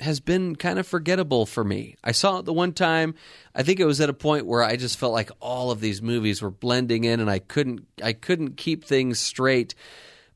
has 0.00 0.20
been 0.20 0.56
kind 0.56 0.78
of 0.78 0.86
forgettable 0.86 1.46
for 1.46 1.64
me. 1.64 1.96
I 2.02 2.12
saw 2.12 2.38
it 2.38 2.44
the 2.44 2.52
one 2.52 2.72
time. 2.72 3.14
I 3.54 3.62
think 3.62 3.80
it 3.80 3.86
was 3.86 4.00
at 4.00 4.08
a 4.08 4.14
point 4.14 4.46
where 4.46 4.62
I 4.62 4.76
just 4.76 4.98
felt 4.98 5.12
like 5.12 5.30
all 5.40 5.70
of 5.70 5.80
these 5.80 6.02
movies 6.02 6.42
were 6.42 6.50
blending 6.50 7.04
in, 7.04 7.20
and 7.20 7.30
I 7.30 7.38
couldn't 7.38 7.86
I 8.02 8.12
couldn't 8.12 8.56
keep 8.56 8.84
things 8.84 9.18
straight. 9.18 9.74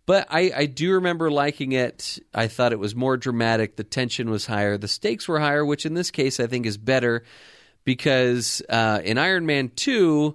But 0.09 0.27
I, 0.31 0.51
I 0.57 0.65
do 0.65 0.95
remember 0.95 1.31
liking 1.31 1.73
it. 1.73 2.19
I 2.33 2.49
thought 2.49 2.73
it 2.73 2.79
was 2.79 2.95
more 2.95 3.19
dramatic. 3.19 3.77
The 3.77 3.85
tension 3.85 4.31
was 4.31 4.47
higher. 4.47 4.79
The 4.79 4.89
stakes 4.89 5.29
were 5.29 5.39
higher, 5.39 5.67
which 5.67 5.85
in 5.85 5.93
this 5.93 6.11
case 6.11 6.41
I 6.41 6.47
think 6.47 6.65
is 6.65 6.79
better 6.79 7.25
because 7.85 8.63
uh, 8.71 9.03
in 9.05 9.19
Iron 9.19 9.45
Man 9.45 9.69
2, 9.77 10.35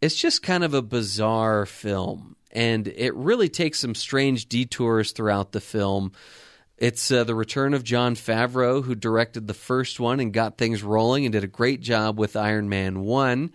it's 0.00 0.16
just 0.16 0.42
kind 0.42 0.64
of 0.64 0.72
a 0.72 0.80
bizarre 0.80 1.66
film. 1.66 2.36
And 2.52 2.88
it 2.88 3.14
really 3.14 3.50
takes 3.50 3.80
some 3.80 3.94
strange 3.94 4.48
detours 4.48 5.12
throughout 5.12 5.52
the 5.52 5.60
film. 5.60 6.12
It's 6.78 7.10
uh, 7.10 7.24
the 7.24 7.34
return 7.34 7.74
of 7.74 7.84
Jon 7.84 8.14
Favreau, 8.14 8.82
who 8.82 8.94
directed 8.94 9.46
the 9.46 9.52
first 9.52 10.00
one 10.00 10.20
and 10.20 10.32
got 10.32 10.56
things 10.56 10.82
rolling 10.82 11.26
and 11.26 11.34
did 11.34 11.44
a 11.44 11.48
great 11.48 11.82
job 11.82 12.18
with 12.18 12.34
Iron 12.34 12.70
Man 12.70 13.00
1. 13.00 13.52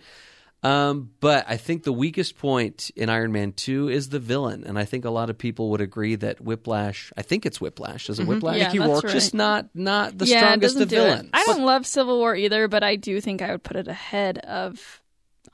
Um, 0.62 1.12
but 1.20 1.44
I 1.48 1.56
think 1.56 1.84
the 1.84 1.92
weakest 1.92 2.36
point 2.36 2.90
in 2.96 3.08
Iron 3.08 3.30
Man 3.30 3.52
2 3.52 3.88
is 3.90 4.08
the 4.08 4.18
villain. 4.18 4.64
And 4.64 4.76
I 4.78 4.84
think 4.84 5.04
a 5.04 5.10
lot 5.10 5.30
of 5.30 5.38
people 5.38 5.70
would 5.70 5.80
agree 5.80 6.16
that 6.16 6.40
Whiplash, 6.40 7.12
I 7.16 7.22
think 7.22 7.46
it's 7.46 7.60
Whiplash. 7.60 8.10
Is 8.10 8.18
it 8.18 8.26
Whiplash? 8.26 8.56
Yeah, 8.58 8.66
Mickey 8.66 8.78
that's 8.78 9.04
right. 9.04 9.12
just 9.12 9.34
not, 9.34 9.68
not 9.72 10.18
the 10.18 10.26
yeah, 10.26 10.38
strongest 10.38 10.74
doesn't 10.74 10.82
of 10.82 10.88
villains. 10.90 11.24
It. 11.28 11.30
I 11.32 11.44
don't 11.44 11.64
love 11.64 11.86
Civil 11.86 12.18
War 12.18 12.34
either, 12.34 12.66
but 12.66 12.82
I 12.82 12.96
do 12.96 13.20
think 13.20 13.40
I 13.40 13.52
would 13.52 13.62
put 13.62 13.76
it 13.76 13.86
ahead 13.86 14.38
of 14.38 15.00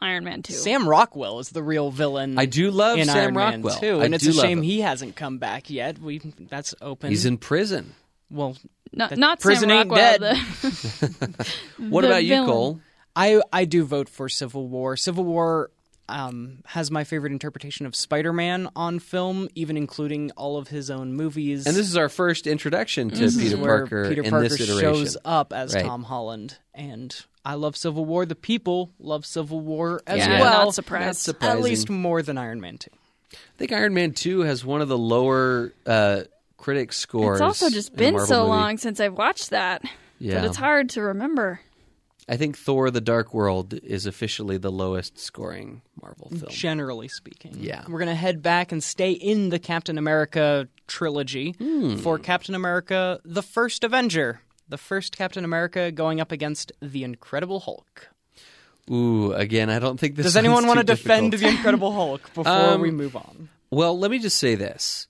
Iron 0.00 0.24
Man 0.24 0.42
Two. 0.42 0.54
Sam 0.54 0.88
Rockwell 0.88 1.38
is 1.38 1.50
the 1.50 1.62
real 1.62 1.90
villain. 1.90 2.38
I 2.38 2.46
do 2.46 2.70
love 2.70 2.98
in 2.98 3.04
Sam 3.06 3.16
Iron 3.16 3.34
Man 3.34 3.62
Rockwell. 3.62 3.80
2, 3.80 4.00
I 4.00 4.04
and 4.06 4.14
it's 4.14 4.26
a 4.26 4.32
shame 4.32 4.58
him. 4.58 4.64
he 4.64 4.80
hasn't 4.80 5.16
come 5.16 5.36
back 5.36 5.68
yet. 5.68 5.98
We 5.98 6.18
that's 6.48 6.74
open. 6.80 7.10
He's 7.10 7.26
in 7.26 7.36
prison. 7.36 7.94
well, 8.30 8.56
not 8.92 9.16
not 9.18 9.38
prison 9.40 9.68
Sam 9.68 9.78
ain't 9.78 9.90
Rockwell. 9.90 10.18
dead. 10.18 10.36
The, 10.62 11.54
What 11.90 12.00
the 12.02 12.08
about 12.08 12.24
you, 12.24 12.30
villain. 12.30 12.48
Cole? 12.48 12.80
I 13.16 13.40
I 13.52 13.64
do 13.64 13.84
vote 13.84 14.08
for 14.08 14.28
Civil 14.28 14.68
War. 14.68 14.96
Civil 14.96 15.24
War 15.24 15.70
um, 16.08 16.58
has 16.66 16.90
my 16.90 17.04
favorite 17.04 17.32
interpretation 17.32 17.86
of 17.86 17.96
Spider-Man 17.96 18.68
on 18.76 18.98
film, 18.98 19.48
even 19.54 19.76
including 19.76 20.30
all 20.32 20.58
of 20.58 20.68
his 20.68 20.90
own 20.90 21.14
movies. 21.14 21.66
And 21.66 21.74
this 21.74 21.88
is 21.88 21.96
our 21.96 22.08
first 22.10 22.46
introduction 22.46 23.08
to 23.10 23.16
This 23.16 23.36
is 23.36 23.42
Peter 23.42 23.56
where 23.56 23.78
Parker 23.86 24.08
Peter 24.08 24.22
in 24.22 24.30
Parker 24.30 24.48
this 24.48 24.60
iteration. 24.60 24.80
shows 24.80 25.16
up 25.24 25.52
as 25.52 25.74
Right. 25.74 25.84
Tom 25.84 26.02
Holland, 26.04 26.58
and 26.74 27.14
I 27.44 27.54
love 27.54 27.76
Civil 27.76 28.04
War. 28.04 28.26
The 28.26 28.34
people 28.34 28.90
love 28.98 29.24
Civil 29.24 29.60
War 29.60 30.02
as 30.06 30.18
Yeah, 30.18 30.40
well. 30.40 30.64
not 30.66 30.74
surprised. 30.74 31.06
Not 31.06 31.16
surprising. 31.16 31.58
At 31.58 31.64
least 31.64 31.88
more 31.90 32.20
than 32.22 32.36
Iron 32.36 32.60
Man 32.60 32.78
Two. 32.78 32.90
I 33.32 33.36
think 33.58 33.72
Iron 33.72 33.94
Man 33.94 34.12
2 34.12 34.40
has 34.40 34.64
one 34.64 34.80
of 34.80 34.88
the 34.88 34.98
lower 34.98 35.72
uh, 35.86 36.22
critic 36.56 36.92
scores. 36.92 37.36
It's 37.36 37.42
also 37.42 37.68
just 37.70 37.94
been 37.96 38.18
so 38.20 38.40
movie. 38.42 38.48
long 38.50 38.78
since 38.78 39.00
I've 39.00 39.14
watched 39.18 39.50
that. 39.50 39.82
Yeah. 40.20 40.34
But 40.36 40.44
it's 40.44 40.56
hard 40.56 40.90
to 40.90 41.02
remember. 41.02 41.60
I 42.28 42.36
think 42.36 42.56
Thor 42.56 42.90
the 42.90 43.00
Dark 43.02 43.34
World 43.34 43.74
is 43.74 44.06
officially 44.06 44.56
the 44.56 44.72
lowest 44.72 45.18
scoring 45.18 45.82
Marvel 46.00 46.30
film. 46.30 46.50
Generally 46.50 47.08
speaking, 47.08 47.54
Yeah. 47.58 47.84
we're 47.88 47.98
gonna 47.98 48.14
head 48.14 48.42
back 48.42 48.72
and 48.72 48.82
stay 48.82 49.12
in 49.12 49.50
the 49.50 49.58
Captain 49.58 49.98
America 49.98 50.68
trilogy 50.86 51.54
Hmm. 51.58 51.96
for 51.96 52.18
Captain 52.18 52.54
America: 52.54 53.20
The 53.24 53.42
First 53.42 53.84
Avenger. 53.84 54.40
The 54.66 54.78
first 54.78 55.16
Captain 55.16 55.44
America 55.44 55.92
going 55.92 56.20
up 56.20 56.32
against 56.32 56.72
the 56.80 57.04
Incredible 57.04 57.60
Hulk. 57.60 58.08
Ooh, 58.90 59.32
again, 59.34 59.68
I 59.68 59.78
don't 59.78 60.00
think 60.00 60.16
this 60.16 60.24
Does 60.24 60.36
anyone 60.36 60.66
want 60.66 60.78
to 60.78 60.84
defend 60.84 61.34
the 61.34 61.46
Incredible 61.48 61.92
Hulk 61.92 62.22
before 62.34 62.50
Um, 62.52 62.80
we 62.80 62.90
move 62.90 63.14
on? 63.16 63.50
Well, 63.70 63.98
let 63.98 64.10
me 64.10 64.18
just 64.18 64.38
say 64.38 64.54
this. 64.54 65.06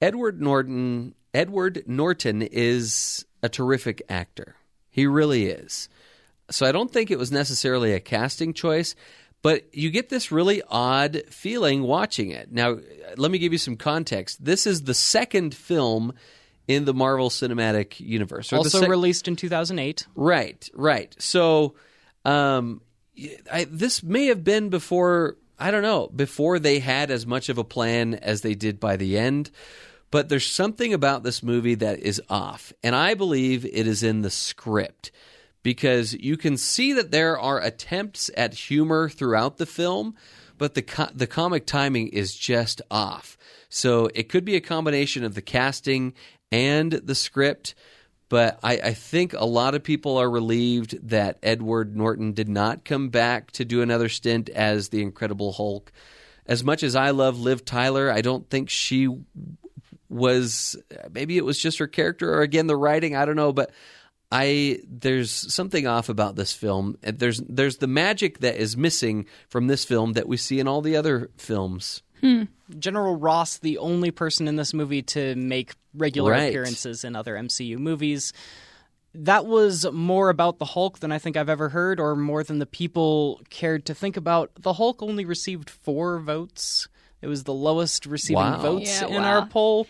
Edward 0.00 0.40
Norton 0.40 1.14
Edward 1.34 1.82
Norton 1.86 2.40
is 2.40 3.26
a 3.42 3.48
terrific 3.50 4.00
actor. 4.08 4.56
He 4.90 5.06
really 5.06 5.46
is. 5.46 5.90
So 6.50 6.66
I 6.66 6.72
don't 6.72 6.92
think 6.92 7.10
it 7.10 7.18
was 7.18 7.32
necessarily 7.32 7.92
a 7.92 8.00
casting 8.00 8.52
choice, 8.52 8.94
but 9.42 9.74
you 9.74 9.90
get 9.90 10.08
this 10.08 10.32
really 10.32 10.62
odd 10.68 11.22
feeling 11.30 11.82
watching 11.82 12.30
it. 12.30 12.52
Now, 12.52 12.78
let 13.16 13.30
me 13.30 13.38
give 13.38 13.52
you 13.52 13.58
some 13.58 13.76
context. 13.76 14.44
This 14.44 14.66
is 14.66 14.82
the 14.82 14.94
second 14.94 15.54
film 15.54 16.14
in 16.68 16.84
the 16.84 16.94
Marvel 16.94 17.30
Cinematic 17.30 18.00
Universe. 18.00 18.52
Also 18.52 18.80
sec- 18.80 18.88
released 18.88 19.28
in 19.28 19.36
2008. 19.36 20.06
Right, 20.14 20.68
right. 20.74 21.14
So, 21.18 21.74
um, 22.24 22.80
I, 23.52 23.64
this 23.64 24.02
may 24.02 24.26
have 24.26 24.44
been 24.44 24.68
before. 24.68 25.36
I 25.58 25.70
don't 25.70 25.82
know 25.82 26.08
before 26.08 26.58
they 26.58 26.80
had 26.80 27.10
as 27.10 27.26
much 27.26 27.48
of 27.48 27.56
a 27.56 27.64
plan 27.64 28.14
as 28.14 28.42
they 28.42 28.54
did 28.54 28.78
by 28.78 28.96
the 28.96 29.16
end. 29.16 29.50
But 30.10 30.28
there's 30.28 30.46
something 30.46 30.92
about 30.92 31.24
this 31.24 31.42
movie 31.42 31.74
that 31.76 31.98
is 31.98 32.22
off, 32.30 32.72
and 32.82 32.94
I 32.94 33.14
believe 33.14 33.64
it 33.64 33.86
is 33.86 34.02
in 34.02 34.22
the 34.22 34.30
script 34.30 35.10
because 35.66 36.14
you 36.14 36.36
can 36.36 36.56
see 36.56 36.92
that 36.92 37.10
there 37.10 37.36
are 37.36 37.60
attempts 37.60 38.30
at 38.36 38.54
humor 38.54 39.08
throughout 39.08 39.56
the 39.56 39.66
film, 39.66 40.14
but 40.58 40.74
the 40.74 40.82
co- 40.82 41.10
the 41.12 41.26
comic 41.26 41.66
timing 41.66 42.06
is 42.06 42.36
just 42.36 42.80
off. 42.88 43.36
So 43.68 44.08
it 44.14 44.28
could 44.28 44.44
be 44.44 44.54
a 44.54 44.60
combination 44.60 45.24
of 45.24 45.34
the 45.34 45.42
casting 45.42 46.14
and 46.52 46.92
the 46.92 47.16
script. 47.16 47.74
But 48.28 48.60
I, 48.62 48.74
I 48.74 48.94
think 48.94 49.32
a 49.32 49.44
lot 49.44 49.74
of 49.74 49.82
people 49.82 50.18
are 50.18 50.30
relieved 50.30 51.08
that 51.08 51.40
Edward 51.42 51.96
Norton 51.96 52.32
did 52.32 52.48
not 52.48 52.84
come 52.84 53.08
back 53.08 53.50
to 53.52 53.64
do 53.64 53.82
another 53.82 54.08
stint 54.08 54.48
as 54.48 54.90
the 54.90 55.02
Incredible 55.02 55.50
Hulk. 55.50 55.90
As 56.46 56.62
much 56.62 56.84
as 56.84 56.94
I 56.94 57.10
love 57.10 57.40
Liv 57.40 57.64
Tyler, 57.64 58.08
I 58.08 58.20
don't 58.20 58.48
think 58.48 58.70
she 58.70 59.08
was 60.08 60.76
maybe 61.10 61.36
it 61.36 61.44
was 61.44 61.58
just 61.58 61.78
her 61.80 61.88
character 61.88 62.32
or 62.32 62.42
again 62.42 62.68
the 62.68 62.76
writing, 62.76 63.16
I 63.16 63.24
don't 63.24 63.34
know, 63.34 63.52
but 63.52 63.72
I 64.32 64.80
there's 64.88 65.30
something 65.30 65.86
off 65.86 66.08
about 66.08 66.34
this 66.36 66.52
film. 66.52 66.98
There's 67.02 67.40
there's 67.48 67.76
the 67.76 67.86
magic 67.86 68.40
that 68.40 68.56
is 68.56 68.76
missing 68.76 69.26
from 69.48 69.66
this 69.68 69.84
film 69.84 70.14
that 70.14 70.26
we 70.28 70.36
see 70.36 70.58
in 70.58 70.66
all 70.66 70.80
the 70.82 70.96
other 70.96 71.30
films. 71.36 72.02
Hmm. 72.20 72.44
General 72.78 73.14
Ross, 73.16 73.58
the 73.58 73.78
only 73.78 74.10
person 74.10 74.48
in 74.48 74.56
this 74.56 74.74
movie 74.74 75.02
to 75.02 75.36
make 75.36 75.74
regular 75.94 76.32
Right. 76.32 76.48
appearances 76.48 77.04
in 77.04 77.14
other 77.14 77.36
MCU 77.36 77.78
movies. 77.78 78.32
That 79.14 79.46
was 79.46 79.86
more 79.92 80.28
about 80.28 80.58
the 80.58 80.64
Hulk 80.64 80.98
than 80.98 81.12
I 81.12 81.18
think 81.18 81.36
I've 81.36 81.48
ever 81.48 81.68
heard, 81.70 82.00
or 82.00 82.16
more 82.16 82.42
than 82.42 82.58
the 82.58 82.66
people 82.66 83.40
cared 83.48 83.86
to 83.86 83.94
think 83.94 84.16
about. 84.16 84.50
The 84.58 84.74
Hulk 84.74 85.02
only 85.02 85.24
received 85.24 85.70
four 85.70 86.18
votes. 86.18 86.88
It 87.22 87.28
was 87.28 87.44
the 87.44 87.54
lowest 87.54 88.04
receiving 88.04 88.36
Wow. 88.42 88.60
votes 88.60 89.00
Yeah, 89.00 89.06
in 89.08 89.22
wow. 89.22 89.40
our 89.40 89.46
poll. 89.46 89.86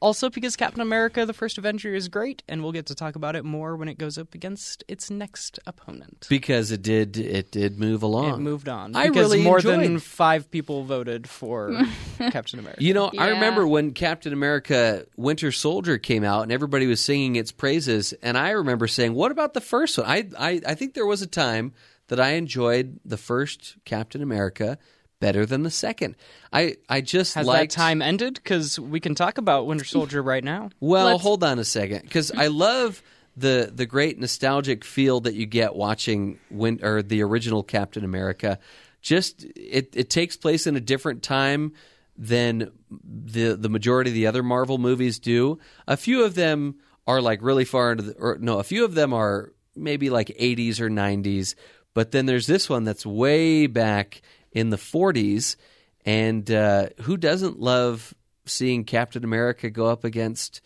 Also, 0.00 0.30
because 0.30 0.54
Captain 0.56 0.80
America: 0.80 1.26
The 1.26 1.32
First 1.32 1.58
Avenger 1.58 1.94
is 1.94 2.08
great, 2.08 2.42
and 2.48 2.62
we'll 2.62 2.72
get 2.72 2.86
to 2.86 2.94
talk 2.94 3.16
about 3.16 3.34
it 3.34 3.44
more 3.44 3.76
when 3.76 3.88
it 3.88 3.98
goes 3.98 4.16
up 4.16 4.34
against 4.34 4.84
its 4.86 5.10
next 5.10 5.58
opponent. 5.66 6.26
Because 6.28 6.70
it 6.70 6.82
did 6.82 7.16
it 7.16 7.50
did 7.50 7.78
move 7.78 8.02
along. 8.02 8.34
It 8.34 8.38
moved 8.38 8.68
on 8.68 8.94
I 8.94 9.08
because 9.08 9.30
really 9.32 9.42
more 9.42 9.58
enjoyed- 9.58 9.80
than 9.80 9.98
five 9.98 10.50
people 10.50 10.84
voted 10.84 11.28
for 11.28 11.72
Captain 12.18 12.58
America. 12.58 12.82
You 12.82 12.94
know, 12.94 13.10
I 13.18 13.30
remember 13.30 13.66
when 13.66 13.92
Captain 13.92 14.32
America 14.32 15.04
Winter 15.16 15.50
Soldier 15.50 15.98
came 15.98 16.22
out 16.22 16.42
and 16.44 16.52
everybody 16.52 16.86
was 16.86 17.00
singing 17.00 17.36
its 17.36 17.50
praises, 17.50 18.12
and 18.22 18.38
I 18.38 18.50
remember 18.50 18.86
saying, 18.86 19.14
"What 19.14 19.32
about 19.32 19.54
the 19.54 19.60
first 19.60 19.98
one?" 19.98 20.06
I 20.06 20.28
I, 20.38 20.60
I 20.66 20.74
think 20.74 20.94
there 20.94 21.06
was 21.06 21.22
a 21.22 21.26
time 21.26 21.72
that 22.06 22.20
I 22.20 22.30
enjoyed 22.30 23.00
the 23.04 23.18
first 23.18 23.76
Captain 23.84 24.22
America 24.22 24.78
better 25.20 25.44
than 25.46 25.62
the 25.62 25.70
second. 25.70 26.16
I 26.52 26.76
I 26.88 27.00
just 27.00 27.34
Has 27.34 27.46
liked 27.46 27.72
that 27.72 27.76
time 27.76 28.02
ended? 28.02 28.34
Because 28.34 28.78
we 28.78 29.00
can 29.00 29.14
talk 29.14 29.38
about 29.38 29.66
Winter 29.66 29.84
Soldier 29.84 30.22
right 30.22 30.44
now. 30.44 30.70
Well, 30.80 31.06
Let's- 31.06 31.22
hold 31.22 31.44
on 31.44 31.58
a 31.58 31.64
second, 31.64 32.02
because 32.02 32.30
I 32.30 32.48
love 32.48 33.02
the 33.36 33.70
the 33.74 33.86
great 33.86 34.18
nostalgic 34.18 34.84
feel 34.84 35.20
that 35.20 35.34
you 35.34 35.46
get 35.46 35.74
watching 35.74 36.38
when 36.50 36.80
or 36.82 37.02
the 37.02 37.22
original 37.22 37.62
Captain 37.62 38.04
America. 38.04 38.58
Just 39.00 39.44
it 39.54 39.90
it 39.94 40.10
takes 40.10 40.36
place 40.36 40.66
in 40.66 40.76
a 40.76 40.80
different 40.80 41.22
time 41.22 41.72
than 42.16 42.72
the 42.90 43.54
the 43.54 43.68
majority 43.68 44.10
of 44.10 44.14
the 44.14 44.26
other 44.26 44.42
Marvel 44.42 44.78
movies 44.78 45.18
do. 45.18 45.58
A 45.86 45.96
few 45.96 46.24
of 46.24 46.34
them 46.34 46.76
are 47.06 47.20
like 47.22 47.40
really 47.42 47.64
far 47.64 47.92
into 47.92 48.02
the 48.04 48.12
or 48.14 48.38
no, 48.40 48.58
a 48.58 48.64
few 48.64 48.84
of 48.84 48.94
them 48.94 49.12
are 49.12 49.52
maybe 49.76 50.10
like 50.10 50.28
80s 50.40 50.80
or 50.80 50.90
90s, 50.90 51.54
but 51.94 52.10
then 52.10 52.26
there's 52.26 52.48
this 52.48 52.68
one 52.68 52.82
that's 52.82 53.06
way 53.06 53.68
back 53.68 54.20
in 54.52 54.70
the 54.70 54.76
40s 54.76 55.56
and 56.04 56.50
uh, 56.50 56.88
who 57.02 57.16
doesn't 57.16 57.58
love 57.60 58.14
seeing 58.46 58.84
Captain 58.84 59.24
America 59.24 59.68
go 59.70 59.86
up 59.86 60.04
against 60.04 60.60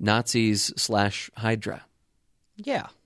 Nazis 0.00 0.72
slash 0.76 1.30
Hydra? 1.36 1.84
Yeah. 2.56 2.86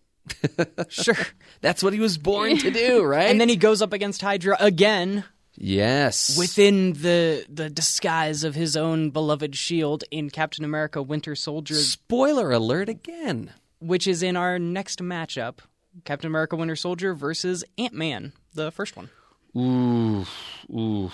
Sure. 0.89 1.17
That's 1.61 1.83
what 1.83 1.93
he 1.93 1.99
was 2.01 2.17
born 2.19 2.57
to 2.59 2.71
do, 2.71 3.03
right? 3.05 3.29
And 3.29 3.41
then 3.41 3.49
he 3.49 3.57
goes 3.57 3.83
up 3.83 3.93
against 3.93 4.23
Hydra 4.23 4.57
again 4.61 5.25
yes, 5.57 6.39
within 6.39 6.93
the 6.95 7.45
the 7.49 7.69
disguise 7.69 8.45
of 8.45 8.55
his 8.55 8.77
own 8.77 9.11
beloved 9.11 9.55
shield 9.57 10.05
in 10.11 10.31
Captain 10.31 10.65
America 10.65 11.03
Winter 11.03 11.35
Soldier, 11.35 11.75
spoiler 11.75 12.53
alert 12.53 12.89
again. 12.89 13.53
which 13.81 14.07
is 14.07 14.23
in 14.23 14.37
our 14.37 14.59
next 14.59 15.01
matchup. 15.01 15.59
Captain 16.05 16.29
America 16.29 16.57
Winter 16.57 16.77
Soldier 16.77 17.15
versus 17.15 17.65
Ant 17.77 17.93
Man, 17.95 18.33
the 18.55 18.71
first 18.71 18.97
one. 18.97 19.11
Ooh, 19.57 20.25
ooh. 20.71 21.11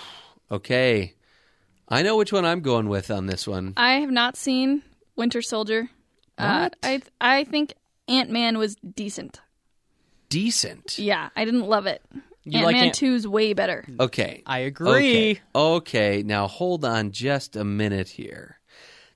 Okay, 0.50 1.14
I 1.88 2.02
know 2.02 2.16
which 2.16 2.32
one 2.32 2.44
I'm 2.44 2.60
going 2.60 2.88
with 2.88 3.10
on 3.10 3.26
this 3.26 3.46
one. 3.46 3.74
I 3.76 3.94
have 3.94 4.10
not 4.10 4.36
seen 4.36 4.82
Winter 5.16 5.42
Soldier. 5.42 5.90
Uh, 6.38 6.70
I 6.82 7.02
I 7.20 7.44
think 7.44 7.74
Ant 8.06 8.30
Man 8.30 8.58
was 8.58 8.76
decent. 8.76 9.40
Decent. 10.28 10.98
Yeah, 10.98 11.30
I 11.34 11.44
didn't 11.44 11.66
love 11.66 11.86
it. 11.86 12.02
You 12.44 12.58
Ant 12.58 12.66
like 12.66 12.76
Man 12.76 12.84
Ant- 12.86 12.96
2's 12.96 13.26
way 13.26 13.52
better. 13.52 13.84
Okay. 14.00 14.42
I 14.46 14.60
agree. 14.60 15.32
Okay. 15.32 15.40
Okay. 15.54 16.22
Now 16.22 16.46
hold 16.46 16.84
on 16.84 17.10
just 17.10 17.56
a 17.56 17.64
minute 17.64 18.08
here. 18.08 18.60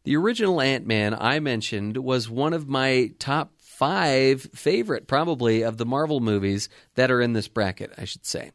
The 0.05 0.17
original 0.17 0.61
Ant 0.61 0.87
Man 0.87 1.15
I 1.19 1.39
mentioned 1.39 1.97
was 1.97 2.29
one 2.29 2.53
of 2.53 2.69
my 2.69 3.13
top 3.19 3.53
five 3.59 4.43
favorite, 4.55 5.07
probably, 5.07 5.63
of 5.63 5.77
the 5.77 5.87
Marvel 5.87 6.21
movies 6.21 6.69
that 6.95 7.11
are 7.11 7.21
in 7.21 7.33
this 7.33 7.49
bracket, 7.49 7.93
I 7.97 8.05
should 8.05 8.27
say. 8.27 8.51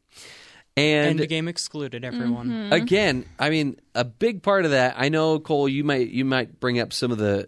And 0.77 1.19
Endgame 1.19 1.49
excluded 1.49 2.05
everyone. 2.05 2.71
again, 2.71 3.25
I 3.39 3.49
mean, 3.49 3.79
a 3.95 4.05
big 4.05 4.43
part 4.43 4.63
of 4.63 4.71
that. 4.71 4.95
I 4.97 5.09
know 5.09 5.39
Cole, 5.39 5.67
you 5.67 5.83
might 5.83 6.09
you 6.09 6.23
might 6.23 6.59
bring 6.59 6.79
up 6.79 6.93
some 6.93 7.11
of 7.11 7.17
the 7.17 7.47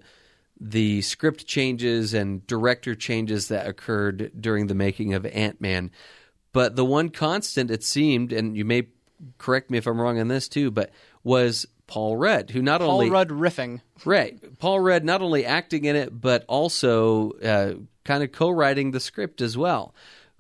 the 0.60 1.02
script 1.02 1.46
changes 1.46 2.14
and 2.14 2.46
director 2.48 2.96
changes 2.96 3.48
that 3.48 3.68
occurred 3.68 4.32
during 4.40 4.68
the 4.68 4.76
making 4.76 5.14
of 5.14 5.26
Ant 5.28 5.62
Man, 5.62 5.92
but 6.54 6.76
the 6.76 6.84
one 6.84 7.10
constant 7.10 7.72
it 7.72 7.84
seemed, 7.84 8.34
and 8.34 8.58
you 8.58 8.66
may 8.66 8.88
correct 9.38 9.70
me 9.70 9.78
if 9.78 9.86
I'm 9.86 10.02
wrong 10.02 10.20
on 10.20 10.28
this 10.28 10.48
too, 10.48 10.72
but 10.72 10.90
was 11.24 11.68
Paul 11.88 12.18
Rudd, 12.18 12.50
who 12.50 12.62
not 12.62 12.82
Paul 12.82 12.92
only 12.92 13.08
Paul 13.08 13.14
Rudd 13.14 13.30
riffing. 13.30 13.82
Right. 14.06 14.60
Paul 14.60 14.80
Rudd 14.80 15.04
not 15.04 15.22
only 15.22 15.46
acting 15.46 15.86
in 15.86 15.96
it, 15.96 16.20
but 16.20 16.46
also 16.48 17.32
uh, 17.32 17.74
kind 18.06 18.24
of 18.24 18.32
co 18.32 18.50
writing 18.50 18.92
the 18.92 19.00
script 19.00 19.42
as 19.42 19.58
well. 19.58 19.94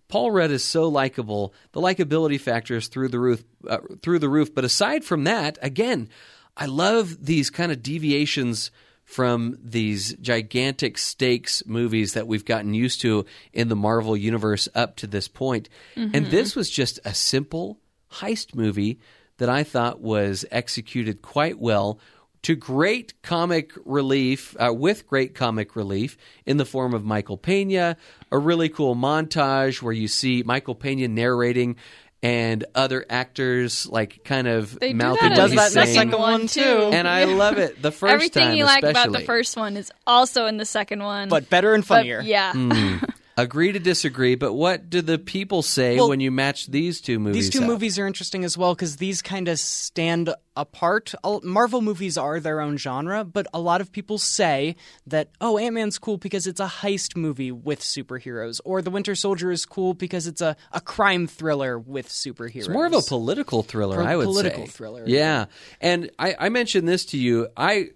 Paul 0.09 0.31
Rudd 0.31 0.51
is 0.51 0.63
so 0.63 0.89
likable. 0.89 1.53
The 1.71 1.81
likability 1.81 2.39
factor 2.39 2.75
is 2.75 2.87
through 2.87 3.07
the 3.07 3.19
roof. 3.19 3.43
Uh, 3.67 3.77
through 4.01 4.19
the 4.19 4.27
roof. 4.27 4.53
But 4.53 4.65
aside 4.65 5.05
from 5.05 5.23
that, 5.23 5.57
again, 5.61 6.09
I 6.57 6.65
love 6.65 7.25
these 7.25 7.49
kind 7.49 7.71
of 7.71 7.81
deviations 7.81 8.71
from 9.05 9.57
these 9.63 10.13
gigantic 10.15 10.97
stakes 10.97 11.63
movies 11.65 12.13
that 12.13 12.27
we've 12.27 12.45
gotten 12.45 12.73
used 12.73 13.01
to 13.01 13.25
in 13.53 13.67
the 13.67 13.75
Marvel 13.75 14.15
universe 14.15 14.67
up 14.75 14.97
to 14.97 15.07
this 15.07 15.27
point. 15.27 15.67
And 16.13 16.25
this 16.27 16.55
was 16.55 16.69
just 16.69 16.99
a 17.05 17.13
simple 17.15 17.79
heist 18.11 18.53
movie 18.53 18.99
that 19.37 19.49
I 19.49 19.63
thought 19.63 19.99
was 19.99 20.45
executed 20.51 21.23
quite 21.23 21.57
well 21.59 21.99
to 22.43 22.55
great 22.55 23.13
comic 23.21 23.73
relief, 23.85 24.55
uh, 24.59 24.73
with 24.73 25.07
great 25.07 25.35
comic 25.35 25.75
relief 25.75 26.17
in 26.45 26.57
the 26.57 26.65
form 26.65 26.93
of 26.93 27.03
Michael 27.03 27.37
Pena, 27.37 27.97
a 28.31 28.37
really 28.37 28.69
cool 28.69 28.95
montage 28.95 29.81
where 29.81 29.93
you 29.93 30.07
see 30.07 30.43
Michael 30.43 30.75
Pena 30.75 31.07
narrating 31.07 31.75
and 32.21 32.65
other 32.75 33.05
actors 33.09 33.87
like 33.87 34.23
kind 34.25 34.45
of 34.47 34.77
They 34.79 34.89
do 34.91 34.97
mouthing 34.97 35.29
that 35.29 35.49
in 35.49 35.55
the 35.55 35.69
saying. 35.69 35.95
second 35.95 36.11
one, 36.11 36.19
one 36.19 36.47
too. 36.47 36.61
too. 36.61 36.89
And 36.93 37.07
I 37.07 37.23
love 37.23 37.57
it. 37.57 37.81
The 37.81 37.91
first 37.91 38.13
Everything 38.13 38.43
time, 38.43 38.57
you 38.57 38.65
like 38.65 38.83
about 38.83 39.11
the 39.13 39.21
first 39.21 39.55
one 39.55 39.77
is 39.77 39.89
also 40.05 40.45
in 40.45 40.57
the 40.57 40.65
second 40.65 41.01
one. 41.01 41.29
But 41.29 41.49
better 41.49 41.73
and 41.73 41.83
But, 41.83 41.87
funnier. 41.99 42.21
yeah. 42.21 42.51
Agree 43.41 43.71
to 43.71 43.79
disagree, 43.79 44.35
but 44.35 44.53
what 44.53 44.89
do 44.89 45.01
the 45.01 45.17
people 45.17 45.61
say 45.61 45.95
Well, 45.95 46.09
when 46.09 46.19
you 46.19 46.29
match 46.31 46.67
these 46.67 46.99
two 46.99 47.19
movies? 47.19 47.45
These 47.45 47.49
two 47.51 47.61
up? 47.61 47.67
movies 47.67 47.97
are 47.97 48.05
interesting 48.05 48.43
as 48.43 48.57
well 48.57 48.75
because 48.75 48.97
these 48.97 49.21
kind 49.21 49.47
of 49.47 49.57
stand 49.59 50.33
apart. 50.57 51.13
Marvel 51.43 51.81
movies 51.81 52.17
are 52.17 52.39
their 52.41 52.59
own 52.59 52.75
genre, 52.77 53.23
but 53.23 53.47
a 53.53 53.59
lot 53.59 53.79
of 53.79 53.91
people 53.91 54.17
say 54.17 54.75
that, 55.07 55.29
oh, 55.39 55.57
Ant 55.57 55.75
Man's 55.75 55.97
cool 55.97 56.17
because 56.17 56.47
it's 56.47 56.59
a 56.59 56.65
heist 56.67 57.15
movie 57.15 57.51
with 57.51 57.79
superheroes, 57.79 58.59
or 58.65 58.81
The 58.81 58.89
Winter 58.91 59.15
Soldier 59.15 59.51
is 59.51 59.65
cool 59.65 59.93
because 59.93 60.27
it's 60.27 60.41
a, 60.41 60.57
a 60.73 60.81
crime 60.81 61.25
thriller 61.27 61.79
with 61.79 62.09
superheroes. 62.09 62.55
It's 62.55 62.69
more 62.69 62.85
of 62.87 62.93
a 62.93 63.01
political 63.01 63.63
thriller, 63.63 63.97
Po- 63.97 64.03
I 64.09 64.15
would 64.17 64.25
political 64.25 64.65
say. 64.65 64.71
thriller. 64.71 65.03
Yeah, 65.07 65.45
and 65.79 66.11
I, 66.19 66.35
I 66.37 66.49
mentioned 66.49 66.89
this 66.89 67.05
to 67.05 67.17
you. 67.17 67.47
I, 67.55 67.91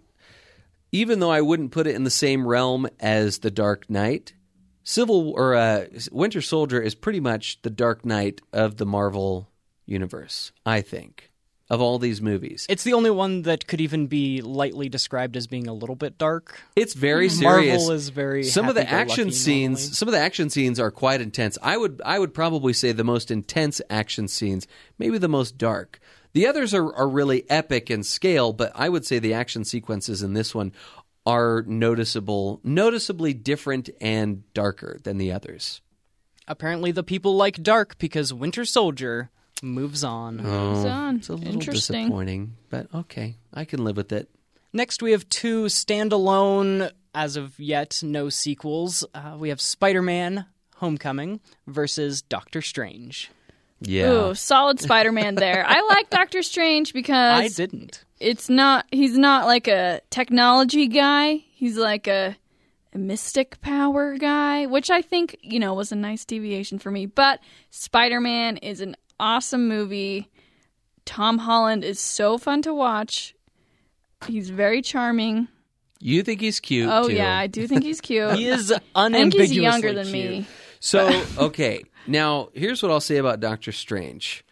even 0.93 1.19
though 1.19 1.31
I 1.31 1.41
wouldn't 1.41 1.71
put 1.71 1.87
it 1.87 1.95
in 1.95 2.03
the 2.05 2.09
same 2.11 2.47
realm 2.47 2.87
as 2.99 3.39
The 3.39 3.51
Dark 3.51 3.89
Knight, 3.89 4.33
Civil 4.83 5.31
or 5.31 5.55
uh, 5.55 5.85
Winter 6.11 6.41
Soldier 6.41 6.81
is 6.81 6.95
pretty 6.95 7.19
much 7.19 7.61
the 7.61 7.69
Dark 7.69 8.05
Knight 8.05 8.41
of 8.51 8.77
the 8.77 8.85
Marvel 8.85 9.49
universe. 9.85 10.51
I 10.65 10.81
think 10.81 11.29
of 11.69 11.81
all 11.81 11.97
these 11.97 12.21
movies, 12.21 12.65
It's 12.69 12.83
the 12.83 12.93
only 12.93 13.09
one 13.09 13.43
that 13.43 13.65
could 13.67 13.81
even 13.81 14.07
be 14.07 14.41
lightly 14.41 14.89
described 14.89 15.35
as 15.37 15.47
being 15.47 15.67
a 15.67 15.73
little 15.73 15.95
bit 15.95 16.17
dark. 16.17 16.61
it's 16.75 16.93
very 16.93 17.29
serious. 17.29 17.79
Marvel 17.79 17.91
is 17.91 18.09
very 18.09 18.43
some 18.43 18.67
of 18.69 18.75
the 18.75 18.87
action 18.87 19.31
scenes 19.31 19.79
normally. 19.79 19.93
some 19.95 20.07
of 20.09 20.11
the 20.11 20.19
action 20.19 20.49
scenes 20.49 20.79
are 20.79 20.91
quite 20.91 21.21
intense 21.21 21.57
i 21.63 21.75
would 21.77 22.01
i 22.05 22.19
would 22.19 22.33
probably 22.33 22.73
say 22.73 22.91
the 22.91 23.03
most 23.03 23.31
intense 23.31 23.81
action 23.89 24.27
scenes 24.27 24.67
maybe 24.99 25.17
the 25.17 25.29
most 25.29 25.57
dark 25.57 25.99
the 26.33 26.45
others 26.45 26.73
are, 26.73 26.93
are 26.95 27.07
really 27.07 27.49
epic 27.49 27.89
in 27.89 28.03
scale 28.03 28.51
but 28.53 28.71
i 28.75 28.89
would 28.89 29.05
say 29.05 29.17
the 29.17 29.33
action 29.33 29.63
sequences 29.63 30.21
in 30.21 30.33
this 30.33 30.53
one 30.53 30.71
are 31.25 31.63
noticeable 31.67 32.59
noticeably 32.63 33.33
different 33.33 33.89
and 34.01 34.43
darker 34.53 34.99
than 35.03 35.17
the 35.17 35.31
others 35.31 35.81
Apparently, 36.45 36.91
the 36.91 37.03
people 37.03 37.37
like 37.37 37.63
dark 37.63 37.97
because 37.99 38.33
Winter 38.33 38.65
Soldier 38.65 39.29
moves 39.61 40.03
on. 40.03 40.37
Moves 40.43 40.83
on. 40.83 41.15
it's 41.15 41.29
a 41.29 41.35
little 41.35 41.53
Interesting. 41.53 42.01
disappointing 42.07 42.55
but 42.69 42.87
okay 42.93 43.37
i 43.53 43.63
can 43.65 43.83
live 43.83 43.95
with 43.97 44.11
it 44.11 44.29
Next, 44.75 45.03
we 45.03 45.11
have 45.11 45.29
two 45.29 45.65
standalone, 45.65 46.89
as 47.13 47.35
of 47.35 47.59
yet, 47.59 48.01
no 48.03 48.29
sequels. 48.29 49.05
Uh, 49.13 49.35
we 49.37 49.49
have 49.49 49.61
Spider 49.61 50.01
Man 50.01 50.47
Homecoming 50.77 51.39
versus 51.67 52.23
Doctor 52.23 52.59
Strange. 52.63 53.29
yeah 53.81 54.09
Ooh, 54.29 54.33
solid 54.33 54.79
Spider-Man 54.79 55.35
there. 55.35 55.63
I 55.67 55.81
like 55.87 56.09
Doctor 56.09 56.41
Strange 56.41 56.91
because. 56.99 57.39
I 57.41 57.47
didn't. 57.49 58.03
It's 58.19 58.49
not 58.49 58.85
he's 58.91 59.17
not 59.17 59.45
like 59.45 59.67
a 59.67 60.01
technology 60.09 60.87
guy. 60.87 61.43
He's 61.53 61.77
like 61.77 62.07
a, 62.07 62.35
a 62.93 62.97
mystic 62.97 63.59
power 63.61 64.17
guy, 64.17 64.65
which 64.65 64.89
I 64.89 65.01
think, 65.01 65.37
you 65.41 65.59
know, 65.59 65.73
was 65.73 65.91
a 65.91 65.95
nice 65.95 66.25
deviation 66.25 66.79
for 66.79 66.91
me. 66.91 67.05
But 67.05 67.39
Spider-Man 67.69 68.57
is 68.57 68.81
an 68.81 68.95
awesome 69.19 69.67
movie. 69.67 70.29
Tom 71.05 71.39
Holland 71.39 71.83
is 71.83 71.99
so 71.99 72.37
fun 72.37 72.61
to 72.63 72.73
watch. 72.73 73.35
He's 74.27 74.49
very 74.49 74.81
charming. 74.81 75.49
you 75.99 76.23
think 76.23 76.39
he's 76.39 76.59
cute 76.61 76.89
Oh 76.89 77.07
too. 77.09 77.15
yeah, 77.15 77.37
I 77.37 77.47
do 77.47 77.67
think 77.67 77.83
he's 77.83 77.99
cute. 77.99 78.33
He 78.37 78.47
is 78.47 78.73
I 78.95 79.09
think 79.09 79.33
he's 79.33 79.51
younger 79.53 79.91
than 79.93 80.05
cute. 80.05 80.13
me. 80.31 80.45
So, 80.79 81.23
okay. 81.37 81.83
Now, 82.07 82.49
here's 82.53 82.81
what 82.83 82.91
I'll 82.91 82.99
say 83.01 83.17
about 83.17 83.39
Doctor 83.39 83.71
Strange. 83.71 84.43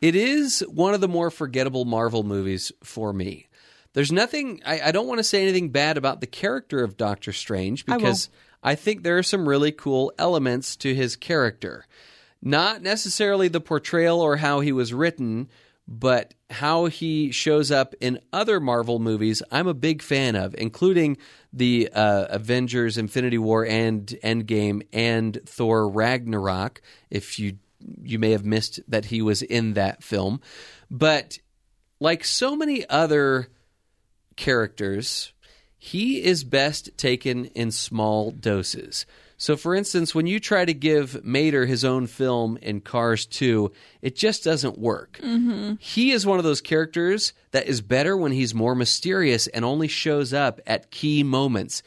It 0.00 0.16
is 0.16 0.64
one 0.68 0.94
of 0.94 1.00
the 1.00 1.08
more 1.08 1.30
forgettable 1.30 1.84
Marvel 1.84 2.22
movies 2.22 2.72
for 2.82 3.12
me. 3.12 3.48
There's 3.92 4.12
nothing, 4.12 4.62
I, 4.64 4.80
I 4.80 4.92
don't 4.92 5.08
want 5.08 5.18
to 5.18 5.24
say 5.24 5.42
anything 5.42 5.70
bad 5.70 5.96
about 5.96 6.20
the 6.20 6.26
character 6.26 6.82
of 6.82 6.96
Doctor 6.96 7.32
Strange 7.32 7.84
because 7.84 8.30
I, 8.62 8.76
think 8.76 9.02
there 9.02 9.18
are 9.18 9.22
some 9.22 9.48
really 9.48 9.72
cool 9.72 10.12
elements 10.18 10.76
to 10.76 10.94
his 10.94 11.16
character. 11.16 11.86
Not 12.40 12.82
necessarily 12.82 13.48
the 13.48 13.60
portrayal 13.60 14.20
or 14.20 14.36
how 14.36 14.60
he 14.60 14.72
was 14.72 14.94
written, 14.94 15.48
but 15.88 16.34
how 16.50 16.86
he 16.86 17.32
shows 17.32 17.72
up 17.72 17.94
in 18.00 18.20
other 18.32 18.60
Marvel 18.60 19.00
movies, 19.00 19.42
I'm 19.50 19.66
a 19.66 19.74
big 19.74 20.02
fan 20.02 20.36
of, 20.36 20.54
including 20.56 21.16
the 21.52 21.90
uh, 21.92 22.26
Avengers 22.30 22.96
Infinity 22.96 23.38
War 23.38 23.66
and 23.66 24.06
Endgame 24.22 24.86
and 24.92 25.40
Thor 25.46 25.88
Ragnarok. 25.88 26.80
If 27.10 27.40
you 27.40 27.58
you 28.02 28.18
may 28.18 28.30
have 28.30 28.44
missed 28.44 28.80
that 28.88 29.06
he 29.06 29.22
was 29.22 29.42
in 29.42 29.74
that 29.74 30.02
film, 30.02 30.40
but 30.90 31.38
like 32.00 32.24
so 32.24 32.56
many 32.56 32.88
other 32.88 33.48
characters, 34.36 35.32
he 35.78 36.22
is 36.22 36.44
best 36.44 36.96
taken 36.96 37.46
in 37.46 37.70
small 37.70 38.30
doses. 38.30 39.06
So, 39.40 39.56
for 39.56 39.74
instance, 39.74 40.14
when 40.14 40.26
you 40.26 40.38
try 40.38 40.66
to 40.66 40.74
give 40.74 41.24
Mater 41.24 41.64
his 41.64 41.82
own 41.82 42.06
film 42.06 42.58
in 42.60 42.82
Cars 42.82 43.24
2, 43.24 43.72
it 44.02 44.14
just 44.14 44.44
doesn't 44.44 44.78
work. 44.78 45.18
Mm-hmm. 45.22 45.76
He 45.80 46.10
is 46.10 46.26
one 46.26 46.36
of 46.36 46.44
those 46.44 46.60
characters 46.60 47.32
that 47.52 47.66
is 47.66 47.80
better 47.80 48.14
when 48.18 48.32
he's 48.32 48.54
more 48.54 48.74
mysterious 48.74 49.46
and 49.46 49.64
only 49.64 49.88
shows 49.88 50.34
up 50.34 50.60
at 50.66 50.90
key 50.90 51.22
moments. 51.22 51.82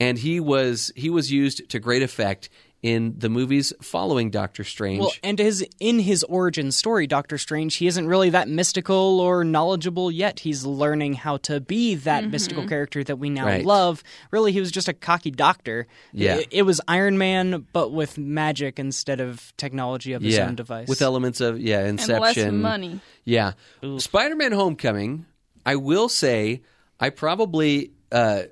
And 0.00 0.18
he 0.18 0.40
was 0.40 0.92
he 0.96 1.08
was 1.08 1.30
used 1.30 1.70
to 1.70 1.78
great 1.78 2.02
effect 2.02 2.48
in 2.86 3.14
the 3.18 3.28
movies 3.28 3.72
following 3.82 4.30
Doctor 4.30 4.62
Strange. 4.62 5.00
Well, 5.00 5.10
and 5.24 5.40
his 5.40 5.66
in 5.80 5.98
his 5.98 6.22
origin 6.22 6.70
story, 6.70 7.08
Doctor 7.08 7.36
Strange, 7.36 7.74
he 7.74 7.88
isn't 7.88 8.06
really 8.06 8.30
that 8.30 8.48
mystical 8.48 9.18
or 9.18 9.42
knowledgeable 9.42 10.08
yet. 10.08 10.38
He's 10.38 10.64
learning 10.64 11.14
how 11.14 11.38
to 11.38 11.58
be 11.60 11.96
that 11.96 12.30
mystical 12.30 12.68
character 12.68 13.02
that 13.02 13.16
we 13.16 13.28
now 13.28 13.44
Right. 13.46 13.64
love. 13.64 14.04
Really, 14.30 14.52
he 14.52 14.60
was 14.60 14.70
just 14.70 14.86
a 14.88 14.92
cocky 14.92 15.32
doctor. 15.32 15.88
Yeah. 16.12 16.36
it, 16.36 16.48
it 16.52 16.62
was 16.62 16.80
Iron 16.86 17.18
Man, 17.18 17.66
but 17.72 17.90
with 17.90 18.18
magic 18.18 18.78
instead 18.78 19.20
of 19.20 19.52
technology 19.56 20.12
of 20.12 20.22
his 20.22 20.36
yeah, 20.36 20.46
own 20.46 20.54
device. 20.54 20.86
with 20.86 21.02
elements 21.02 21.40
of 21.40 21.58
yeah, 21.60 21.80
and 21.80 21.98
Inception, 21.98 22.20
less 22.20 22.52
money. 22.62 23.00
Yeah. 23.24 23.54
Spider 23.98 24.36
Man 24.36 24.52
Homecoming, 24.52 25.26
I 25.64 25.74
will 25.74 26.08
say, 26.08 26.62
I 27.00 27.10
probably 27.10 27.90
uh, 28.12 28.42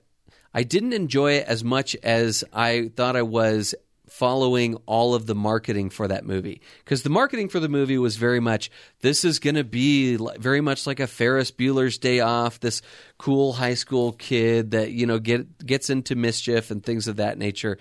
I 0.52 0.62
didn't 0.62 0.92
enjoy 0.92 1.32
it 1.34 1.46
as 1.46 1.64
much 1.64 1.96
as 2.02 2.44
I 2.52 2.90
thought 2.96 3.16
I 3.16 3.22
was 3.22 3.74
following 4.14 4.76
all 4.86 5.12
of 5.12 5.26
the 5.26 5.34
marketing 5.34 5.90
for 5.90 6.06
that 6.06 6.24
movie 6.24 6.60
because 6.84 7.02
the 7.02 7.10
marketing 7.10 7.48
for 7.48 7.58
the 7.58 7.68
movie 7.68 7.98
was 7.98 8.14
very 8.14 8.38
much 8.38 8.70
this 9.00 9.24
is 9.24 9.40
going 9.40 9.56
to 9.56 9.64
be 9.64 10.16
very 10.38 10.60
much 10.60 10.86
like 10.86 11.00
a 11.00 11.06
Ferris 11.08 11.50
Bueller's 11.50 11.98
Day 11.98 12.20
Off 12.20 12.60
this 12.60 12.80
cool 13.18 13.52
high 13.52 13.74
school 13.74 14.12
kid 14.12 14.70
that 14.70 14.92
you 14.92 15.04
know 15.04 15.18
get 15.18 15.66
gets 15.66 15.90
into 15.90 16.14
mischief 16.14 16.70
and 16.70 16.80
things 16.80 17.08
of 17.08 17.16
that 17.16 17.38
nature 17.38 17.76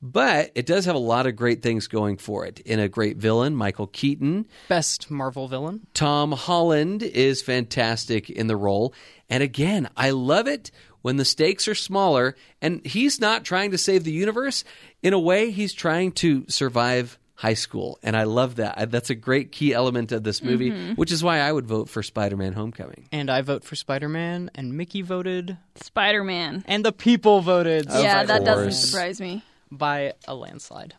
but 0.00 0.52
it 0.54 0.64
does 0.64 0.86
have 0.86 0.94
a 0.94 0.98
lot 0.98 1.26
of 1.26 1.36
great 1.36 1.60
things 1.60 1.86
going 1.86 2.16
for 2.16 2.46
it 2.46 2.60
in 2.60 2.80
a 2.80 2.88
great 2.88 3.18
villain 3.18 3.54
Michael 3.54 3.86
Keaton 3.86 4.46
best 4.70 5.10
Marvel 5.10 5.48
villain. 5.48 5.86
Tom 5.92 6.32
Holland 6.32 7.02
is 7.02 7.42
fantastic 7.42 8.30
in 8.30 8.46
the 8.46 8.56
role. 8.56 8.94
And 9.28 9.42
again, 9.42 9.88
I 9.96 10.10
love 10.10 10.46
it 10.46 10.70
when 11.04 11.18
the 11.18 11.24
stakes 11.24 11.68
are 11.68 11.74
smaller 11.74 12.34
and 12.62 12.80
he's 12.86 13.20
not 13.20 13.44
trying 13.44 13.70
to 13.72 13.76
save 13.76 14.04
the 14.04 14.10
universe. 14.12 14.64
In 15.02 15.12
a 15.12 15.18
way, 15.20 15.50
he's 15.50 15.74
trying 15.74 16.12
to 16.12 16.46
survive 16.48 17.18
high 17.34 17.52
school. 17.52 17.98
And 18.02 18.16
I 18.16 18.22
love 18.22 18.54
that. 18.56 18.78
I- 18.78 18.86
That's 18.86 19.10
a 19.10 19.14
great 19.14 19.52
key 19.52 19.74
element 19.74 20.12
of 20.12 20.22
this 20.24 20.42
movie, 20.42 20.70
mm-hmm. 20.70 20.92
which 20.94 21.12
is 21.12 21.22
why 21.22 21.40
I 21.40 21.52
would 21.52 21.66
vote 21.66 21.90
for 21.90 22.02
Spider 22.02 22.38
Man 22.38 22.54
Homecoming. 22.54 23.06
And 23.12 23.28
I 23.28 23.42
vote 23.42 23.64
for 23.64 23.76
Spider 23.76 24.08
Man, 24.08 24.50
and 24.54 24.78
Mickey 24.78 25.02
voted, 25.02 25.58
Spider 25.74 26.24
Man. 26.24 26.64
and 26.66 26.82
the 26.82 26.92
people 26.92 27.42
voted. 27.42 27.84
Yeah, 27.90 28.24
that 28.24 28.46
doesn't 28.46 28.72
surprise 28.72 29.20
me. 29.20 29.42
by 29.70 30.14
a 30.26 30.34
landslide. 30.34 30.94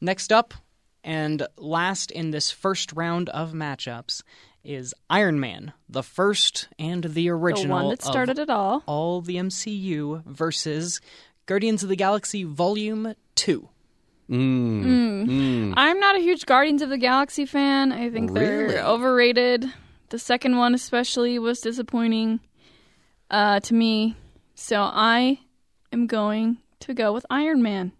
Next 0.00 0.30
up, 0.32 0.54
and 1.02 1.48
last 1.56 2.12
in 2.12 2.30
this 2.30 2.52
first 2.52 2.92
round 2.92 3.28
of 3.30 3.52
matchups, 3.52 4.22
is 4.66 4.94
Iron 5.08 5.38
Man, 5.40 5.72
the 5.88 6.02
first 6.02 6.68
and 6.78 7.02
the 7.04 7.08
The 7.08 7.30
original 7.30 7.76
one 7.76 7.88
that 7.90 8.02
started 8.02 8.38
of 8.38 8.44
it 8.44 8.50
all. 8.50 8.82
all 8.86 9.20
the 9.20 9.36
MCU 9.36 10.22
versus 10.26 11.00
Guardians 11.46 11.82
of 11.82 11.88
the 11.88 11.96
Galaxy 11.96 12.44
Volume 12.44 13.14
2. 13.36 13.68
Mm. 14.28 14.84
Mm. 14.84 15.26
Mm. 15.28 15.74
I'm 15.76 16.00
not 16.00 16.16
a 16.16 16.20
huge 16.20 16.46
Guardians 16.46 16.82
of 16.82 16.88
the 16.88 16.98
Galaxy 16.98 17.46
fan. 17.46 17.92
I 17.92 18.10
think 18.10 18.30
Really? 18.32 18.66
they're 18.74 18.84
overrated. 18.84 19.72
The 20.08 20.18
second 20.18 20.56
one, 20.56 20.74
especially, 20.74 21.38
was 21.38 21.60
disappointing 21.60 22.40
uh, 23.30 23.60
to 23.60 23.74
me. 23.74 24.16
So 24.56 24.80
I 24.82 25.38
am 25.92 26.06
going 26.08 26.58
to 26.80 26.94
go 26.94 27.12
with 27.12 27.24
Iron 27.30 27.62
Man. 27.62 27.92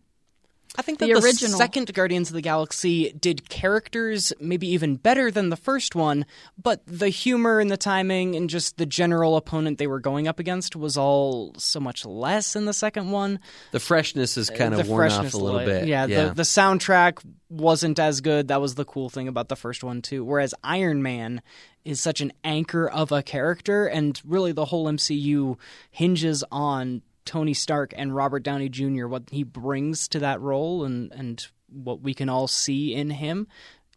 I 0.78 0.82
think 0.82 0.98
that 0.98 1.06
The 1.06 1.14
the, 1.14 1.20
original. 1.24 1.56
second 1.58 1.92
Guardians 1.94 2.28
of 2.30 2.34
the 2.34 2.40
Galaxy 2.40 3.12
did 3.12 3.48
characters 3.48 4.32
maybe 4.40 4.68
even 4.68 4.96
better 4.96 5.30
than 5.30 5.48
the 5.50 5.56
first 5.56 5.94
one, 5.94 6.26
but 6.62 6.82
the 6.86 7.08
humor 7.08 7.60
and 7.60 7.70
the 7.70 7.76
timing 7.76 8.36
and 8.36 8.48
just 8.50 8.76
the 8.76 8.86
general 8.86 9.36
opponent 9.36 9.78
they 9.78 9.86
were 9.86 10.00
going 10.00 10.28
up 10.28 10.38
against 10.38 10.76
was 10.76 10.96
all 10.96 11.52
so 11.58 11.80
much 11.80 12.04
less 12.04 12.56
in 12.56 12.64
the 12.64 12.72
second 12.72 13.10
one. 13.10 13.40
The 13.72 13.80
freshness 13.80 14.36
is 14.36 14.50
uh, 14.50 14.54
kind 14.54 14.74
of 14.74 14.84
the 14.86 14.90
worn 14.90 15.06
off 15.06 15.12
freshness 15.14 15.32
a 15.34 15.38
little 15.38 15.60
li- 15.60 15.66
bit. 15.66 15.86
Yeah, 15.86 16.06
The, 16.06 16.32
the 16.34 16.42
soundtrack 16.42 17.24
wasn't 17.48 17.98
as 17.98 18.20
good. 18.20 18.48
That 18.48 18.60
was 18.60 18.74
the 18.74 18.84
cool 18.84 19.08
thing 19.08 19.28
about 19.28 19.48
the 19.48 19.56
first 19.56 19.84
one 19.84 20.02
too. 20.02 20.24
Whereas 20.24 20.54
Iron 20.64 21.02
Man 21.02 21.42
is 21.84 22.00
such 22.00 22.20
an 22.20 22.32
anchor 22.42 22.88
of 22.88 23.12
a 23.12 23.22
character, 23.22 23.86
and 23.86 24.20
really 24.24 24.50
the 24.52 24.64
whole 24.64 24.86
MCU 24.86 25.56
hinges 25.90 26.42
on 26.50 27.02
Tony 27.26 27.54
Stark 27.54 27.92
and 27.96 28.14
Robert 28.14 28.42
Downey 28.42 28.68
Jr. 28.68 29.06
What 29.06 29.24
he 29.30 29.42
brings 29.42 30.08
to 30.08 30.18
that 30.20 30.40
role, 30.40 30.84
and 30.84 31.12
and 31.12 31.46
what 31.68 32.00
we 32.00 32.14
can 32.14 32.28
all 32.28 32.48
see 32.48 32.94
in 32.94 33.10
him. 33.10 33.48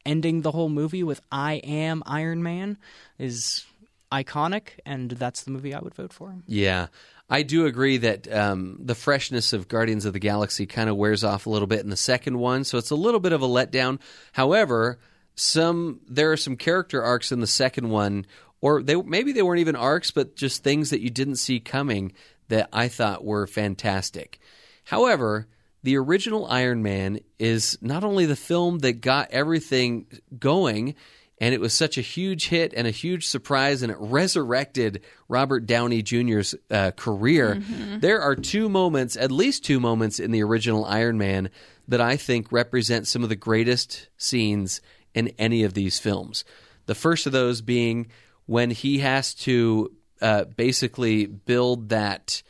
Ending 0.06 0.42
the 0.42 0.52
whole 0.52 0.70
movie 0.70 1.04
with 1.04 1.22
"I 1.32 1.56
am 1.56 2.04
Iron 2.06 2.42
Man" 2.44 2.78
is 3.18 3.65
iconic, 4.12 4.80
and 4.86 5.12
that's 5.12 5.44
the 5.44 5.52
movie 5.52 5.74
I 5.74 5.80
would 5.80 5.94
vote 5.94 6.13
for. 6.13 6.36
Yeah. 6.48 6.88
I 7.30 7.44
do 7.44 7.68
agree 7.68 7.98
that 7.98 8.32
um, 8.34 8.80
the 8.80 8.96
freshness 8.96 9.54
of 9.54 9.68
Guardians 9.68 10.06
of 10.06 10.13
the 10.13 10.20
Galaxy 10.20 10.65
kind 10.65 10.89
of 10.89 10.96
wears 10.96 11.24
off 11.24 11.46
a 11.46 11.50
little 11.50 11.68
bit 11.68 11.82
in 11.82 11.92
the 11.92 11.96
second 11.96 12.39
one, 12.39 12.63
so 12.63 12.80
it's 12.80 12.89
a 12.89 12.96
little 12.96 13.20
bit 13.20 13.34
of 13.34 13.44
a 13.44 13.48
letdown. 13.48 14.00
However, 14.32 14.98
some 15.36 16.02
there 16.08 16.32
are 16.32 16.38
some 16.38 16.58
character 16.58 17.04
arcs 17.04 17.32
in 17.32 17.39
the 17.39 17.48
second 17.48 17.89
one, 17.89 18.26
or 18.62 18.82
they 18.82 18.96
maybe 18.96 19.32
they 19.32 19.44
weren't 19.44 19.60
even 19.60 19.76
arcs, 19.76 20.10
but 20.10 20.36
just 20.36 20.63
things 20.63 20.89
that 20.89 21.02
you 21.02 21.12
didn't 21.12 21.36
see 21.36 21.60
coming 21.60 22.13
that 22.49 22.69
I 22.71 22.88
thought 22.88 23.23
were 23.23 23.47
fantastic. 23.47 24.39
However, 24.83 25.47
the 25.83 25.97
original 25.97 26.45
Iron 26.47 26.83
Man 26.83 27.19
is 27.38 27.77
not 27.81 28.03
only 28.03 28.25
the 28.25 28.35
film 28.35 28.79
that 28.79 29.01
got 29.01 29.31
everything 29.31 30.07
going, 30.38 30.95
and 31.39 31.53
it 31.53 31.62
was 31.62 31.73
such 31.73 31.97
a 31.97 32.01
huge 32.01 32.49
hit 32.49 32.73
and 32.75 32.85
a 32.85 32.91
huge 32.91 33.25
surprise, 33.25 33.81
and 33.81 33.91
it 33.91 33.97
resurrected 33.99 35.01
Robert 35.29 35.65
Downey 35.65 36.01
Jr.'s 36.01 36.53
uh, 36.69 36.91
career. 36.91 37.62
There 37.99 38.21
are 38.21 38.35
two 38.35 38.67
moments, 38.67 39.15
at 39.15 39.31
least 39.31 39.63
two 39.63 39.79
moments 39.79 40.19
in 40.19 40.31
the 40.31 40.43
original 40.43 40.83
Iron 40.85 41.17
Man, 41.17 41.49
that 41.88 42.01
I 42.01 42.17
think 42.17 42.51
represent 42.51 43.07
some 43.07 43.23
of 43.23 43.29
the 43.29 43.35
greatest 43.35 44.09
scenes 44.17 44.81
in 45.13 45.29
any 45.39 45.63
of 45.63 45.73
these 45.73 45.97
films. 45.97 46.43
The 46.88 46.95
first 46.95 47.25
of 47.25 47.31
those 47.31 47.62
being 47.62 48.07
when 48.45 48.71
he 48.71 48.99
has 48.99 49.33
to 49.35 49.91
uh, 50.21 50.45
basically 50.45 51.25
build 51.25 51.89
that 51.89 52.41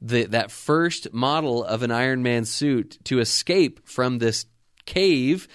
the 0.00 0.24
that 0.24 0.50
first 0.50 1.12
model 1.12 1.64
of 1.64 1.82
an 1.82 1.90
Iron 1.90 2.22
Man 2.22 2.44
suit 2.44 2.98
to 3.04 3.20
escape 3.20 3.88
from 3.88 4.18
this 4.18 4.46
cave, 4.84 5.46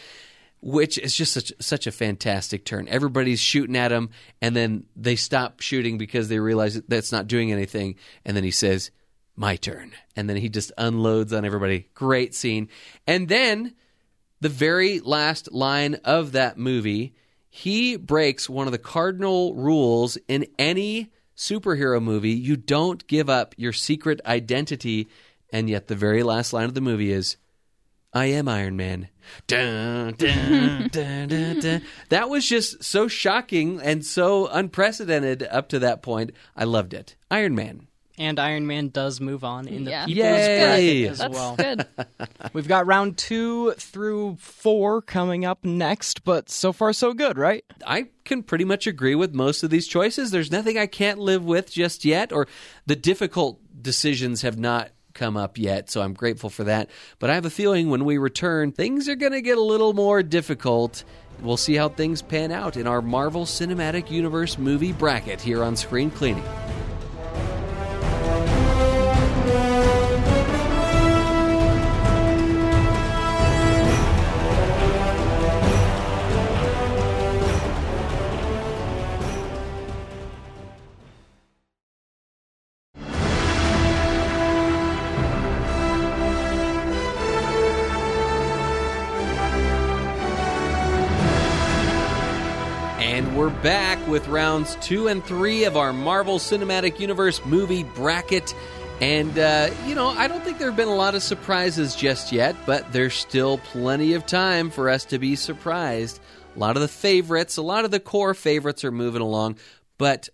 which 0.61 0.97
is 0.97 1.15
just 1.15 1.33
such 1.33 1.51
such 1.59 1.85
a 1.85 1.91
fantastic 1.91 2.63
turn. 2.63 2.87
Everybody's 2.87 3.41
shooting 3.41 3.75
at 3.75 3.91
him, 3.91 4.09
and 4.41 4.55
then 4.55 4.85
they 4.95 5.17
stop 5.17 5.59
shooting 5.59 5.97
because 5.97 6.29
they 6.29 6.39
realize 6.39 6.75
that 6.75 6.89
that's 6.89 7.11
not 7.11 7.27
doing 7.27 7.51
anything. 7.51 7.95
And 8.23 8.37
then 8.37 8.45
he 8.45 8.51
says, 8.51 8.91
"My 9.35 9.57
turn," 9.57 9.91
and 10.15 10.29
then 10.29 10.37
he 10.37 10.47
just 10.47 10.71
unloads 10.77 11.33
on 11.33 11.43
everybody. 11.43 11.89
Great 11.93 12.33
scene. 12.33 12.69
And 13.05 13.27
then 13.27 13.75
the 14.39 14.49
very 14.49 15.01
last 15.01 15.51
line 15.51 15.95
of 16.05 16.31
that 16.31 16.57
movie, 16.57 17.13
he 17.49 17.97
breaks 17.97 18.49
one 18.49 18.67
of 18.67 18.71
the 18.71 18.77
cardinal 18.77 19.55
rules 19.55 20.17
in 20.27 20.45
any 20.57 21.11
superhero 21.37 22.01
movie. 22.01 22.31
You 22.31 22.57
don't 22.57 23.05
give 23.07 23.29
up 23.29 23.55
your 23.57 23.73
secret 23.73 24.19
identity. 24.25 25.07
And 25.51 25.69
yet, 25.69 25.87
the 25.87 25.95
very 25.95 26.23
last 26.23 26.51
line 26.51 26.65
of 26.65 26.73
the 26.73 26.81
movie 26.81 27.11
is, 27.11 27.37
I 28.13 28.25
am 28.25 28.47
Iron 28.47 28.75
Man. 28.75 29.09
Dun, 29.45 30.13
dun, 30.13 30.89
dun. 30.91 31.81
That 32.09 32.29
was 32.29 32.47
just 32.47 32.83
so 32.83 33.07
shocking 33.07 33.81
and 33.81 34.05
so 34.05 34.47
unprecedented 34.47 35.43
up 35.43 35.69
to 35.69 35.79
that 35.79 36.01
point. 36.01 36.31
I 36.55 36.63
loved 36.63 36.93
it. 36.93 37.15
Iron 37.29 37.55
Man. 37.55 37.86
And 38.19 38.39
Iron 38.39 38.65
Man 38.65 38.89
does 38.89 39.21
move 39.21 39.43
on 39.43 39.67
in 39.67 39.83
the 39.85 39.91
Yeah. 39.91 40.05
people's 40.07 40.25
Yay! 40.25 40.59
bracket 41.03 41.11
as 41.11 41.17
That's 41.19 41.33
well. 41.35 41.55
good. 41.55 41.87
We've 42.53 42.67
got 42.67 42.87
round 42.87 43.17
two 43.17 43.73
through 43.73 44.37
four 44.39 45.01
coming 45.03 45.45
up 45.45 45.63
next, 45.63 46.23
but 46.23 46.49
so 46.49 46.73
far 46.73 46.93
so 46.93 47.13
good, 47.13 47.37
right? 47.37 47.63
I 47.85 48.07
can 48.25 48.41
pretty 48.41 48.65
much 48.65 48.87
agree 48.87 49.13
with 49.13 49.35
most 49.35 49.61
of 49.61 49.69
these 49.69 49.87
choices. 49.87 50.31
There's 50.31 50.51
nothing 50.51 50.77
I 50.79 50.87
can't 50.87 51.19
live 51.19 51.45
with 51.45 51.71
just 51.71 52.05
yet, 52.05 52.31
or 52.33 52.47
the 52.87 52.95
difficult 52.95 53.59
decisions 53.81 54.41
have 54.41 54.57
not 54.57 54.89
come 55.13 55.37
up 55.37 55.57
yet, 55.59 55.89
so 55.91 56.01
I'm 56.01 56.13
grateful 56.13 56.49
for 56.49 56.63
that. 56.63 56.89
But 57.19 57.29
I 57.29 57.35
have 57.35 57.45
a 57.45 57.49
feeling 57.51 57.89
when 57.89 58.03
we 58.05 58.17
return, 58.17 58.71
things 58.71 59.07
are 59.09 59.15
going 59.15 59.31
to 59.31 59.41
get 59.41 59.57
a 59.57 59.63
little 59.63 59.93
more 59.93 60.23
difficult. 60.23 61.03
We'll 61.41 61.57
see 61.57 61.75
how 61.75 61.89
things 61.89 62.23
pan 62.23 62.51
out 62.51 62.77
in 62.77 62.87
our 62.87 63.01
Marvel 63.01 63.45
Cinematic 63.45 64.09
Universe 64.09 64.57
movie 64.57 64.91
bracket 64.93 65.39
here 65.41 65.63
on 65.63 65.75
Screen 65.75 66.09
Cleaning. 66.09 66.43
Back 93.67 94.07
with 94.07 94.25
rounds 94.29 94.77
two 94.79 95.09
and 95.09 95.21
three 95.25 95.65
of 95.65 95.75
our 95.75 95.91
Marvel 95.91 96.39
Cinematic 96.39 97.01
Universe 97.01 97.43
movie 97.43 97.83
bracket. 97.83 98.55
And, 99.01 99.37
uh, 99.37 99.69
you 99.85 99.93
know, 99.93 100.07
I 100.07 100.29
don't 100.29 100.41
think 100.41 100.57
there 100.57 100.69
have 100.69 100.77
been 100.77 100.87
a 100.87 100.95
lot 100.95 101.15
of 101.15 101.21
surprises 101.21 101.93
just 101.93 102.31
yet, 102.31 102.55
but 102.65 102.93
there's 102.93 103.13
still 103.13 103.57
plenty 103.57 104.13
of 104.13 104.25
time 104.25 104.69
for 104.69 104.89
us 104.89 105.03
to 105.07 105.19
be 105.19 105.35
surprised. 105.35 106.21
A 106.55 106.59
lot 106.59 106.77
of 106.77 106.81
the 106.81 106.87
favorites, 106.87 107.57
a 107.57 107.61
lot 107.61 107.83
of 107.83 107.91
the 107.91 107.99
core 107.99 108.33
favorites 108.33 108.85
are 108.85 108.91
moving 108.91 109.21
along, 109.21 109.57
but 109.97 110.29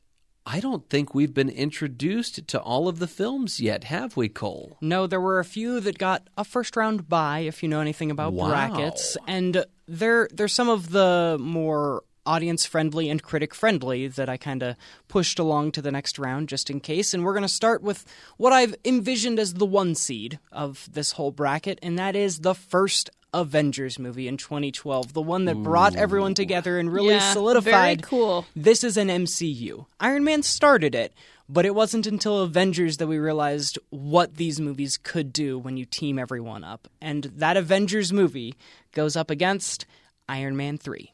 I 0.45 0.59
don't 0.59 0.87
think 0.87 1.15
we've 1.15 1.33
been 1.33 1.49
introduced 1.49 2.47
to 2.49 2.61
all 2.61 2.87
of 2.87 2.99
the 2.99 3.07
films 3.07 3.59
yet, 3.59 3.85
have 3.85 4.15
we, 4.15 4.29
Cole? 4.29 4.77
No, 4.79 5.07
there 5.07 5.19
were 5.19 5.39
a 5.39 5.45
few 5.45 5.79
that 5.79 5.97
got 5.97 6.29
a 6.37 6.43
first 6.43 6.75
round 6.77 7.09
bye, 7.09 7.39
if 7.39 7.63
you 7.63 7.69
know 7.69 7.79
anything 7.79 8.11
about 8.11 8.33
Wow. 8.33 8.49
brackets, 8.49 9.17
and 9.27 9.65
they're 9.87 10.29
they're 10.31 10.47
some 10.47 10.69
of 10.69 10.91
the 10.91 11.37
more 11.39 12.03
audience 12.25 12.65
friendly 12.65 13.09
and 13.09 13.21
critic 13.21 13.53
friendly 13.53 14.07
that 14.07 14.29
I 14.29 14.37
kind 14.37 14.63
of 14.63 14.75
pushed 15.07 15.39
along 15.39 15.71
to 15.73 15.81
the 15.81 15.91
next 15.91 16.17
round 16.17 16.49
just 16.49 16.69
in 16.69 16.79
case. 16.79 17.13
And 17.13 17.23
we're 17.23 17.33
going 17.33 17.41
to 17.43 17.49
start 17.49 17.81
with 17.83 18.05
what 18.37 18.53
I've 18.53 18.75
envisioned 18.85 19.39
as 19.39 19.55
the 19.55 19.65
one 19.65 19.95
seed 19.95 20.39
of 20.51 20.87
this 20.91 21.13
whole 21.13 21.31
bracket, 21.31 21.79
and 21.83 21.97
that 21.99 22.15
is 22.15 22.39
the 22.39 22.55
first 22.55 23.09
Avengers 23.33 23.97
movie 23.97 24.27
in 24.27 24.37
2012, 24.37 25.13
the 25.13 25.21
one 25.21 25.45
that 25.45 25.55
brought 25.63 25.95
everyone 25.95 26.35
together 26.35 26.77
and 26.77 26.93
really 26.93 27.15
Yeah, 27.15 27.33
solidified 27.33 28.01
very 28.01 28.09
cool. 28.09 28.45
this 28.55 28.83
is 28.83 28.95
an 28.95 29.07
MCU. 29.07 29.87
Iron 29.99 30.23
Man 30.23 30.43
started 30.43 30.93
it, 30.93 31.13
but 31.49 31.65
it 31.65 31.73
wasn't 31.73 32.05
until 32.05 32.41
Avengers 32.43 32.97
that 32.97 33.07
we 33.07 33.17
realized 33.17 33.79
what 33.89 34.35
these 34.35 34.59
movies 34.61 34.97
could 34.97 35.33
do 35.33 35.57
when 35.57 35.77
you 35.77 35.85
team 35.85 36.19
everyone 36.19 36.63
up. 36.63 36.87
And 37.01 37.23
that 37.35 37.57
Avengers 37.57 38.13
movie 38.13 38.53
goes 38.91 39.15
up 39.15 39.31
against 39.31 39.87
Iron 40.29 40.55
Man 40.55 40.77
3. 40.77 41.11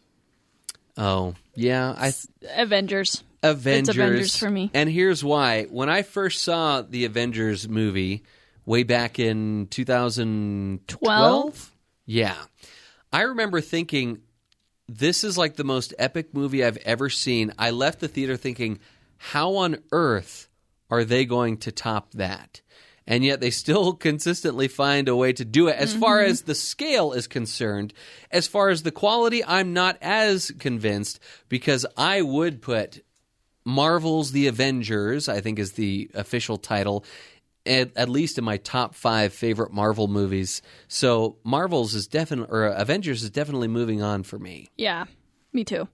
Oh, 1.00 1.34
yeah. 1.56 1.96
I 1.98 2.12
Avengers. 2.58 3.24
Avengers. 3.42 3.90
It's 3.90 3.98
Avengers 3.98 4.38
for 4.38 4.50
me. 4.50 4.70
And 4.74 4.90
here's 4.90 5.24
why. 5.24 5.64
When 5.64 5.90
I 5.90 6.02
first 6.02 6.42
saw 6.42 6.82
the 6.82 7.06
Avengers 7.06 7.70
movie 7.70 8.24
way 8.66 8.84
back 8.84 9.18
in 9.18 9.68
2012, 9.68 10.88
Twelve? 10.88 11.72
yeah, 12.06 12.36
I 13.14 13.22
remember 13.22 13.62
thinking, 13.62 14.20
this 14.88 15.24
is 15.24 15.38
like 15.38 15.56
the 15.56 15.64
most 15.64 15.94
epic 15.98 16.34
movie 16.34 16.64
I've 16.66 16.78
ever 16.78 17.10
seen. 17.10 17.54
I 17.58 17.72
left 17.72 18.00
the 18.02 18.08
theater 18.10 18.36
thinking, 18.36 18.80
how 19.18 19.56
on 19.56 19.78
earth 19.92 20.50
are 20.92 21.06
they 21.06 21.24
going 21.26 21.58
to 21.60 21.72
top 21.72 22.12
that? 22.14 22.62
And 23.10 23.26
yet 23.26 23.42
they 23.42 23.50
still 23.50 23.94
consistently 24.08 24.70
find 24.70 25.10
a 25.10 25.16
way 25.16 25.34
to 25.34 25.44
do 25.44 25.68
it. 25.68 25.76
As 25.76 25.94
far 25.94 26.20
mm-hmm. 26.20 26.32
as 26.32 26.44
the 26.44 26.56
scale 26.56 27.12
is 27.12 27.28
concerned, 27.28 27.94
as 28.32 28.48
far 28.48 28.70
as 28.70 28.84
the 28.84 28.92
quality, 28.92 29.44
I'm 29.44 29.74
not 29.74 29.98
as 30.02 30.52
convinced 30.60 31.20
because 31.50 31.86
I 31.98 32.22
would 32.22 32.62
put 32.62 33.04
Marvel's 33.66 34.32
The 34.32 34.48
Avengers, 34.48 35.28
I 35.28 35.42
think 35.42 35.60
is 35.60 35.74
the 35.74 36.10
official 36.14 36.58
title, 36.58 37.04
at, 37.66 37.96
at 37.98 38.10
least 38.10 38.38
in 38.38 38.44
my 38.44 38.58
top 38.58 38.96
five 38.96 39.34
favorite 39.34 39.74
Marvel 39.74 40.08
movies. 40.08 40.62
So 40.88 41.38
Marvel's 41.44 41.94
is 41.94 42.08
definitely, 42.08 42.56
or 42.56 42.68
Avengers 42.68 43.24
is 43.24 43.30
definitely 43.30 43.68
moving 43.68 44.02
on 44.02 44.24
for 44.24 44.40
me. 44.40 44.70
Yeah, 44.78 45.06
me 45.52 45.64
too. 45.64 45.88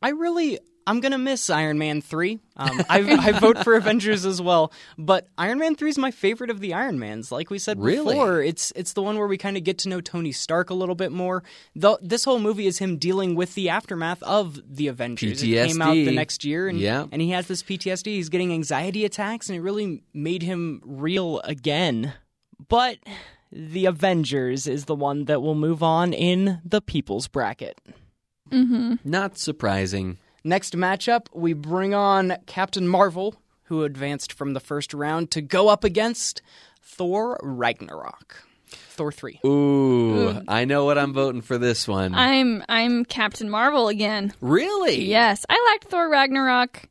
I 0.00 0.10
really. 0.10 0.58
I'm 0.86 1.00
gonna 1.00 1.18
miss 1.18 1.48
Iron 1.50 1.78
Man 1.78 2.00
three. 2.00 2.38
Um, 2.56 2.82
I, 2.90 2.98
I 3.28 3.32
vote 3.32 3.58
for 3.64 3.74
Avengers 3.74 4.26
as 4.26 4.40
well, 4.42 4.72
but 4.98 5.28
Iron 5.38 5.58
Man 5.58 5.74
three 5.76 5.90
is 5.90 5.98
my 5.98 6.10
favorite 6.10 6.50
of 6.50 6.60
the 6.60 6.74
Iron 6.74 6.98
Mans. 6.98 7.30
Like 7.32 7.50
we 7.50 7.58
said 7.58 7.80
Really? 7.80 8.14
before, 8.14 8.42
it's 8.42 8.72
it's 8.76 8.92
the 8.94 9.02
one 9.02 9.16
where 9.18 9.26
we 9.26 9.38
kind 9.38 9.56
of 9.56 9.64
get 9.64 9.78
to 9.78 9.88
know 9.88 10.00
Tony 10.00 10.32
Stark 10.32 10.70
a 10.70 10.74
little 10.74 10.94
bit 10.94 11.12
more. 11.12 11.42
The, 11.76 11.98
this 12.02 12.24
whole 12.24 12.38
movie 12.40 12.66
is 12.66 12.78
him 12.78 12.96
dealing 12.98 13.34
with 13.34 13.54
the 13.54 13.68
aftermath 13.68 14.22
of 14.24 14.60
the 14.68 14.88
Avengers. 14.88 15.42
It 15.42 15.68
came 15.68 15.80
out 15.82 15.94
the 15.94 16.10
next 16.12 16.44
year, 16.44 16.68
and 16.68 16.78
Yeah. 16.78 17.06
and 17.12 17.22
he 17.22 17.30
has 17.30 17.46
this 17.46 17.62
PTSD. 17.62 18.06
He's 18.06 18.28
getting 18.28 18.52
anxiety 18.52 19.04
attacks, 19.04 19.48
and 19.48 19.56
it 19.56 19.60
really 19.62 20.02
made 20.12 20.42
him 20.42 20.82
real 20.84 21.40
again. 21.44 22.12
But 22.68 22.98
the 23.50 23.86
Avengers 23.86 24.66
is 24.66 24.86
the 24.86 24.94
one 24.94 25.26
that 25.26 25.42
will 25.42 25.54
move 25.54 25.82
on 25.82 26.12
in 26.12 26.60
the 26.64 26.80
People's 26.80 27.28
Bracket. 27.28 27.78
Not 28.50 29.38
surprising. 29.38 30.18
Next 30.44 30.76
matchup, 30.76 31.26
we 31.32 31.52
bring 31.52 31.94
on 31.94 32.36
Captain 32.46 32.88
Marvel, 32.88 33.36
who 33.64 33.84
advanced 33.84 34.32
from 34.32 34.54
the 34.54 34.60
first 34.60 34.92
round 34.92 35.30
to 35.32 35.40
go 35.40 35.68
up 35.68 35.84
against 35.84 36.42
Thor 36.82 37.38
Ragnarok. 37.42 38.44
Thor 38.68 39.12
3. 39.12 39.40
Ooh, 39.46 40.42
I 40.48 40.64
know 40.64 40.84
what 40.84 40.98
I'm 40.98 41.12
voting 41.12 41.42
for 41.42 41.58
this 41.58 41.86
one. 41.86 42.14
I'm 42.14 42.64
I'm 42.68 43.04
Captain 43.04 43.48
Marvel 43.48 43.88
again. 43.88 44.32
really? 44.40 45.04
Yes, 45.04 45.46
I 45.48 45.70
liked 45.72 45.90
Thor 45.90 46.08
Ragnarok, 46.08 46.88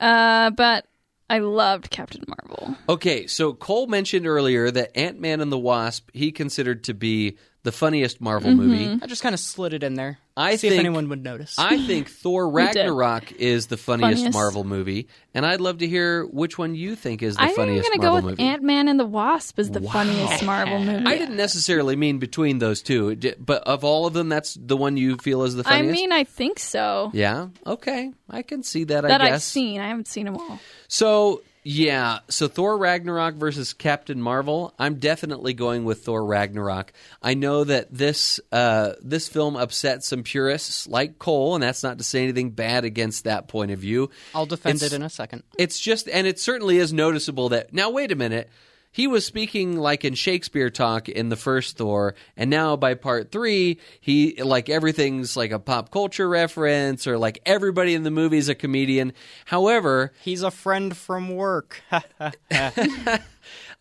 uh, 0.00 0.50
but 0.50 0.86
I 1.28 1.38
loved 1.38 1.90
Captain 1.90 2.24
Marvel. 2.28 2.76
Okay, 2.88 3.26
so 3.26 3.52
Cole 3.54 3.86
mentioned 3.86 4.26
earlier 4.26 4.70
that 4.70 4.96
Ant 4.96 5.20
Man 5.20 5.40
and 5.40 5.50
the 5.50 5.58
Wasp 5.58 6.10
he 6.12 6.30
considered 6.30 6.84
to 6.84 6.94
be 6.94 7.36
the 7.66 7.72
funniest 7.72 8.20
Marvel 8.20 8.50
mm-hmm. 8.52 8.60
movie. 8.68 8.98
I 9.02 9.06
just 9.08 9.24
kind 9.24 9.34
of 9.34 9.40
slid 9.40 9.74
it 9.74 9.82
in 9.82 9.94
there. 9.94 10.18
I 10.36 10.54
See 10.54 10.68
think- 10.68 10.74
if 10.74 10.78
anyone 10.80 11.08
would 11.08 11.24
notice. 11.24 11.56
I 11.58 11.84
think 11.84 12.08
Thor. 12.22 12.48
Ragnarok 12.48 13.32
is 13.32 13.66
the 13.66 13.76
funniest, 13.76 14.18
Funniest. 14.22 14.32
Marvel 14.38 14.62
movie, 14.62 15.08
and 15.34 15.44
I'd 15.44 15.60
love 15.60 15.78
to 15.78 15.88
hear 15.88 16.24
which 16.26 16.56
one 16.56 16.76
you 16.76 16.94
think 16.94 17.22
is 17.24 17.34
the 17.34 17.42
I 17.42 17.46
think 17.48 17.58
I'm 17.58 17.66
funniest 17.66 17.90
gonna 17.90 18.02
go 18.02 18.14
with 18.14 18.24
movie. 18.24 18.42
Ant 18.44 18.62
Man 18.62 18.86
and 18.86 19.00
the 19.00 19.04
Wasp 19.04 19.58
is 19.58 19.70
the 19.72 19.80
funniest 19.80 20.44
Marvel 20.44 20.78
movie. 20.84 21.06
I 21.06 21.18
didn't 21.18 21.36
necessarily 21.36 21.96
mean 21.96 22.18
between 22.18 22.58
those 22.60 22.82
two, 22.82 23.16
d- 23.16 23.34
but 23.38 23.64
of 23.64 23.82
all 23.82 24.06
of 24.06 24.12
them, 24.12 24.28
that's 24.28 24.54
the 24.54 24.76
one 24.76 24.96
you 24.96 25.16
feel 25.16 25.42
is 25.42 25.56
the 25.56 25.64
funniest. 25.64 25.74
I 25.74 25.86
funniest. 25.88 26.00
mean, 26.02 26.12
I 26.12 26.22
think 26.24 26.60
so. 26.60 27.10
yeah, 27.14 27.48
okay, 27.66 28.12
I 28.30 28.42
can 28.42 28.62
see 28.62 28.84
that. 28.84 29.02
that 29.02 29.20
I 29.20 29.32
I've 29.34 29.42
seen. 29.42 29.80
I 29.80 29.88
haven't 29.88 30.06
seen 30.06 30.26
them 30.26 30.36
all. 30.36 30.60
So 30.86 31.42
yeah, 31.68 32.20
so 32.28 32.46
Thor 32.46 32.78
Ragnarok 32.78 33.34
versus 33.34 33.72
Captain 33.72 34.22
Marvel. 34.22 34.72
I'm 34.78 35.00
definitely 35.00 35.52
going 35.52 35.84
with 35.84 36.04
Thor 36.04 36.24
Ragnarok. 36.24 36.92
I 37.20 37.34
know 37.34 37.64
that 37.64 37.92
this 37.92 38.38
uh, 38.52 38.92
this 39.02 39.26
film 39.26 39.56
upset 39.56 40.04
some 40.04 40.22
purists 40.22 40.86
like 40.86 41.18
Cole, 41.18 41.56
and 41.56 41.64
that's 41.64 41.82
not 41.82 41.98
to 41.98 42.04
say 42.04 42.22
anything 42.22 42.50
bad 42.50 42.84
against 42.84 43.24
that 43.24 43.48
point 43.48 43.72
of 43.72 43.80
view. 43.80 44.10
I'll 44.32 44.46
defend 44.46 44.76
It's- 44.76 44.92
it 44.92 44.94
in 44.94 45.02
a 45.02 45.10
second. 45.10 45.42
It's 45.58 45.80
just, 45.80 46.08
and 46.08 46.24
it 46.28 46.38
certainly 46.38 46.76
is 46.78 46.92
noticeable 46.92 47.48
that 47.48 47.72
now. 47.74 47.90
Wait 47.90 48.12
a 48.12 48.16
minute. 48.16 48.48
He 48.96 49.06
was 49.06 49.26
speaking 49.26 49.76
like 49.76 50.06
in 50.06 50.14
Shakespeare 50.14 50.70
talk 50.70 51.10
in 51.10 51.28
the 51.28 51.36
first 51.36 51.76
Thor, 51.76 52.14
and 52.34 52.48
now 52.48 52.76
by 52.76 52.94
part 52.94 53.30
three, 53.30 53.78
he 54.00 54.42
like 54.42 54.70
everything's 54.70 55.36
like 55.36 55.50
a 55.50 55.58
pop 55.58 55.90
culture 55.90 56.26
reference, 56.26 57.06
or 57.06 57.18
like 57.18 57.38
everybody 57.44 57.92
in 57.92 58.04
the 58.04 58.10
movie 58.10 58.38
is 58.38 58.48
a 58.48 58.54
comedian. 58.54 59.12
However, 59.44 60.14
He's 60.22 60.42
a 60.42 60.50
friend 60.50 60.96
from 60.96 61.28
work. 61.28 61.82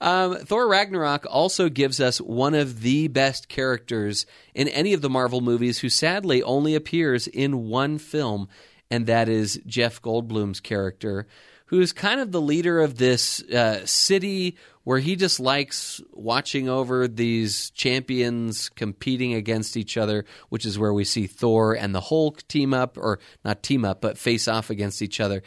Um, 0.01 0.35
Thor 0.39 0.67
Ragnarok 0.67 1.25
also 1.29 1.69
gives 1.69 2.01
us 2.01 2.19
one 2.19 2.53
of 2.53 2.81
the 2.81 3.07
best 3.07 3.47
characters 3.47 4.25
in 4.53 4.67
any 4.67 4.91
of 4.93 5.01
the 5.01 5.09
Marvel 5.09 5.39
movies 5.39 5.79
who 5.79 5.89
sadly 5.89 6.43
only 6.43 6.75
appears 6.75 7.27
in 7.27 7.69
one 7.69 7.97
film, 7.97 8.49
and 8.91 9.07
that 9.07 9.29
is 9.29 9.61
Jeff 9.65 10.01
Goldblum's 10.01 10.59
character, 10.59 11.25
who 11.67 11.81
is 11.81 11.93
kind 11.93 12.19
of 12.19 12.31
the 12.31 12.41
leader 12.41 12.79
of 12.81 12.97
this 12.97 13.41
uh, 13.43 13.85
city 13.85 14.55
where 14.83 14.99
he 14.99 15.15
just 15.15 15.39
likes 15.39 15.99
watching 16.11 16.69
over 16.69 17.07
these 17.07 17.71
champions 17.71 18.69
competing 18.69 19.33
against 19.33 19.75
each 19.75 19.97
other, 19.97 20.25
which 20.49 20.63
is 20.65 20.77
where 20.77 20.93
we 20.93 21.03
see 21.03 21.25
Thor 21.25 21.73
and 21.73 21.95
the 21.95 22.01
Hulk 22.01 22.47
team 22.47 22.71
up, 22.73 22.97
or 22.97 23.19
not 23.43 23.63
team 23.63 23.83
up, 23.83 23.99
but 23.99 24.17
face 24.17 24.47
off 24.47 24.69
against 24.69 25.01
each 25.01 25.19
other. 25.19 25.41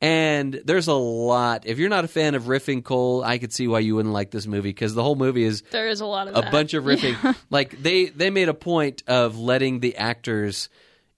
And 0.00 0.60
there's 0.64 0.86
a 0.86 0.92
lot. 0.94 1.66
If 1.66 1.78
you're 1.78 1.88
not 1.88 2.04
a 2.04 2.08
fan 2.08 2.34
of 2.34 2.44
riffing, 2.44 2.84
Cole, 2.84 3.24
I 3.24 3.38
could 3.38 3.52
see 3.52 3.66
why 3.66 3.78
you 3.80 3.96
wouldn't 3.96 4.12
like 4.12 4.30
this 4.30 4.46
movie 4.46 4.68
because 4.68 4.94
the 4.94 5.02
whole 5.02 5.16
movie 5.16 5.44
is 5.44 5.62
There 5.70 5.88
is 5.88 6.00
a 6.00 6.06
lot 6.06 6.28
of 6.28 6.36
a 6.36 6.42
that. 6.42 6.52
bunch 6.52 6.74
of 6.74 6.84
riffing. 6.84 7.16
Like 7.50 7.82
they 7.82 8.06
they 8.06 8.30
made 8.30 8.48
a 8.48 8.54
point 8.54 9.02
of 9.06 9.38
letting 9.38 9.80
the 9.80 9.96
actors 9.96 10.68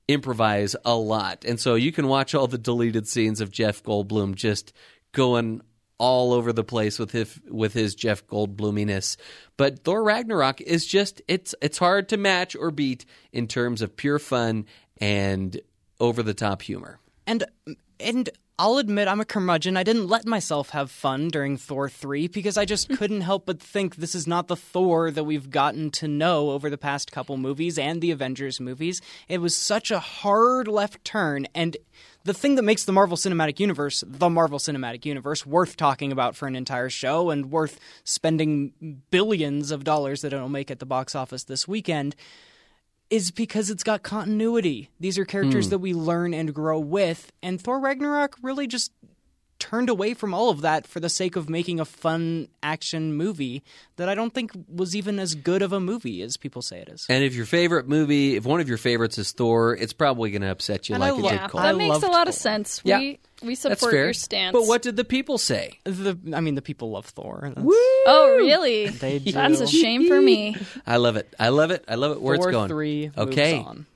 improvise 0.08 0.76
a 0.84 0.96
lot, 0.96 1.44
and 1.44 1.58
so 1.58 1.74
you 1.74 1.92
can 1.92 2.08
watch 2.08 2.34
all 2.34 2.46
the 2.46 2.58
deleted 2.58 3.08
scenes 3.08 3.40
of 3.40 3.50
Jeff 3.50 3.82
Goldblum 3.82 4.34
just 4.34 4.72
going 5.12 5.62
all 5.98 6.32
over 6.32 6.52
the 6.52 6.64
place 6.64 6.98
with 6.98 7.10
his 7.10 7.40
with 7.48 7.72
his 7.72 7.94
Jeff 7.94 8.26
Goldbluminess. 8.26 9.16
But 9.56 9.84
Thor 9.84 10.02
Ragnarok 10.02 10.60
is 10.60 10.86
just 10.86 11.22
it's 11.28 11.54
it's 11.60 11.78
hard 11.78 12.08
to 12.10 12.16
match 12.16 12.54
or 12.54 12.70
beat 12.70 13.06
in 13.32 13.46
terms 13.46 13.82
of 13.82 13.96
pure 13.96 14.18
fun 14.18 14.66
and 14.98 15.60
over 15.98 16.22
the 16.22 16.34
top 16.34 16.62
humor. 16.62 16.98
And 17.26 17.44
and 17.98 18.28
I'll 18.58 18.78
admit 18.78 19.06
I'm 19.06 19.20
a 19.20 19.26
curmudgeon. 19.26 19.76
I 19.76 19.82
didn't 19.82 20.08
let 20.08 20.24
myself 20.24 20.70
have 20.70 20.90
fun 20.90 21.28
during 21.28 21.58
Thor 21.58 21.90
3 21.90 22.28
because 22.28 22.56
I 22.56 22.64
just 22.64 22.88
couldn't 22.96 23.20
help 23.20 23.44
but 23.44 23.60
think 23.60 23.96
this 23.96 24.14
is 24.14 24.26
not 24.26 24.48
the 24.48 24.56
Thor 24.56 25.10
that 25.10 25.24
we've 25.24 25.50
gotten 25.50 25.90
to 25.92 26.08
know 26.08 26.50
over 26.50 26.70
the 26.70 26.78
past 26.78 27.12
couple 27.12 27.36
movies 27.36 27.78
and 27.78 28.00
the 28.00 28.10
Avengers 28.10 28.58
movies. 28.58 29.02
It 29.28 29.42
was 29.42 29.54
such 29.54 29.90
a 29.90 29.98
hard 29.98 30.68
left 30.68 31.04
turn 31.04 31.46
and 31.54 31.76
the 32.24 32.32
thing 32.32 32.54
that 32.54 32.62
makes 32.62 32.84
the 32.84 32.92
Marvel 32.92 33.18
Cinematic 33.18 33.60
Universe 33.60 34.02
the 34.06 34.30
Marvel 34.30 34.58
Cinematic 34.58 35.04
Universe 35.04 35.44
worth 35.44 35.76
talking 35.76 36.10
about 36.10 36.34
for 36.34 36.48
an 36.48 36.56
entire 36.56 36.88
show 36.88 37.28
and 37.28 37.50
worth 37.50 37.78
spending 38.04 39.02
billions 39.10 39.70
of 39.70 39.84
dollars 39.84 40.22
that 40.22 40.32
it'll 40.32 40.48
make 40.48 40.70
at 40.70 40.78
the 40.78 40.86
box 40.86 41.14
office 41.14 41.44
this 41.44 41.68
weekend 41.68 42.16
is 43.10 43.30
because 43.30 43.70
it's 43.70 43.84
got 43.84 44.02
continuity. 44.02 44.90
These 44.98 45.18
are 45.18 45.24
characters 45.24 45.66
hmm. 45.66 45.70
that 45.70 45.78
we 45.78 45.94
learn 45.94 46.34
and 46.34 46.54
grow 46.54 46.78
with, 46.78 47.32
and 47.42 47.60
Thor 47.60 47.78
Ragnarok 47.78 48.36
really 48.42 48.66
just 48.66 48.92
turned 49.58 49.88
away 49.88 50.12
from 50.14 50.34
all 50.34 50.50
of 50.50 50.60
that 50.60 50.86
for 50.86 51.00
the 51.00 51.08
sake 51.08 51.34
of 51.36 51.48
making 51.48 51.80
a 51.80 51.84
fun 51.84 52.48
action 52.62 53.14
movie 53.14 53.62
that 53.96 54.08
I 54.08 54.14
don't 54.14 54.32
think 54.34 54.50
was 54.68 54.94
even 54.94 55.18
as 55.18 55.34
good 55.34 55.62
of 55.62 55.72
a 55.72 55.80
movie 55.80 56.20
as 56.22 56.36
people 56.36 56.60
say 56.62 56.78
it 56.80 56.88
is. 56.88 57.06
And 57.08 57.24
if 57.24 57.34
your 57.34 57.46
favorite 57.46 57.88
movie, 57.88 58.36
if 58.36 58.44
one 58.44 58.60
of 58.60 58.68
your 58.68 58.76
favorites 58.78 59.16
is 59.18 59.32
Thor, 59.32 59.74
it's 59.74 59.92
probably 59.94 60.30
going 60.30 60.42
to 60.42 60.50
upset 60.50 60.88
you 60.88 60.94
And 60.94 61.00
like 61.00 61.14
I 61.14 61.16
it 61.16 61.20
lo- 61.22 61.30
did 61.30 61.34
Yeah, 61.36 61.48
Cole. 61.48 61.60
I 61.60 61.72
that 61.72 61.78
makes 61.78 62.02
a 62.02 62.08
lot 62.08 62.28
of 62.28 62.34
sense. 62.34 62.80
Yeah. 62.84 62.98
We 62.98 63.18
we 63.42 63.48
That's 63.54 63.60
support 63.80 63.92
fair. 63.92 64.04
your 64.04 64.12
stance. 64.14 64.52
But 64.54 64.66
what 64.66 64.80
did 64.82 64.96
the 64.96 65.04
people 65.04 65.36
say? 65.38 65.78
The 65.84 66.18
I 66.34 66.40
mean, 66.40 66.54
the 66.54 66.62
people 66.62 66.90
love 66.90 67.06
Thor. 67.06 67.40
That's- 67.54 67.64
Oh, 68.08 68.34
really? 68.38 68.86
They 68.88 69.18
do. 69.18 69.32
That's 69.32 69.60
a 69.60 69.66
shame 69.66 70.06
for 70.08 70.20
me. 70.20 70.56
I 70.86 70.96
love 70.96 71.16
it. 71.16 71.34
I 71.38 71.48
love 71.50 71.70
it. 71.70 71.84
I 71.88 71.96
love 71.96 72.12
it 72.12 72.22
where 72.22 72.36
Thor 72.36 72.48
it's 72.48 72.52
going. 72.54 72.68
Three. 72.68 73.06
moves 73.16 73.18
Okay. 73.32 73.58
on. 73.58 73.86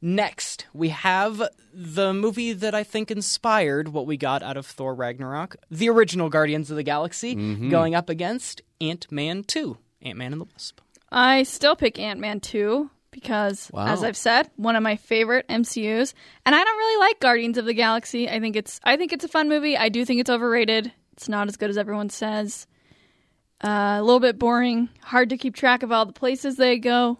Next, 0.00 0.66
we 0.72 0.90
have 0.90 1.42
the 1.74 2.14
movie 2.14 2.52
that 2.52 2.74
I 2.74 2.84
think 2.84 3.10
inspired 3.10 3.88
what 3.88 4.06
we 4.06 4.16
got 4.16 4.42
out 4.44 4.56
of 4.56 4.64
Thor 4.66 4.94
Ragnarok, 4.94 5.56
the 5.70 5.88
original 5.88 6.28
Guardians 6.28 6.70
of 6.70 6.76
the 6.76 6.82
Galaxy, 6.84 7.34
Mm-hmm. 7.34 7.68
going 7.70 7.94
up 7.94 8.08
against 8.08 8.62
Ant 8.80 9.10
Man 9.10 9.42
2, 9.42 9.76
Ant 10.02 10.16
Man 10.18 10.32
and 10.32 10.40
the 10.42 10.44
Wasp. 10.46 10.80
I 11.10 11.42
still 11.42 11.74
pick 11.74 11.98
Ant 11.98 12.20
Man 12.20 12.38
2 12.38 12.88
because, 13.10 13.70
Wow. 13.72 13.86
as 13.86 14.04
I've 14.04 14.16
said, 14.16 14.48
one 14.56 14.76
of 14.76 14.82
my 14.84 14.94
favorite 14.96 15.46
MCUs. 15.48 16.14
And 16.46 16.54
I 16.54 16.62
don't 16.62 16.76
really 16.78 17.00
like 17.00 17.18
Guardians 17.20 17.58
of 17.58 17.64
the 17.64 17.74
Galaxy. 17.74 18.28
I 18.28 18.38
think 18.38 18.54
it's 18.54 18.78
I 18.84 18.96
think 18.96 19.12
it's 19.12 19.24
a 19.24 19.28
fun 19.28 19.48
movie. 19.48 19.76
I 19.76 19.88
do 19.88 20.04
think 20.04 20.20
it's 20.20 20.30
overrated. 20.30 20.92
It's 21.14 21.28
not 21.28 21.48
as 21.48 21.56
good 21.56 21.70
as 21.70 21.78
everyone 21.78 22.10
says. 22.10 22.66
Uh, 23.64 23.96
a 23.98 24.02
little 24.04 24.20
bit 24.20 24.38
boring. 24.38 24.88
Hard 25.02 25.30
to 25.30 25.36
keep 25.36 25.56
track 25.56 25.82
of 25.82 25.90
all 25.90 26.06
the 26.06 26.12
places 26.12 26.54
they 26.56 26.78
go. 26.78 27.18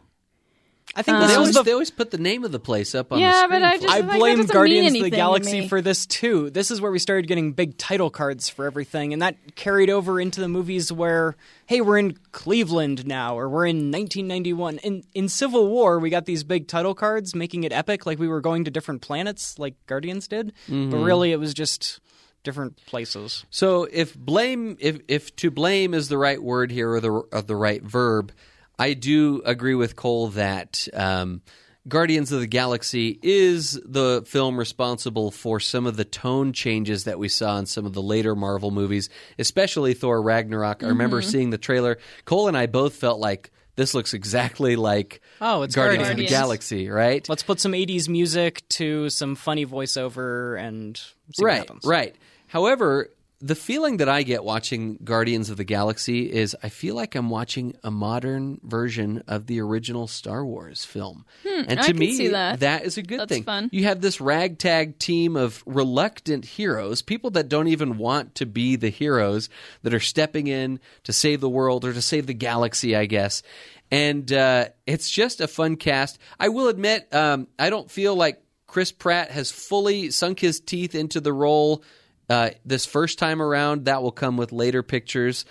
I 0.98 1.02
think 1.02 1.18
They 1.18 1.26
this 1.28 1.28
was 1.28 1.36
always, 1.36 1.54
the 1.54 1.62
they 1.62 1.72
always 1.72 1.90
put 1.92 2.10
the 2.10 2.18
name 2.18 2.42
of 2.42 2.50
the 2.50 2.58
place 2.58 2.92
up 2.92 3.12
on 3.12 3.18
the 3.18 3.22
Yeah, 3.22 3.44
screen. 3.44 3.50
but 3.50 3.62
I 3.62 3.76
just, 3.78 3.88
I 3.88 4.00
like, 4.00 4.18
blame 4.18 4.36
doesn't 4.38 4.52
Guardians 4.52 4.96
of 4.96 5.02
the 5.04 5.10
Galaxy 5.10 5.68
for 5.68 5.80
this 5.80 6.06
too. 6.06 6.50
This 6.50 6.72
is 6.72 6.80
where 6.80 6.90
we 6.90 6.98
started 6.98 7.28
getting 7.28 7.52
big 7.52 7.78
title 7.78 8.10
cards 8.10 8.48
for 8.48 8.66
everything, 8.66 9.12
and 9.12 9.22
that 9.22 9.36
carried 9.54 9.90
over 9.90 10.20
into 10.20 10.40
the 10.40 10.48
movies 10.48 10.90
where, 10.90 11.36
hey, 11.66 11.80
we're 11.80 11.98
in 11.98 12.18
Cleveland 12.32 13.06
now, 13.06 13.38
or 13.38 13.48
we're 13.48 13.66
in 13.66 13.92
1991. 13.92 14.78
In 14.78 15.04
in 15.14 15.28
Civil 15.28 15.68
War, 15.68 16.00
we 16.00 16.10
got 16.10 16.26
these 16.26 16.42
big 16.42 16.66
title 16.66 16.96
cards, 16.96 17.32
making 17.32 17.62
it 17.62 17.72
epic, 17.72 18.04
like 18.04 18.18
we 18.18 18.26
were 18.26 18.40
going 18.40 18.64
to 18.64 18.70
different 18.72 19.00
planets, 19.00 19.56
like 19.56 19.74
Guardians 19.86 20.26
did. 20.26 20.52
Mm-hmm. 20.68 20.90
But 20.90 20.96
really, 20.98 21.30
it 21.30 21.38
was 21.38 21.54
just 21.54 22.00
different 22.42 22.76
places. 22.86 23.44
So 23.50 23.86
if 23.92 24.16
blame, 24.16 24.76
if 24.80 24.98
if 25.06 25.36
to 25.36 25.52
blame 25.52 25.94
is 25.94 26.08
the 26.08 26.18
right 26.18 26.42
word 26.42 26.72
here 26.72 26.90
or 26.92 27.00
the 27.00 27.10
or 27.12 27.42
the 27.42 27.54
right 27.56 27.84
verb, 27.84 28.32
I 28.78 28.94
do 28.94 29.42
agree 29.44 29.74
with 29.74 29.96
Cole 29.96 30.28
that 30.28 30.86
um, 30.94 31.42
Guardians 31.88 32.32
of 32.32 32.40
the 32.40 32.46
Galaxy 32.46 33.18
is 33.22 33.72
the 33.84 34.22
film 34.26 34.58
responsible 34.58 35.30
for 35.30 35.58
some 35.58 35.86
of 35.86 35.96
the 35.96 36.04
tone 36.04 36.52
changes 36.52 37.04
that 37.04 37.18
we 37.18 37.28
saw 37.28 37.58
in 37.58 37.66
some 37.66 37.86
of 37.86 37.92
the 37.94 38.02
later 38.02 38.34
Marvel 38.36 38.70
movies, 38.70 39.08
especially 39.38 39.94
Thor 39.94 40.20
Ragnarok. 40.22 40.82
I 40.84 40.88
remember 40.88 41.20
Mm-hmm. 41.20 41.30
seeing 41.30 41.50
the 41.50 41.58
trailer. 41.58 41.98
Cole 42.24 42.48
and 42.48 42.56
I 42.56 42.66
both 42.66 42.94
felt 42.94 43.18
like 43.20 43.50
this 43.76 43.94
looks 43.94 44.12
exactly 44.12 44.76
like 44.76 45.20
Oh, 45.40 45.62
it's 45.62 45.74
Guardians, 45.74 46.08
of 46.10 46.16
the 46.16 46.26
Galaxy, 46.26 46.88
right? 46.88 47.26
Let's 47.28 47.42
put 47.44 47.60
some 47.60 47.72
80s 47.72 48.08
music 48.08 48.68
to 48.70 49.08
some 49.08 49.34
funny 49.34 49.64
voiceover 49.66 50.58
and 50.60 51.00
right, 51.40 51.68
right. 51.84 52.16
However, 52.48 53.10
the 53.40 53.54
feeling 53.54 53.98
that 53.98 54.08
I 54.08 54.24
get 54.24 54.42
watching 54.42 54.98
Guardians 55.04 55.48
of 55.48 55.56
the 55.56 55.64
Galaxy 55.64 56.30
is 56.32 56.56
I 56.62 56.68
feel 56.70 56.96
like 56.96 57.14
I'm 57.14 57.30
watching 57.30 57.76
a 57.84 57.90
modern 57.90 58.60
version 58.64 59.22
of 59.28 59.46
the 59.46 59.60
original 59.60 60.08
Star 60.08 60.44
Wars 60.44 60.84
film. 60.84 61.24
and 61.44 61.66
Hmm, 61.66 61.78
I 61.78 61.82
to 61.86 61.94
me, 61.94 62.28
that. 62.28 62.60
that 62.60 62.84
is 62.84 62.98
a 62.98 63.02
good 63.02 63.20
That's 63.20 63.28
thing. 63.32 63.44
fun. 63.44 63.68
You 63.72 63.84
have 63.84 64.00
this 64.00 64.20
ragtag 64.20 64.98
team 64.98 65.36
of 65.36 65.62
reluctant 65.66 66.44
heroes, 66.44 67.00
people 67.00 67.30
that 67.30 67.48
don't 67.48 67.68
even 67.68 67.96
want 67.96 68.34
to 68.36 68.46
be 68.46 68.74
the 68.74 68.88
heroes 68.90 69.48
that 69.82 69.94
are 69.94 70.00
stepping 70.00 70.48
in 70.48 70.80
to 71.04 71.12
save 71.12 71.40
the 71.40 71.48
world 71.48 71.84
or 71.84 71.92
to 71.92 72.02
save 72.02 72.26
the 72.26 72.34
galaxy, 72.34 72.96
I 72.96 73.06
guess. 73.06 73.44
And 73.90 74.32
uh, 74.32 74.70
it's 74.86 75.08
just 75.08 75.40
a 75.40 75.46
fun 75.46 75.76
cast. 75.76 76.18
I 76.40 76.48
will 76.48 76.68
admit, 76.68 77.14
um, 77.14 77.46
I 77.58 77.70
don't 77.70 77.90
feel 77.90 78.16
like 78.16 78.42
Chris 78.66 78.90
Pratt 78.92 79.30
has 79.30 79.50
fully 79.50 80.10
sunk 80.10 80.40
his 80.40 80.60
teeth 80.60 80.94
into 80.94 81.20
the 81.20 81.32
role 81.32 81.82
uh, 82.28 82.50
this 82.64 82.86
first 82.86 83.18
time 83.18 83.40
around. 83.42 83.86
That 83.86 84.02
will 84.02 84.12
come 84.12 84.36
with 84.36 84.52
later 84.52 84.82
pictures. 84.82 85.44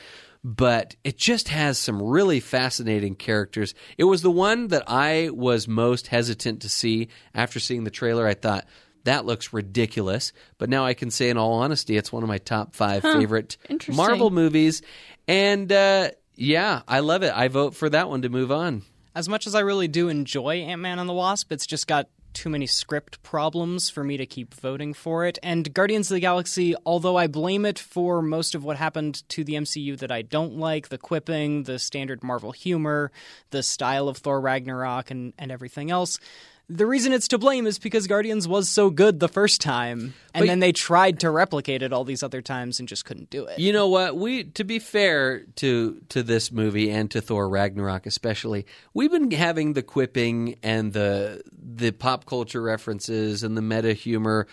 But 0.44 0.96
it 1.04 1.18
just 1.18 1.50
has 1.50 1.78
some 1.78 2.02
really 2.02 2.40
fascinating 2.40 3.16
characters. 3.16 3.74
It 3.98 4.06
was 4.06 4.22
the 4.22 4.32
one 4.32 4.68
that 4.70 4.84
I 4.88 5.30
was 5.34 5.68
most 5.68 6.08
hesitant 6.08 6.62
to 6.62 6.70
see 6.70 7.10
after 7.34 7.60
seeing 7.60 7.84
the 7.84 7.92
trailer. 7.92 8.26
I 8.26 8.34
thought, 8.34 8.66
that 9.04 9.26
looks 9.26 9.54
ridiculous. 9.54 10.34
But 10.58 10.70
now 10.70 10.86
I 10.86 10.94
can 10.94 11.12
say, 11.12 11.30
in 11.30 11.38
all 11.38 11.54
honesty, 11.54 11.98
it's 11.98 12.12
one 12.12 12.24
of 12.24 12.30
my 12.30 12.38
top 12.38 12.76
five 12.76 13.02
favorite 13.02 13.58
Marvel 13.90 14.30
movies. 14.30 14.82
And 15.28 15.72
uh, 15.72 16.12
yeah, 16.36 16.82
I 16.88 17.00
love 17.00 17.24
it. 17.24 17.34
I 17.36 17.48
vote 17.48 17.74
for 17.74 17.90
that 17.90 18.10
one 18.10 18.22
to 18.24 18.30
move 18.30 18.52
on. 18.52 18.84
As 19.16 19.28
much 19.28 19.48
as 19.48 19.56
I 19.56 19.62
really 19.62 19.88
do 19.88 20.10
enjoy 20.10 20.58
Ant 20.58 20.82
Man 20.82 21.00
and 21.00 21.10
the 21.10 21.14
Wasp, 21.14 21.52
it's 21.52 21.66
just 21.66 21.88
got 21.88 22.08
too 22.38 22.50
many 22.50 22.68
script 22.68 23.24
problems 23.24 23.90
for 23.90 24.04
me 24.04 24.16
to 24.16 24.26
keep 24.26 24.54
voting 24.54 24.94
for 24.94 25.26
it. 25.26 25.40
And 25.42 25.74
Guardians 25.74 26.12
of 26.12 26.16
the 26.16 26.20
Galaxy, 26.20 26.76
although 26.86 27.16
I 27.16 27.26
blame 27.26 27.66
it 27.66 27.80
for 27.80 28.22
most 28.22 28.54
of 28.54 28.64
what 28.64 28.78
happened 28.78 29.28
to 29.30 29.44
the 29.44 29.54
MCU 29.54 29.98
that 29.98 30.12
I 30.12 30.22
don't 30.22 30.58
like 30.58 30.90
the 30.90 31.00
quipping, 31.00 31.64
the 31.64 31.80
standard 31.80 32.24
Marvel 32.24 32.52
humor, 32.52 33.12
the 33.50 33.64
style 33.64 34.08
of 34.08 34.18
Thor 34.18 34.40
Ragnarok, 34.40 35.10
and, 35.10 35.34
and 35.40 35.52
everything 35.52 35.90
else. 35.90 36.20
The 36.70 36.86
reason 36.86 37.14
it's 37.14 37.30
to 37.30 37.38
blame 37.38 37.66
is 37.66 37.80
because 37.80 38.08
Guardians 38.08 38.46
was 38.46 38.68
so 38.68 38.90
good 38.90 39.22
the 39.22 39.30
first 39.30 39.62
time, 39.62 40.14
and 40.34 40.42
But- 40.42 40.48
then 40.48 40.60
they 40.60 40.74
tried 40.74 41.22
to 41.22 41.30
replicate 41.32 41.82
it 41.82 41.94
all 41.94 42.04
these 42.04 42.24
other 42.24 42.42
times 42.42 42.80
and 42.80 42.90
just 42.90 43.06
couldn't 43.06 43.30
do 43.30 43.46
it. 43.46 43.58
You 43.58 43.72
know 43.72 43.88
what? 43.88 44.18
We 44.18 44.44
to 44.44 44.66
be 44.66 44.80
fair 44.80 45.46
to 45.58 46.02
to 46.10 46.24
this 46.24 46.52
movie 46.52 46.92
and 46.92 47.10
to 47.12 47.22
Thor 47.22 47.48
Ragnarok 47.48 48.06
especially, 48.06 48.66
we've 48.94 49.12
been 49.12 49.32
having 49.32 49.74
the 49.74 49.84
quipping 49.84 50.58
and 50.62 50.92
the 50.92 51.42
the 51.58 51.92
pop 51.92 52.26
culture 52.26 52.62
references 52.62 53.44
and 53.44 53.56
the 53.56 53.62
meta 53.62 53.94
humor 53.94 54.46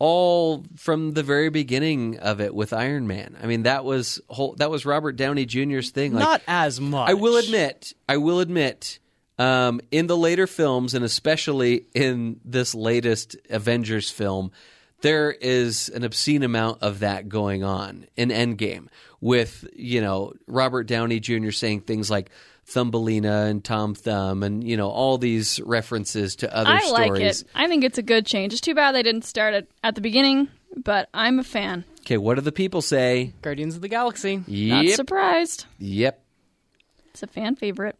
all 0.00 0.64
from 0.76 1.12
the 1.12 1.22
very 1.22 1.50
beginning 1.50 2.18
of 2.18 2.40
it 2.40 2.54
with 2.54 2.72
Iron 2.72 3.06
Man. 3.06 3.36
I 3.40 3.46
mean, 3.46 3.62
that 3.64 3.84
was 3.84 4.18
whole, 4.28 4.54
that 4.54 4.70
was 4.70 4.86
Robert 4.86 5.12
Downey 5.12 5.44
Jr.'s 5.44 5.90
thing. 5.90 6.14
Like, 6.14 6.24
Not 6.24 6.42
as 6.48 6.80
much. 6.80 7.10
I 7.10 7.14
will 7.14 7.36
admit, 7.36 7.92
I 8.08 8.16
will 8.16 8.40
admit, 8.40 8.98
um, 9.40 9.80
in 9.90 10.06
the 10.06 10.16
later 10.18 10.46
films, 10.46 10.92
and 10.92 11.02
especially 11.02 11.86
in 11.94 12.38
this 12.44 12.74
latest 12.74 13.36
Avengers 13.48 14.10
film, 14.10 14.52
there 15.00 15.30
is 15.30 15.88
an 15.88 16.04
obscene 16.04 16.42
amount 16.42 16.82
of 16.82 16.98
that 16.98 17.30
going 17.30 17.64
on 17.64 18.04
in 18.16 18.28
Endgame 18.28 18.88
with, 19.18 19.66
you 19.74 20.02
know, 20.02 20.34
Robert 20.46 20.86
Downey 20.86 21.20
Jr. 21.20 21.52
saying 21.52 21.80
things 21.80 22.10
like 22.10 22.28
Thumbelina 22.66 23.46
and 23.46 23.64
Tom 23.64 23.94
Thumb 23.94 24.42
and, 24.42 24.62
you 24.62 24.76
know, 24.76 24.90
all 24.90 25.16
these 25.16 25.58
references 25.60 26.36
to 26.36 26.54
other 26.54 26.72
I 26.72 26.80
stories. 26.80 27.10
like 27.10 27.22
it. 27.22 27.44
I 27.54 27.66
think 27.66 27.82
it's 27.82 27.96
a 27.96 28.02
good 28.02 28.26
change. 28.26 28.52
It's 28.52 28.60
too 28.60 28.74
bad 28.74 28.92
they 28.92 29.02
didn't 29.02 29.24
start 29.24 29.54
it 29.54 29.70
at 29.82 29.94
the 29.94 30.02
beginning, 30.02 30.48
but 30.76 31.08
I'm 31.14 31.38
a 31.38 31.44
fan. 31.44 31.84
Okay, 32.00 32.18
what 32.18 32.34
do 32.34 32.42
the 32.42 32.52
people 32.52 32.82
say? 32.82 33.32
Guardians 33.40 33.74
of 33.74 33.80
the 33.80 33.88
Galaxy. 33.88 34.44
Not 34.46 34.86
surprised. 34.90 35.64
Yep. 35.78 36.22
It's 37.08 37.22
a 37.22 37.26
fan 37.26 37.56
favorite. 37.56 37.96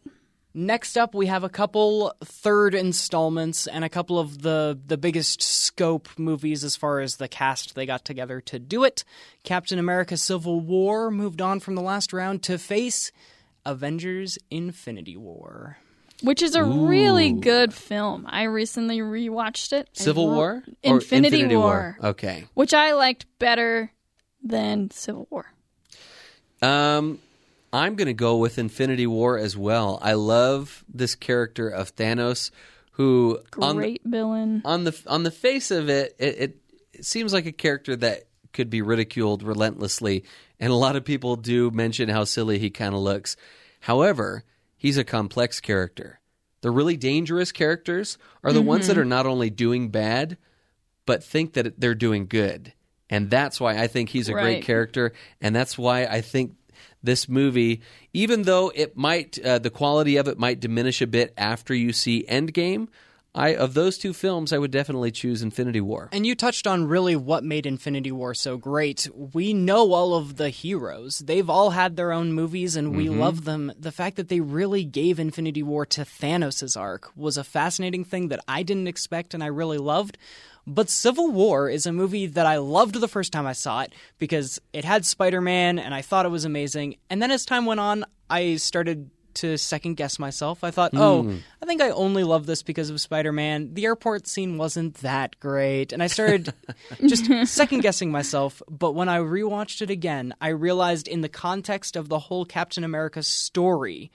Next 0.53 0.97
up, 0.97 1.15
we 1.15 1.27
have 1.27 1.43
a 1.45 1.49
couple 1.49 2.13
third 2.23 2.75
installments 2.75 3.67
and 3.67 3.85
a 3.85 3.89
couple 3.89 4.19
of 4.19 4.41
the 4.41 4.77
the 4.85 4.97
biggest 4.97 5.41
scope 5.41 6.09
movies 6.17 6.63
as 6.65 6.75
far 6.75 6.99
as 6.99 7.15
the 7.17 7.29
cast 7.29 7.73
they 7.75 7.85
got 7.85 8.03
together 8.03 8.41
to 8.41 8.59
do 8.59 8.83
it. 8.83 9.05
Captain 9.43 9.79
America: 9.79 10.17
Civil 10.17 10.59
War 10.59 11.09
moved 11.09 11.41
on 11.41 11.61
from 11.61 11.75
the 11.75 11.81
last 11.81 12.11
round 12.11 12.43
to 12.43 12.57
face 12.57 13.11
Avengers: 13.65 14.37
Infinity 14.49 15.15
War. 15.15 15.77
Which 16.21 16.43
is 16.43 16.53
a 16.53 16.63
really 16.63 17.31
good 17.31 17.73
film. 17.73 18.27
I 18.29 18.43
recently 18.43 18.99
rewatched 18.99 19.73
it. 19.73 19.89
Civil 19.93 20.29
War? 20.29 20.63
Or 20.83 20.95
Infinity, 20.97 21.47
War, 21.55 21.97
Okay. 22.03 22.43
which 22.53 22.75
I 22.75 22.91
liked 22.91 23.25
better 23.39 23.91
than 24.43 24.91
Civil 24.91 25.27
War. 25.31 25.51
Um, 26.61 27.17
I'm 27.73 27.95
going 27.95 28.07
to 28.07 28.13
go 28.13 28.37
with 28.37 28.57
Infinity 28.57 29.07
War 29.07 29.37
as 29.37 29.55
well. 29.55 29.99
I 30.01 30.13
love 30.13 30.83
this 30.93 31.15
character 31.15 31.69
of 31.69 31.95
Thanos, 31.95 32.51
who 32.93 33.39
on 33.57 33.75
the, 33.75 33.81
Great 33.81 34.01
villain. 34.03 34.61
on 34.65 34.83
the 34.83 35.01
on 35.07 35.23
the 35.23 35.31
face 35.31 35.71
of 35.71 35.89
it, 35.89 36.15
it, 36.19 36.37
it, 36.37 36.57
it 36.93 37.05
seems 37.05 37.33
like 37.33 37.45
a 37.45 37.51
character 37.51 37.95
that 37.95 38.23
could 38.51 38.69
be 38.69 38.81
ridiculed 38.81 39.43
relentlessly, 39.43 40.25
and 40.59 40.71
a 40.71 40.75
lot 40.75 40.95
of 40.95 41.05
people 41.05 41.35
do 41.37 41.71
mention 41.71 42.09
how 42.09 42.25
silly 42.25 42.59
he 42.59 42.69
kind 42.69 42.93
of 42.93 42.99
looks. 42.99 43.37
However, 43.81 44.43
he's 44.75 44.97
a 44.97 45.03
complex 45.03 45.59
character. 45.61 46.19
The 46.61 46.71
really 46.71 46.97
dangerous 46.97 47.51
characters 47.51 48.17
are 48.43 48.53
the 48.53 48.61
ones 48.61 48.87
that 48.87 48.93
mm-hmm. 48.93 49.01
are 49.01 49.05
not 49.05 49.25
only 49.25 49.49
doing 49.49 49.89
bad, 49.89 50.37
but 51.05 51.23
think 51.23 51.53
that 51.53 51.79
they're 51.79 51.95
doing 51.95 52.27
good. 52.27 52.73
And 53.09 53.29
that's 53.29 53.59
why 53.59 53.77
I 53.77 53.87
think 53.87 54.09
he's 54.09 54.29
a 54.29 54.33
great 54.33 54.63
character. 54.63 55.11
And 55.41 55.55
that's 55.55 55.77
why 55.77 56.05
I 56.05 56.21
think 56.21 56.55
this 57.03 57.27
movie, 57.27 57.81
even 58.13 58.43
though 58.43 58.71
it 58.75 58.95
might, 58.95 59.39
uh, 59.43 59.59
the 59.59 59.69
quality 59.69 60.17
of 60.17 60.27
it 60.27 60.37
might 60.37 60.59
diminish 60.59 61.01
a 61.01 61.07
bit 61.07 61.33
after 61.37 61.73
you 61.73 61.93
see 61.93 62.25
Endgame, 62.29 62.87
I 63.33 63.55
of 63.55 63.73
those 63.73 63.97
two 63.97 64.11
films, 64.11 64.51
I 64.51 64.57
would 64.57 64.71
definitely 64.71 65.11
choose 65.11 65.41
Infinity 65.41 65.79
War. 65.79 66.09
And 66.11 66.27
you 66.27 66.35
touched 66.35 66.67
on 66.67 66.87
really 66.87 67.15
what 67.15 67.45
made 67.45 67.65
Infinity 67.65 68.11
War 68.11 68.33
so 68.33 68.57
great. 68.57 69.07
We 69.15 69.53
know 69.53 69.93
all 69.93 70.15
of 70.15 70.35
the 70.35 70.49
heroes. 70.49 71.19
They've 71.19 71.49
all 71.49 71.69
had 71.69 71.95
their 71.95 72.11
own 72.11 72.33
movies 72.33 72.75
and 72.75 72.95
we 72.95 73.07
love 73.07 73.45
them. 73.45 73.71
The 73.79 73.91
fact 73.91 74.17
that 74.17 74.27
they 74.27 74.41
really 74.41 74.83
gave 74.83 75.17
Infinity 75.17 75.63
War 75.63 75.85
to 75.87 76.01
Thanos' 76.01 76.77
arc 76.77 77.09
was 77.15 77.37
a 77.37 77.43
fascinating 77.43 78.03
thing 78.03 78.27
that 78.27 78.43
I 78.49 78.63
didn't 78.63 78.87
expect 78.87 79.33
and 79.33 79.41
I 79.41 79.47
really 79.47 79.77
loved. 79.77 80.17
But 80.67 80.89
Civil 80.89 81.31
War 81.31 81.69
is 81.69 81.85
a 81.85 81.91
movie 81.91 82.27
that 82.27 82.45
I 82.45 82.57
loved 82.57 82.95
the 82.95 83.07
first 83.07 83.33
time 83.33 83.47
I 83.47 83.53
saw 83.53 83.81
it 83.81 83.93
because 84.19 84.59
it 84.73 84.85
had 84.85 85.05
Spider 85.05 85.41
Man 85.41 85.79
and 85.79 85.93
I 85.93 86.01
thought 86.01 86.25
it 86.25 86.29
was 86.29 86.45
amazing. 86.45 86.97
And 87.09 87.21
then 87.21 87.31
as 87.31 87.45
time 87.45 87.65
went 87.65 87.79
on, 87.79 88.05
I 88.29 88.55
started 88.55 89.09
to 89.35 89.57
second 89.57 89.95
guess 89.95 90.19
myself. 90.19 90.63
I 90.63 90.71
thought, 90.71 90.91
oh, 90.93 91.23
hmm. 91.23 91.37
I 91.61 91.65
think 91.65 91.81
I 91.81 91.89
only 91.91 92.23
love 92.23 92.45
this 92.45 92.63
because 92.63 92.89
of 92.89 92.99
Spider 92.99 93.31
Man. 93.31 93.73
The 93.73 93.85
airport 93.85 94.27
scene 94.27 94.57
wasn't 94.57 94.95
that 94.95 95.39
great. 95.39 95.93
And 95.93 96.03
I 96.03 96.07
started 96.07 96.53
just 97.07 97.25
second 97.45 97.81
guessing 97.81 98.11
myself. 98.11 98.61
But 98.69 98.93
when 98.93 99.09
I 99.09 99.19
rewatched 99.19 99.81
it 99.81 99.89
again, 99.89 100.33
I 100.41 100.49
realized 100.49 101.07
in 101.07 101.21
the 101.21 101.29
context 101.29 101.95
of 101.95 102.09
the 102.09 102.19
whole 102.19 102.45
Captain 102.45 102.83
America 102.83 103.23
story, 103.23 104.11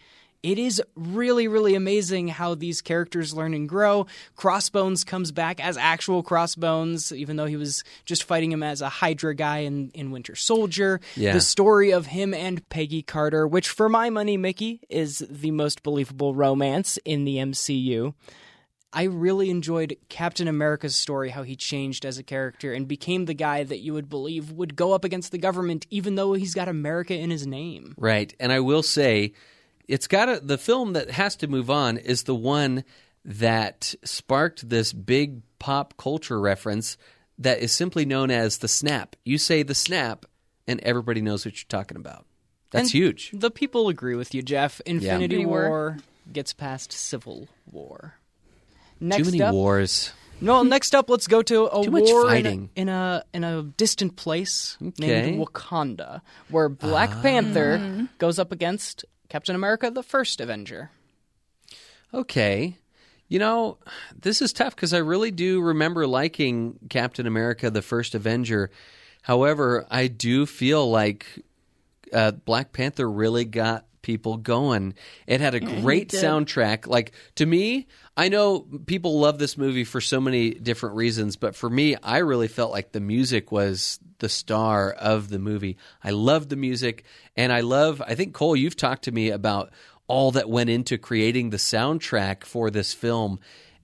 it 0.47 0.61
is 0.61 0.81
really, 0.95 1.49
really 1.49 1.75
amazing 1.75 2.29
how 2.29 2.55
these 2.55 2.81
characters 2.81 3.35
learn 3.35 3.53
and 3.53 3.69
grow. 3.69 4.07
Crossbones 4.37 5.03
comes 5.03 5.33
back 5.33 5.59
as 5.59 5.77
actual 5.77 6.23
Crossbones, 6.23 7.11
even 7.11 7.35
though 7.35 7.47
he 7.47 7.57
was 7.57 7.83
just 8.05 8.23
fighting 8.23 8.53
him 8.53 8.63
as 8.63 8.81
a 8.81 8.89
Hydra 8.89 9.35
guy 9.35 9.59
in, 9.59 9.91
in 9.91 10.13
Winter 10.13 10.37
Soldier. 10.37 11.01
Yeah. 11.17 11.33
The 11.33 11.41
story 11.41 11.91
of 11.91 12.07
him 12.07 12.33
and 12.33 12.67
Peggy 12.69 13.03
Carter, 13.03 13.45
which 13.45 13.69
for 13.69 13.89
my 13.89 14.09
money, 14.09 14.37
Mickey, 14.37 14.83
is 14.89 15.27
the 15.29 15.51
most 15.51 15.83
believable 15.83 16.33
romance 16.33 16.97
in 17.05 17.25
the 17.25 17.39
MCU. 17.39 18.15
I 18.93 19.03
really 19.03 19.51
enjoyed 19.51 19.97
Captain 20.09 20.47
America's 20.47 20.95
story, 20.95 21.31
how 21.31 21.43
he 21.43 21.57
changed 21.57 22.07
as 22.07 22.19
a 22.19 22.23
character 22.23 22.73
and 22.73 22.87
became 22.87 23.25
the 23.25 23.35
guy 23.35 23.65
that 23.65 23.81
you 23.81 23.95
would 23.95 24.09
believe 24.09 24.53
would 24.53 24.77
go 24.77 24.93
up 24.93 25.05
against 25.05 25.33
the 25.33 25.39
government, 25.39 25.89
even 25.91 26.15
though 26.15 26.35
he's 26.35 26.55
got 26.55 26.69
America 26.69 27.15
in 27.15 27.31
his 27.31 27.49
name. 27.49 27.97
Right. 27.99 28.33
And 28.39 28.53
I 28.53 28.61
will 28.61 28.85
say, 28.85 29.33
it's 29.89 30.07
got 30.07 30.27
to, 30.27 30.41
the 30.41 30.59
film 30.59 30.93
that 30.95 31.11
has 31.11 31.37
to 31.37 31.47
move 31.47 31.71
on 31.71 31.97
is 31.99 32.25
the 32.25 32.35
one 32.35 32.85
that 33.25 33.95
sparked 34.05 34.69
this 34.69 34.93
big 34.93 35.43
pop 35.59 35.95
culture 35.97 36.41
reference 36.41 36.97
that 37.39 37.59
is 37.61 37.73
simply 37.73 38.05
known 38.05 38.31
as 38.31 38.59
the 38.59 38.69
snap. 38.69 39.17
You 39.25 39.39
say 39.39 39.63
the 39.63 39.75
snap, 39.75 40.25
and 40.67 40.81
everybody 40.81 41.21
knows 41.21 41.45
what 41.45 41.57
you're 41.57 41.69
talking 41.69 41.97
about. 41.97 42.25
That's 42.71 42.85
And 42.85 42.91
huge. 42.93 43.31
The 43.33 43.51
people 43.51 43.89
agree 43.89 44.17
with 44.17 44.35
you, 44.35 44.43
Jeff. 44.43 44.81
Infinity 44.87 45.25
Infinity 45.25 45.47
War. 45.47 45.69
War. 45.69 45.99
gets 46.33 46.53
past 46.53 46.93
Civil 46.93 47.49
War. 47.71 48.15
Too 48.99 49.07
Next 49.07 49.27
many 49.27 49.43
up, 49.43 49.53
wars. 49.55 50.13
no. 50.41 50.63
Next 50.63 50.95
up, 50.95 51.11
let's 51.11 51.27
go 51.27 51.43
to 51.43 51.67
a 51.67 51.85
Too 51.85 51.91
war 51.91 52.01
in 52.01 52.07
a- 52.07 52.23
fighting. 52.31 52.71
In, 52.75 52.89
a, 52.89 53.23
in 53.35 53.45
a 53.45 53.63
distant 53.63 54.17
place 54.17 54.77
Okay. 54.83 55.23
named 55.33 55.47
Wakanda, 55.47 56.23
where 56.49 56.69
Black 56.69 57.11
Ah. 57.13 57.23
Panther 57.23 58.09
goes 58.19 58.39
up 58.39 58.53
against 58.53 59.05
Captain 59.29 59.55
America, 59.55 59.91
the 59.91 60.03
first 60.03 60.41
Avenger. 60.41 60.91
Okay. 62.13 62.77
You 63.29 63.39
know, 63.39 63.79
this 64.17 64.41
is 64.41 64.53
tough 64.53 64.77
because 64.77 64.93
I 64.93 64.99
really 64.99 65.31
do 65.31 65.61
remember 65.61 66.07
liking 66.07 66.79
Captain 66.89 67.27
America, 67.27 67.71
the 67.71 67.83
first 67.83 68.15
Avenger. 68.15 68.71
However, 69.23 69.87
I 69.91 70.07
do 70.07 70.47
feel 70.47 70.89
like 70.89 71.27
uh, 72.13 72.31
Black 72.33 72.73
Panther 72.73 73.11
really 73.11 73.45
got 73.45 73.86
people 74.07 74.37
going. 74.37 74.95
It 75.27 75.41
had 75.41 75.57
a 75.57 75.61
great 75.61 76.11
soundtrack. 76.11 76.87
Like, 76.87 77.11
to 77.35 77.45
me, 77.45 77.89
I 78.17 78.29
know 78.29 78.61
people 78.61 79.19
love 79.19 79.41
this 79.41 79.59
movie 79.59 79.83
for 79.83 80.01
so 80.01 80.21
many 80.21 80.51
different 80.51 80.95
reasons, 80.95 81.35
but 81.35 81.57
for 81.57 81.69
me, 81.69 81.97
I 81.97 82.19
really 82.19 82.47
felt 82.47 82.71
like 82.71 82.93
the 82.93 83.01
music 83.01 83.51
was 83.51 83.99
the 84.21 84.29
star 84.29 84.93
of 84.93 85.29
the 85.29 85.41
movie. 85.41 85.77
I 86.05 86.11
love 86.11 86.49
the 86.49 86.55
music, 86.55 87.03
and 87.37 87.53
I 87.53 87.63
love, 87.63 88.01
I 88.01 88.15
think, 88.15 88.33
Cole, 88.33 88.55
you've 88.55 88.77
talked 88.77 89.03
to 89.05 89.13
me 89.13 89.31
about 89.31 89.73
all 90.07 90.31
that 90.31 90.49
went 90.49 90.71
into 90.71 90.99
creating 90.99 91.51
the 91.51 91.57
soundtrack 91.57 92.45
for 92.45 92.71
this 92.71 92.95
film. 92.95 93.41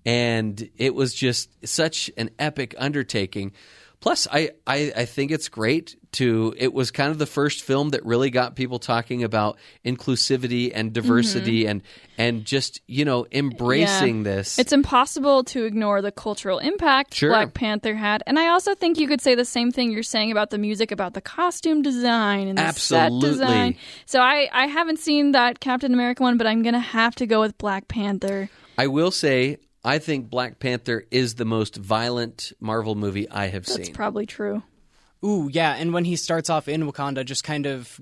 And 0.07 0.71
it 0.77 0.95
was 0.95 1.15
just 1.15 1.51
such 1.67 2.13
an 2.17 2.31
epic 2.39 2.77
undertaking. 2.79 3.55
Plus, 4.03 4.27
I, 4.33 4.51
I, 4.67 4.93
I 4.97 5.05
think 5.05 5.31
it's 5.31 5.49
great 5.49 5.95
to. 6.13 6.53
It 6.59 6.75
was 6.75 6.91
kind 6.91 7.13
of 7.13 7.19
the 7.19 7.27
first 7.27 7.63
film 7.63 7.91
that 7.91 8.05
really 8.05 8.31
got 8.31 8.57
people 8.57 8.81
talking 8.81 9.23
about 9.23 9.59
inclusivity 9.85 10.73
and 10.75 10.89
mm-hmm. 10.89 10.93
diversity 10.93 11.67
and 11.67 11.83
and 12.19 12.45
just 12.45 12.81
you 12.89 13.05
know 13.05 13.27
embracing 13.31 14.19
Yeah. 14.19 14.35
this. 14.35 14.59
It's 14.59 14.73
impossible 14.73 15.45
to 15.45 15.65
ignore 15.65 16.03
the 16.03 16.11
cultural 16.11 16.59
impact 16.59 17.15
Sure. 17.15 17.31
Black 17.31 17.55
Panther 17.55 17.95
had. 17.95 18.25
And 18.27 18.41
I 18.41 18.49
also 18.49 18.75
think 18.75 18.99
you 18.99 19.07
could 19.07 19.21
say 19.21 19.37
the 19.37 19.45
same 19.45 19.71
thing 19.71 19.93
you're 19.93 20.03
saying 20.03 20.33
about 20.33 20.51
the 20.51 20.59
music, 20.59 20.91
about 20.91 21.15
the 21.15 21.21
costume 21.21 21.81
design 21.83 22.49
and 22.49 22.59
the 22.59 22.63
Absolutely. 22.63 23.21
set 23.21 23.31
design. 23.31 23.77
So 24.07 24.21
I, 24.21 24.49
I 24.53 24.67
haven't 24.67 24.99
seen 24.99 25.31
that 25.33 25.61
Captain 25.61 25.95
America 25.95 26.25
one, 26.25 26.39
but 26.39 26.49
I'm 26.49 26.63
going 26.63 26.75
to 26.75 26.81
have 26.81 27.15
to 27.17 27.27
go 27.27 27.41
with 27.41 27.57
Black 27.57 27.87
Panther. 27.87 28.51
I 28.77 28.89
will 28.89 29.13
say, 29.13 29.59
I 29.85 29.99
think 29.99 30.31
Black 30.31 30.59
Panther 30.59 31.05
is 31.11 31.35
the 31.35 31.45
most 31.45 31.77
violent 31.77 32.53
Marvel 32.61 32.95
movie 32.95 33.29
I 33.29 33.47
have 33.47 33.65
That's 33.65 33.75
seen. 33.75 33.85
That's 33.85 33.97
probably 33.97 34.27
true. 34.27 34.63
Ooh, 35.25 35.49
yeah, 35.53 35.75
and 35.75 35.93
when 35.93 36.05
he 36.05 36.17
starts 36.17 36.51
off 36.51 36.67
in 36.69 36.91
Wakanda, 36.91 37.25
just 37.25 37.45
kind 37.45 37.67
of 37.67 38.01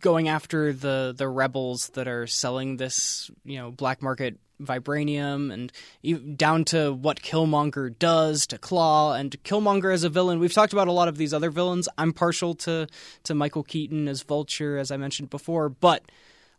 going 0.00 0.28
after 0.28 0.72
the 0.72 1.14
the 1.16 1.28
rebels 1.28 1.90
that 1.90 2.08
are 2.08 2.26
selling 2.26 2.76
this, 2.76 3.30
you 3.44 3.58
know, 3.58 3.70
black 3.70 4.02
market 4.02 4.38
vibranium, 4.60 5.52
and 5.52 6.36
down 6.36 6.64
to 6.64 6.92
what 6.92 7.22
Killmonger 7.22 7.96
does 7.98 8.46
to 8.48 8.58
Klaue 8.58 9.18
and 9.18 9.40
Killmonger 9.44 9.92
as 9.92 10.02
a 10.02 10.08
villain. 10.08 10.40
We've 10.40 10.52
talked 10.52 10.72
about 10.72 10.88
a 10.88 10.92
lot 10.92 11.08
of 11.08 11.18
these 11.18 11.32
other 11.32 11.50
villains. 11.50 11.88
I'm 11.98 12.12
partial 12.12 12.54
to 12.56 12.88
to 13.24 13.34
Michael 13.34 13.62
Keaton 13.62 14.08
as 14.08 14.22
Vulture, 14.22 14.76
as 14.76 14.90
I 14.90 14.96
mentioned 14.96 15.30
before, 15.30 15.68
but. 15.68 16.02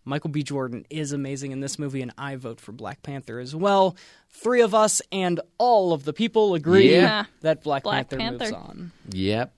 Michael 0.08 0.30
B. 0.30 0.42
Jordan 0.42 0.86
is 0.90 1.12
amazing 1.12 1.52
in 1.52 1.60
this 1.60 1.78
movie, 1.78 2.02
and 2.02 2.12
I 2.18 2.36
vote 2.38 2.60
for 2.62 2.72
Black 2.72 3.04
Panther 3.04 3.40
as 3.40 3.54
well. 3.56 3.96
Three 4.30 4.62
of 4.62 4.74
us 4.74 5.02
and 5.12 5.40
all 5.58 5.92
of 5.94 6.04
the 6.06 6.14
people 6.14 6.54
agree 6.56 6.94
Yeah. 6.94 7.26
that 7.42 7.62
Black, 7.64 7.84
Black 7.84 8.10
Panther, 8.10 8.40
moves 8.46 8.52
on. 8.54 8.92
yep. 9.10 9.54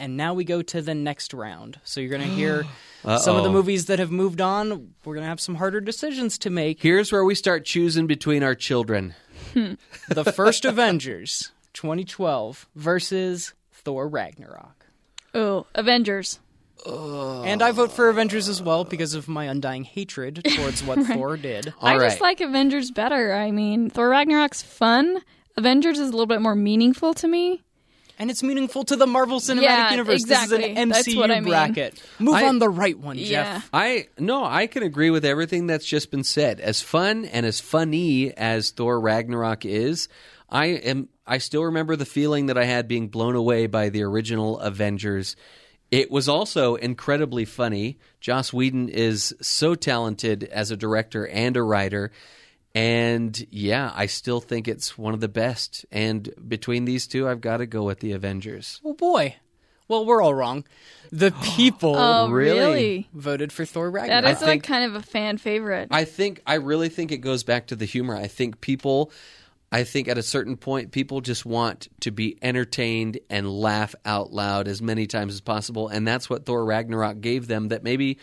And 0.00 0.16
now 0.16 0.32
we 0.32 0.44
go 0.44 0.62
to 0.62 0.80
the 0.80 0.94
next 0.94 1.34
round. 1.34 1.80
So 1.84 2.00
you're 2.00 2.16
going 2.16 2.22
to 2.28 2.34
hear 2.34 2.64
some 3.18 3.36
of 3.36 3.42
the 3.44 3.50
movies 3.50 3.86
that 3.86 3.98
have 3.98 4.10
moved 4.12 4.40
on. 4.40 4.94
We're 5.04 5.14
going 5.14 5.24
to 5.24 5.28
have 5.28 5.40
some 5.40 5.56
harder 5.56 5.80
decisions 5.80 6.38
to 6.38 6.50
make. 6.50 6.80
Here's 6.82 7.10
where 7.12 7.24
we 7.24 7.34
start 7.34 7.64
choosing 7.64 8.06
between 8.06 8.42
our 8.42 8.54
children. 8.54 9.14
Hmm. 9.52 9.74
The 10.08 10.24
first 10.24 10.64
Avengers 10.64 11.50
2012 11.74 12.66
versus 12.76 13.54
Thor 13.72 14.08
Ragnarok. 14.08 14.86
Oh, 15.34 15.66
Avengers. 15.74 16.38
And 16.86 17.62
I 17.62 17.72
vote 17.72 17.92
for 17.92 18.08
Avengers 18.08 18.48
as 18.48 18.62
well 18.62 18.84
because 18.84 19.14
of 19.14 19.28
my 19.28 19.44
undying 19.44 19.84
hatred 19.84 20.42
towards 20.56 20.82
what 20.82 20.98
Thor 21.06 21.36
did. 21.36 21.72
All 21.80 21.88
I 21.88 21.96
right. 21.96 22.08
just 22.10 22.20
like 22.20 22.40
Avengers 22.40 22.90
better. 22.90 23.32
I 23.34 23.50
mean, 23.50 23.90
Thor 23.90 24.08
Ragnarok's 24.08 24.62
fun. 24.62 25.22
Avengers 25.56 25.98
is 25.98 26.08
a 26.08 26.12
little 26.12 26.26
bit 26.26 26.40
more 26.40 26.54
meaningful 26.54 27.14
to 27.14 27.28
me. 27.28 27.62
And 28.20 28.30
it's 28.32 28.42
meaningful 28.42 28.82
to 28.86 28.96
the 28.96 29.06
Marvel 29.06 29.38
Cinematic 29.38 29.62
Yeah, 29.62 29.90
Universe. 29.92 30.24
This 30.24 30.42
is 30.42 30.50
exactly. 30.52 30.74
an 30.76 30.88
That's 30.88 31.06
MCU 31.06 31.16
what 31.18 31.30
I 31.30 31.34
mean. 31.40 31.50
bracket. 31.50 32.02
Move 32.18 32.34
I- 32.34 32.48
on 32.48 32.58
the 32.58 32.68
right 32.68 32.98
one, 32.98 33.16
Yeah. 33.16 33.26
Jeff. 33.58 33.68
I 33.72 34.08
no, 34.18 34.44
I 34.44 34.66
can 34.66 34.82
agree 34.82 35.10
with 35.10 35.24
everything 35.24 35.68
that's 35.68 35.84
just 35.86 36.10
been 36.10 36.24
said. 36.24 36.58
As 36.58 36.80
fun 36.82 37.26
and 37.26 37.46
as 37.46 37.60
funny 37.60 38.32
as 38.36 38.70
Thor 38.72 38.98
Ragnarok 39.00 39.64
is, 39.64 40.08
I 40.50 40.66
am 40.66 41.08
I 41.28 41.38
still 41.38 41.62
remember 41.64 41.94
the 41.94 42.06
feeling 42.06 42.46
that 42.46 42.58
I 42.58 42.64
had 42.64 42.88
being 42.88 43.06
blown 43.06 43.36
away 43.36 43.68
by 43.68 43.88
the 43.88 44.02
original 44.02 44.58
Avengers. 44.58 45.36
It 45.90 46.10
was 46.10 46.28
also 46.28 46.74
incredibly 46.74 47.44
funny. 47.44 47.98
Joss 48.20 48.52
Whedon 48.52 48.88
is 48.88 49.34
so 49.40 49.74
talented 49.74 50.44
as 50.44 50.70
a 50.70 50.76
director 50.76 51.26
and 51.26 51.56
a 51.56 51.62
writer. 51.62 52.10
And 52.74 53.46
yeah, 53.50 53.92
I 53.94 54.06
still 54.06 54.40
think 54.40 54.68
it's 54.68 54.98
one 54.98 55.14
of 55.14 55.20
the 55.20 55.28
best. 55.28 55.86
And 55.90 56.32
between 56.46 56.84
these 56.84 57.06
two, 57.06 57.26
I've 57.26 57.40
got 57.40 57.58
to 57.58 57.66
go 57.66 57.84
with 57.84 58.00
the 58.00 58.12
Avengers. 58.12 58.80
Oh 58.84 58.92
boy. 58.92 59.36
Well, 59.88 60.04
we're 60.04 60.20
all 60.20 60.34
wrong. 60.34 60.64
The 61.10 61.30
people 61.42 61.96
oh, 61.96 62.26
oh, 62.26 62.30
really? 62.30 62.58
really? 62.58 63.08
voted 63.14 63.52
for 63.52 63.64
Thor 63.64 63.86
That 63.90 63.94
Ragnarok. 63.94 64.36
is 64.36 64.42
I 64.42 64.46
like 64.46 64.62
kind 64.62 64.84
of 64.84 64.94
a 64.94 65.02
fan 65.02 65.38
favorite. 65.38 65.88
I 65.90 66.04
think 66.04 66.42
I 66.46 66.54
really 66.54 66.90
think 66.90 67.10
it 67.10 67.18
goes 67.18 67.42
back 67.42 67.68
to 67.68 67.76
the 67.76 67.86
humor. 67.86 68.14
I 68.14 68.26
think 68.26 68.60
people 68.60 69.10
I 69.70 69.84
think 69.84 70.08
at 70.08 70.16
a 70.18 70.22
certain 70.22 70.56
point 70.56 70.92
people 70.92 71.20
just 71.20 71.44
want 71.44 71.88
to 72.00 72.10
be 72.10 72.38
entertained 72.40 73.18
and 73.28 73.48
laugh 73.50 73.94
out 74.04 74.32
loud 74.32 74.66
as 74.68 74.80
many 74.80 75.06
times 75.06 75.34
as 75.34 75.40
possible 75.40 75.88
and 75.88 76.06
that's 76.08 76.30
what 76.30 76.46
Thor 76.46 76.64
Ragnarok 76.64 77.20
gave 77.20 77.46
them 77.48 77.68
that 77.68 77.82
maybe 77.82 78.18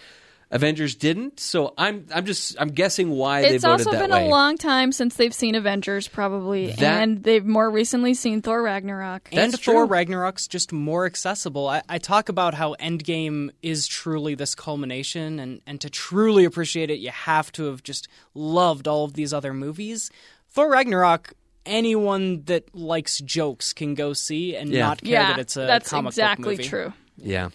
Avengers 0.52 0.96
didn't. 0.96 1.39
So 1.39 1.74
I'm 1.76 2.06
I'm 2.14 2.26
just 2.26 2.56
I'm 2.62 2.70
guessing 2.70 3.10
why 3.10 3.41
they 3.41 3.56
it's 3.56 3.64
voted 3.64 3.88
also 3.88 3.91
that 3.98 4.02
been 4.04 4.12
way. 4.12 4.28
a 4.28 4.30
long 4.30 4.58
time 4.58 4.91
since 4.91 5.16
they've 5.16 5.34
seen 5.34 5.56
Avengers, 5.56 6.08
probably, 6.08 6.68
That- 6.72 7.02
and 7.02 7.24
they've 7.24 7.43
more 7.46 7.70
recently 7.70 8.14
seen 8.14 8.43
Thor 8.43 8.62
Ragnarok. 8.62 9.28
and 9.32 9.52
That's 9.54 9.64
Thor 9.64 9.86
true. 9.86 9.86
Ragnarok's 9.88 10.48
just 10.48 10.72
more 10.72 11.08
accessible. 11.08 11.68
I, 11.68 11.82
I 11.89 11.98
talk 11.98 12.30
about 12.30 12.54
how 12.54 12.76
Endgame 12.76 13.50
is 13.64 13.88
truly 13.88 14.36
this 14.36 14.54
culmination, 14.54 15.39
and, 15.39 15.62
and 15.66 15.82
to 15.82 15.89
truly 15.89 16.46
appreciate 16.46 16.91
it, 16.91 17.00
you 17.00 17.10
have 17.10 17.52
to 17.54 17.66
have 17.66 17.82
just 17.82 18.08
loved 18.36 18.88
all 18.88 19.04
of 19.04 19.14
these 19.14 19.34
other 19.34 19.52
movies. 19.54 20.12
Thor 20.56 20.72
Ragnarok, 20.72 21.34
anyone 21.66 22.43
that 22.45 22.74
likes 22.74 23.20
jokes 23.20 23.74
can 23.74 23.93
go 23.93 24.14
see 24.14 24.56
and 24.56 24.70
Yeah. 24.70 24.88
not 24.88 25.01
care 25.01 25.12
yeah, 25.12 25.28
that 25.34 25.39
it's 25.39 25.58
a 25.58 25.66
that's 25.66 25.89
comic 25.89 26.12
exactly 26.12 26.56
book 26.56 26.60
movie. 26.60 26.70
true. 26.70 26.93
Yeah. 27.18 27.49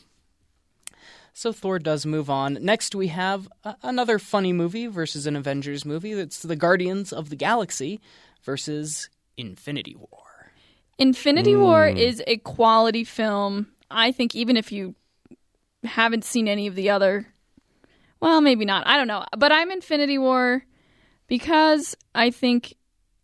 So 1.32 1.50
Thor 1.50 1.78
does 1.78 2.04
move 2.04 2.28
on. 2.28 2.58
Next, 2.60 2.94
we 2.94 3.06
have 3.06 3.48
a- 3.64 3.76
another 3.82 4.18
funny 4.18 4.52
movie 4.52 4.86
versus 4.86 5.26
an 5.26 5.34
Avengers 5.34 5.86
movie. 5.86 6.12
That's 6.12 6.42
the 6.42 6.56
Guardians 6.56 7.10
of 7.10 7.30
the 7.30 7.36
Galaxy 7.36 8.02
versus 8.42 9.08
Infinity 9.38 9.96
War. 9.96 10.52
Infinity 10.98 11.56
War 11.56 11.90
hmm. 11.90 11.96
is 11.96 12.22
a 12.26 12.36
quality 12.36 13.04
film. 13.04 13.68
I 13.90 14.12
think 14.12 14.34
even 14.34 14.58
if 14.58 14.70
you 14.70 14.94
haven't 15.84 16.24
seen 16.24 16.48
any 16.48 16.66
of 16.66 16.74
the 16.74 16.90
other, 16.90 17.28
well, 18.20 18.42
maybe 18.42 18.66
not. 18.66 18.86
I 18.86 18.98
don't 18.98 19.08
know. 19.08 19.24
But 19.38 19.52
I'm 19.52 19.70
Infinity 19.70 20.18
War 20.18 20.66
because 21.26 21.96
I 22.14 22.30
think 22.30 22.74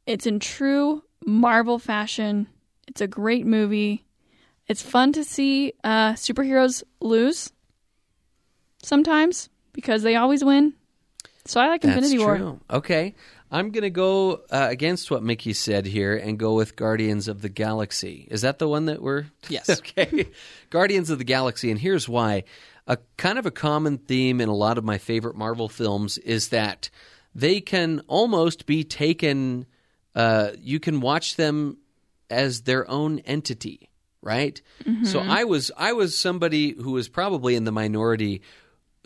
it's 0.06 0.26
in 0.26 0.40
true 0.40 1.02
Marvel 1.24 1.78
fashion. 1.78 2.46
It's 2.88 3.00
a 3.00 3.06
great 3.06 3.46
movie. 3.46 4.04
It's 4.68 4.82
fun 4.82 5.12
to 5.12 5.24
see 5.24 5.72
uh, 5.84 6.12
superheroes 6.14 6.82
lose 7.00 7.52
sometimes 8.82 9.48
because 9.72 10.02
they 10.02 10.16
always 10.16 10.44
win. 10.44 10.74
So 11.44 11.60
I 11.60 11.68
like 11.68 11.84
Infinity 11.84 12.18
War. 12.18 12.36
true. 12.36 12.60
Okay. 12.70 13.14
I'm 13.50 13.70
going 13.70 13.82
to 13.82 13.90
go 13.90 14.42
uh, 14.50 14.66
against 14.68 15.10
what 15.10 15.22
Mickey 15.22 15.52
said 15.52 15.86
here 15.86 16.16
and 16.16 16.36
go 16.38 16.54
with 16.54 16.74
Guardians 16.74 17.28
of 17.28 17.42
the 17.42 17.48
Galaxy. 17.48 18.26
Is 18.28 18.42
that 18.42 18.58
the 18.58 18.68
one 18.68 18.86
that 18.86 19.00
we're. 19.00 19.26
Yes. 19.48 19.70
okay. 19.70 20.26
Guardians 20.70 21.10
of 21.10 21.18
the 21.18 21.24
Galaxy. 21.24 21.70
And 21.70 21.78
here's 21.78 22.08
why. 22.08 22.42
A 22.88 22.98
kind 23.16 23.38
of 23.38 23.46
a 23.46 23.52
common 23.52 23.98
theme 23.98 24.40
in 24.40 24.48
a 24.48 24.54
lot 24.54 24.78
of 24.78 24.84
my 24.84 24.98
favorite 24.98 25.36
Marvel 25.36 25.68
films 25.68 26.18
is 26.18 26.48
that 26.48 26.90
they 27.34 27.60
can 27.60 28.00
almost 28.08 28.66
be 28.66 28.82
taken, 28.82 29.66
uh, 30.16 30.52
you 30.58 30.80
can 30.80 31.00
watch 31.00 31.36
them 31.36 31.76
as 32.30 32.62
their 32.62 32.90
own 32.90 33.20
entity, 33.20 33.90
right? 34.22 34.60
So 35.04 35.20
I 35.20 35.44
was 35.44 35.70
I 35.76 35.92
was 35.92 36.18
somebody 36.18 36.72
who 36.72 36.92
was 36.92 37.08
probably 37.08 37.54
in 37.54 37.64
the 37.64 37.70
minority 37.70 38.42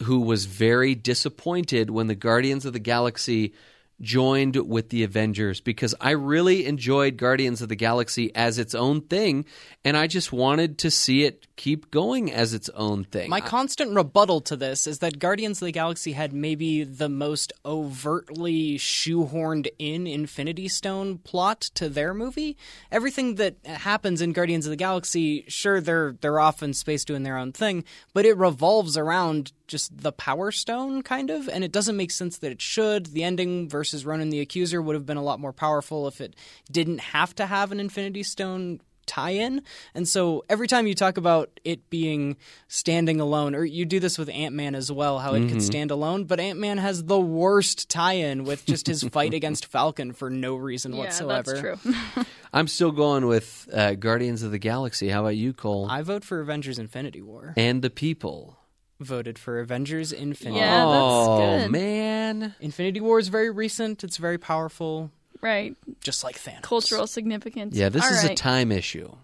who 0.05 0.21
was 0.21 0.47
very 0.47 0.95
disappointed 0.95 1.91
when 1.91 2.07
the 2.07 2.15
Guardians 2.15 2.65
of 2.65 2.73
the 2.73 2.79
Galaxy 2.79 3.53
joined 4.01 4.57
with 4.57 4.89
the 4.89 5.03
Avengers 5.03 5.61
because 5.61 5.95
I 6.01 6.13
really 6.13 6.65
enjoyed 6.65 7.19
Guardians 7.19 7.61
of 7.61 7.69
the 7.69 7.77
Galaxy 7.77 8.35
as 8.35 8.59
its 8.59 8.75
own 8.75 9.03
thing 9.03 9.45
and 9.85 9.97
I 9.97 10.07
just 10.07 10.33
wanted 10.33 10.79
to 10.79 10.91
see 10.91 11.25
it 11.25 11.50
keep 11.61 11.91
going 11.91 12.33
as 12.33 12.55
its 12.55 12.71
own 12.71 13.05
thing. 13.05 13.29
My 13.29 13.43
constant 13.43 13.95
rebuttal 13.95 14.41
to 14.43 14.57
this 14.57 14.87
is 14.87 15.01
that 15.01 15.19
Guardians 15.19 15.61
of 15.61 15.67
the 15.67 15.73
Galaxy 15.73 16.13
had 16.13 16.33
maybe 16.33 16.85
the 16.85 17.11
most 17.11 17.53
overtly 17.67 18.79
shoehorned 18.79 19.69
in 19.79 20.07
Infinity 20.07 20.69
Stone 20.69 21.19
plot 21.19 21.61
to 21.75 21.91
their 21.91 22.15
movie. 22.15 22.57
Everything 22.91 23.35
that 23.35 23.57
happens 23.67 24.23
in 24.23 24.33
Guardians 24.33 24.65
of 24.65 24.71
the 24.71 24.77
Galaxy, 24.77 25.45
sure 25.49 25.83
they're 25.83 26.17
they're 26.23 26.41
off 26.41 26.63
in 26.63 26.73
space 26.73 27.05
doing 27.05 27.25
their 27.25 27.37
own 27.37 27.53
thing, 27.53 27.85
but 28.15 28.25
it 28.25 28.39
revolves 28.39 28.97
around 28.97 29.53
just 29.67 29.95
the 29.99 30.13
Power 30.13 30.51
Stone 30.51 31.03
kind 31.03 31.29
of, 31.29 31.47
and 31.47 31.63
it 31.63 31.73
doesn't 31.73 31.97
make 31.97 32.11
sense 32.11 32.39
that 32.39 32.53
it 32.53 32.63
should. 32.63 33.07
The 33.07 33.23
ending 33.23 33.69
versus 33.69 34.07
Ronan 34.07 34.31
the 34.31 34.41
Accuser 34.41 34.81
would 34.81 34.95
have 34.95 35.05
been 35.05 35.19
a 35.19 35.23
lot 35.23 35.39
more 35.39 35.53
powerful 35.53 36.09
if 36.09 36.23
it 36.23 36.35
didn't 36.73 37.01
have 37.01 37.35
to 37.35 37.45
have 37.45 37.71
an 37.71 37.81
Infinity 37.81 38.23
Stone 38.23 38.81
tie-in 39.11 39.61
and 39.95 40.07
so 40.07 40.45
every 40.49 40.69
time 40.69 40.87
you 40.87 40.95
talk 40.95 41.17
about 41.17 41.51
it 41.65 41.91
being 41.91 42.37
standing 42.69 43.21
alone 43.21 43.55
or 43.57 43.65
you 43.65 43.85
do 43.85 43.99
this 43.99 44.17
with 44.17 44.29
ant-man 44.29 44.75
as 44.77 44.93
well 44.93 45.19
how 45.19 45.35
it 45.35 45.49
could 45.49 45.61
stand 45.61 45.91
alone 45.91 46.25
but 46.25 46.39
ant-man 46.39 46.79
has 46.79 47.05
the 47.05 47.19
worst 47.19 47.89
tie-in 47.91 48.45
with 48.45 48.65
just 48.67 48.87
his 48.87 49.03
fight 49.13 49.35
against 49.35 49.67
falcon 49.67 50.13
for 50.13 50.31
no 50.31 50.55
reason 50.55 50.93
Yeah, 50.93 50.99
whatsoever 51.01 51.53
that's 51.53 51.83
true. 51.83 52.25
I'm 52.53 52.69
still 52.69 52.93
going 52.93 53.27
with 53.27 53.69
uh, 53.73 53.95
Guardians 53.95 54.43
of 54.43 54.51
the 54.51 54.59
Galaxy. 54.59 55.09
How 55.09 55.21
about 55.21 55.37
you, 55.37 55.53
Cole? 55.53 55.87
i 55.91 56.03
vote 56.03 56.25
for 56.25 56.41
avengers 56.41 56.79
infinity 56.79 57.21
war 57.23 57.55
and 57.57 57.83
the 57.83 57.91
people. 57.91 58.59
voted 59.01 59.39
for 59.39 59.59
avengers 59.61 60.13
infinity 60.13 60.61
Yeah, 60.61 60.85
war 60.85 60.93
that's 60.93 61.67
oh 61.67 61.69
man. 61.71 62.55
infinity 62.61 63.01
war 63.01 63.19
is 63.19 63.29
very 63.29 63.51
recent 63.51 64.05
it's 64.05 64.19
very 64.19 64.39
powerful 64.39 65.11
right. 65.43 65.77
just 66.01 66.25
like 66.25 66.39
thanos 66.39 66.63
Cultural 66.63 67.07
significance. 67.07 67.75
Yeah, 67.77 67.89
this 67.89 68.05
All 68.05 68.13
is 68.13 68.25
a 68.25 68.35
time 68.35 68.73
issue. 68.73 69.15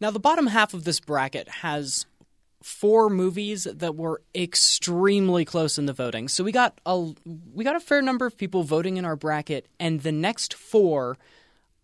Now, 0.00 0.10
the 0.10 0.20
bottom 0.20 0.46
half 0.48 0.74
of 0.74 0.84
this 0.84 1.00
bracket 1.00 1.48
has 1.48 2.06
four 2.62 3.10
movies 3.10 3.64
that 3.70 3.94
were 3.94 4.22
extremely 4.34 5.44
close 5.44 5.78
in 5.78 5.86
the 5.86 5.92
voting. 5.92 6.28
So 6.28 6.42
we 6.44 6.50
got 6.52 6.80
a 6.86 7.12
we 7.54 7.62
got 7.64 7.76
a 7.76 7.80
fair 7.80 8.02
number 8.02 8.26
of 8.26 8.36
people 8.36 8.62
voting 8.62 8.96
in 8.96 9.04
our 9.04 9.16
bracket, 9.16 9.66
and 9.78 10.00
the 10.02 10.12
next 10.12 10.54
four 10.54 11.16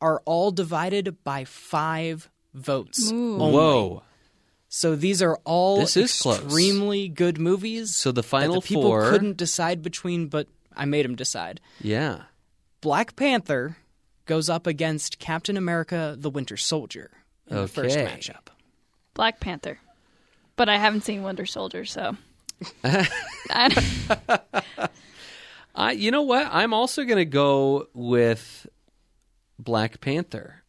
are 0.01 0.23
all 0.25 0.51
divided 0.51 1.23
by 1.25 1.45
five 1.45 2.31
votes. 2.55 3.11
only. 3.13 3.53
Whoa. 3.53 4.03
So 4.73 4.95
these 4.97 5.21
are 5.21 5.39
all 5.45 5.81
This 5.81 5.97
is 5.97 6.21
close. 6.21 6.39
extremely 6.43 7.09
good 7.09 7.39
movies. 7.39 7.95
So 7.97 8.13
the 8.13 8.23
that 8.23 8.29
final 8.29 8.61
the 8.61 8.67
people 8.67 8.83
four- 8.83 9.11
couldn't 9.11 9.37
decide 9.37 9.83
between, 9.83 10.29
but 10.29 10.47
I 10.75 10.85
made 10.85 11.05
them 11.05 11.17
decide. 11.17 11.61
Yeah. 11.81 12.23
Black 12.81 13.17
Panther 13.17 13.77
goes 14.27 14.49
up 14.49 14.67
against 14.67 15.19
Captain 15.19 15.57
America: 15.57 16.17
The 16.19 16.31
Winter 16.31 16.57
Soldier 16.57 17.11
in 17.49 17.57
the 17.57 17.69
first 17.69 17.97
matchup. 17.99 18.49
Black 19.15 19.41
Panther. 19.41 19.79
But 20.57 20.69
I 20.69 20.77
haven't 20.79 21.03
seen 21.03 21.23
Winter 21.23 21.47
Soldier, 21.47 21.85
so. 21.85 22.17
I, 22.85 23.09
I, 25.75 25.93
you 25.93 26.11
know 26.11 26.23
what? 26.23 26.47
I'm 26.51 26.75
also 26.75 27.05
going 27.05 27.19
to 27.19 27.25
go 27.25 27.89
with 27.95 28.67
Black 29.59 30.01
Panther. 30.01 30.63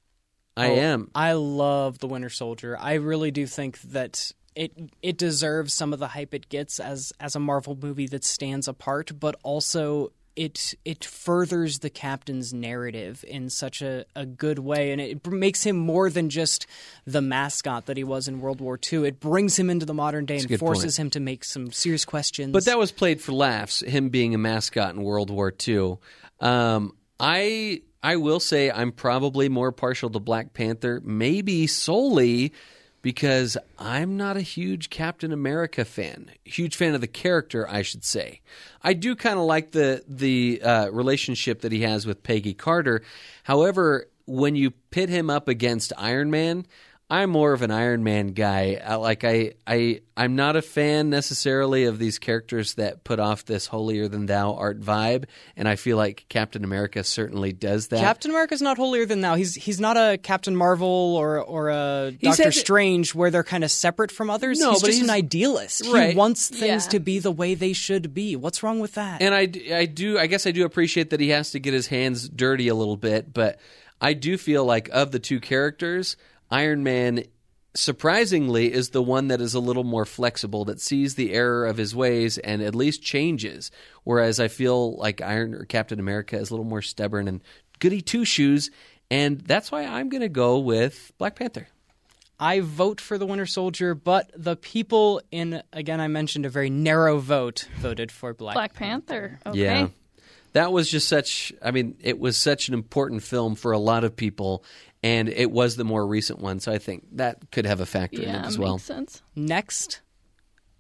I 0.56 0.70
Oh, 0.70 0.76
am. 0.76 1.12
I 1.16 1.34
love 1.34 2.00
the 2.00 2.08
Winter 2.08 2.30
Soldier. 2.30 2.78
I 2.80 2.94
really 2.96 3.32
do 3.32 3.46
think 3.46 3.80
that 3.82 4.32
it 4.56 4.74
it 5.02 5.18
deserves 5.18 5.74
some 5.74 5.94
of 5.94 6.00
the 6.00 6.10
hype 6.10 6.34
it 6.34 6.50
gets 6.50 6.80
as 6.80 7.14
as 7.20 7.36
a 7.36 7.40
Marvel 7.40 7.78
movie 7.82 8.08
that 8.08 8.24
stands 8.26 8.68
apart, 8.68 9.12
but 9.20 9.36
also 9.44 10.12
it 10.36 10.74
it 10.86 11.04
furthers 11.04 11.80
the 11.80 11.90
captain's 11.90 12.54
narrative 12.54 13.24
in 13.28 13.50
such 13.50 13.82
a, 13.82 14.06
a 14.16 14.26
good 14.26 14.60
way 14.60 14.92
and 14.92 15.02
it 15.02 15.26
makes 15.28 15.64
him 15.64 15.78
more 15.78 16.10
than 16.10 16.30
just 16.30 16.68
the 17.06 17.22
mascot 17.22 17.86
that 17.86 17.98
he 17.98 18.04
was 18.04 18.28
in 18.28 18.40
World 18.40 18.62
War 18.62 18.80
II. 18.92 19.08
It 19.08 19.20
brings 19.20 19.58
him 19.58 19.70
into 19.70 19.86
the 19.86 19.94
modern 19.94 20.26
day 20.26 20.38
a 20.38 20.40
and 20.40 20.60
forces 20.60 20.98
point. 20.98 21.08
him 21.08 21.10
to 21.12 21.20
make 21.20 21.44
some 21.44 21.72
serious 21.72 22.06
questions. 22.06 22.54
But 22.54 22.66
that 22.66 22.78
was 22.78 22.92
played 22.92 23.22
for 23.22 23.34
laughs, 23.34 23.82
him 23.82 24.10
being 24.10 24.34
a 24.34 24.38
mascot 24.38 24.96
in 24.96 25.04
World 25.04 25.30
War 25.30 25.54
II. 25.68 25.98
Um, 26.40 26.96
I 27.20 27.82
I 28.04 28.16
will 28.16 28.40
say 28.40 28.72
I'm 28.72 28.92
probably 28.92 29.50
more 29.50 29.72
partial 29.72 30.10
to 30.10 30.20
Black 30.20 30.54
Panther, 30.54 31.02
maybe 31.04 31.68
solely 31.68 32.54
because 33.02 33.58
I'm 33.80 34.18
not 34.18 34.38
a 34.38 34.42
huge 34.42 34.90
Captain 34.90 35.32
America 35.32 35.86
fan. 35.86 36.32
Huge 36.44 36.76
fan 36.76 36.94
of 36.94 37.02
the 37.02 37.08
character, 37.08 37.68
I 37.70 37.82
should 37.82 38.04
say. 38.04 38.42
I 38.84 38.94
do 38.94 39.16
kind 39.16 39.40
of 39.40 39.46
like 39.46 39.72
the 39.72 40.04
the 40.08 40.62
uh, 40.62 40.90
relationship 40.90 41.62
that 41.62 41.72
he 41.72 41.82
has 41.82 42.06
with 42.06 42.24
Peggy 42.24 42.54
Carter. 42.54 43.02
However, 43.44 44.08
when 44.26 44.56
you 44.56 44.72
pit 44.72 45.10
him 45.10 45.30
up 45.30 45.48
against 45.48 45.94
Iron 45.98 46.32
Man, 46.32 46.66
I'm 47.14 47.30
more 47.30 47.52
of 47.52 47.62
an 47.62 47.72
Iron 47.72 48.06
Man 48.06 48.28
guy. 48.30 48.82
I, 48.82 48.96
like 48.96 49.26
I, 49.26 49.56
I, 49.68 50.00
I'm 50.16 50.38
not 50.38 50.56
a 50.56 50.62
fan 50.62 51.10
necessarily 51.10 51.84
of 51.84 52.00
these 52.00 52.20
characters 52.20 52.76
that 52.76 53.04
put 53.04 53.20
off 53.20 53.44
this 53.44 53.68
holier 53.68 54.08
than 54.08 54.28
thou 54.28 54.54
art 54.54 54.80
vibe, 54.80 55.26
and 55.58 55.68
I 55.68 55.76
feel 55.76 55.98
like 55.98 56.26
Captain 56.30 56.64
America 56.64 57.04
certainly 57.04 57.52
does 57.52 57.90
that. 57.90 58.00
Captain 58.00 58.32
America's 58.32 58.62
not 58.62 58.78
holier 58.78 59.06
than 59.06 59.20
thou. 59.20 59.36
He's 59.36 59.56
he's 59.56 59.78
not 59.82 59.98
a 59.98 60.18
Captain 60.20 60.56
Marvel 60.56 60.88
or 61.18 61.40
or 61.42 61.68
a 61.68 62.12
He's 62.18 62.38
Doctor 62.38 62.54
Strange 62.54 63.14
where 63.14 63.30
they're 63.30 63.44
kind 63.44 63.66
of 63.66 63.72
separate 63.72 64.10
from 64.12 64.30
others. 64.30 64.60
No, 64.60 64.72
he's 64.72 64.82
but 64.82 64.88
just 64.88 65.00
he's- 65.00 65.10
an 65.10 65.14
idealist. 65.14 65.86
Right. 65.92 66.12
He 66.12 66.16
wants 66.16 66.48
things 66.48 66.86
Yeah. 66.86 66.92
to 66.92 67.00
be 67.02 67.20
the 67.20 67.32
way 67.32 67.56
they 67.56 67.74
should 67.74 68.14
be. 68.14 68.38
What's 68.38 68.64
wrong 68.64 68.80
with 68.80 68.94
that? 68.94 69.22
and 69.22 69.36
I, 69.36 69.50
I 69.76 69.86
do, 69.86 70.18
I 70.18 70.28
guess 70.28 70.48
I 70.48 70.52
do 70.52 70.64
appreciate 70.64 71.10
that 71.10 71.20
he 71.20 71.28
has 71.30 71.52
to 71.52 71.60
get 71.60 71.74
his 71.74 71.88
hands 71.88 72.30
dirty 72.30 72.70
a 72.70 72.76
little 72.76 72.96
bit, 72.96 73.34
but 73.34 73.60
I 74.00 74.14
do 74.14 74.38
feel 74.38 74.64
like 74.64 74.88
of 74.94 75.12
the 75.12 75.20
two 75.20 75.42
characters, 75.42 76.16
Iron 76.52 76.84
Man 76.84 77.24
surprisingly 77.74 78.72
is 78.72 78.90
the 78.90 79.02
one 79.02 79.30
that 79.30 79.40
is 79.40 79.54
a 79.54 79.60
little 79.60 79.84
more 79.84 80.06
flexible 80.06 80.66
that 80.66 80.82
sees 80.82 81.16
the 81.16 81.34
error 81.34 81.66
of 81.66 81.78
his 81.78 81.96
ways 81.96 82.38
and 82.38 82.62
at 82.62 82.76
least 82.76 83.02
changes 83.02 83.72
whereas 84.04 84.42
i 84.42 84.48
feel 84.50 84.98
like 84.98 85.22
iron 85.22 85.54
or 85.54 85.64
captain 85.64 85.98
america 85.98 86.38
is 86.38 86.50
a 86.50 86.54
little 86.54 86.66
more 86.66 86.82
stubborn 86.82 87.30
and 87.30 87.42
goody 87.80 88.02
two 88.02 88.26
shoes 88.26 88.70
and 89.10 89.40
that's 89.40 89.72
why 89.72 89.86
i'm 89.86 90.10
going 90.10 90.22
to 90.22 90.30
go 90.30 90.60
with 90.60 91.12
black 91.18 91.36
panther 91.36 91.68
I 92.44 92.62
vote 92.62 93.00
for 93.00 93.20
the 93.20 93.26
Winter 93.28 93.46
Soldier, 93.46 93.94
but 93.94 94.32
the 94.36 94.56
people 94.56 95.22
in 95.30 95.62
again 95.72 96.02
I 96.02 96.08
mentioned 96.08 96.48
a 96.48 96.50
very 96.50 96.72
narrow 96.72 97.20
vote 97.20 97.68
voted 97.78 98.12
for 98.12 98.34
Black. 98.34 98.56
Black 98.56 98.74
Panther. 98.74 99.40
Okay. 99.46 99.60
yeah 99.60 99.88
that 100.54 100.72
was 100.72 100.90
just 100.90 101.08
such 101.08 101.54
i 101.62 101.72
mean 101.72 101.96
it 102.02 102.20
was 102.20 102.38
such 102.38 102.68
an 102.68 102.74
important 102.74 103.24
film 103.24 103.56
for 103.56 103.72
a 103.72 103.80
lot 103.80 104.04
of 104.04 104.16
people 104.16 104.64
and 105.04 105.30
it 105.30 105.50
was 105.52 105.76
the 105.76 105.84
more 105.84 106.06
recent 106.06 106.40
one 106.40 106.60
so 106.60 106.72
i 106.72 106.78
think 106.78 107.06
that 107.14 107.52
could 107.52 107.66
have 107.66 107.80
a 107.80 107.86
factor 107.86 108.22
in 108.22 108.30
it 108.30 108.46
as 108.46 108.58
well 108.60 108.74
makes 108.74 108.84
sense. 108.84 109.22
Next, 109.36 110.02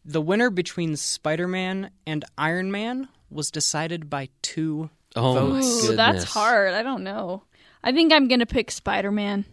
the 0.06 0.22
winner 0.22 0.50
between 0.50 0.96
Spider-Man 0.96 1.92
and 2.08 2.26
Iron 2.38 2.72
Man 2.72 3.08
was 3.30 3.52
decided 3.52 4.10
by 4.10 4.30
two 4.42 4.90
Oh, 5.16 5.34
my 5.36 5.40
votes. 5.60 5.90
Ooh, 5.90 5.96
that's 5.96 6.12
goodness. 6.20 6.34
hard. 6.34 6.74
I 6.74 6.84
don't 6.84 7.04
know. 7.04 7.44
I 7.84 7.92
think 7.92 8.12
I'm 8.14 8.28
gonna 8.28 8.46
pick 8.46 8.72
Spider 8.72 9.12
Man. 9.12 9.46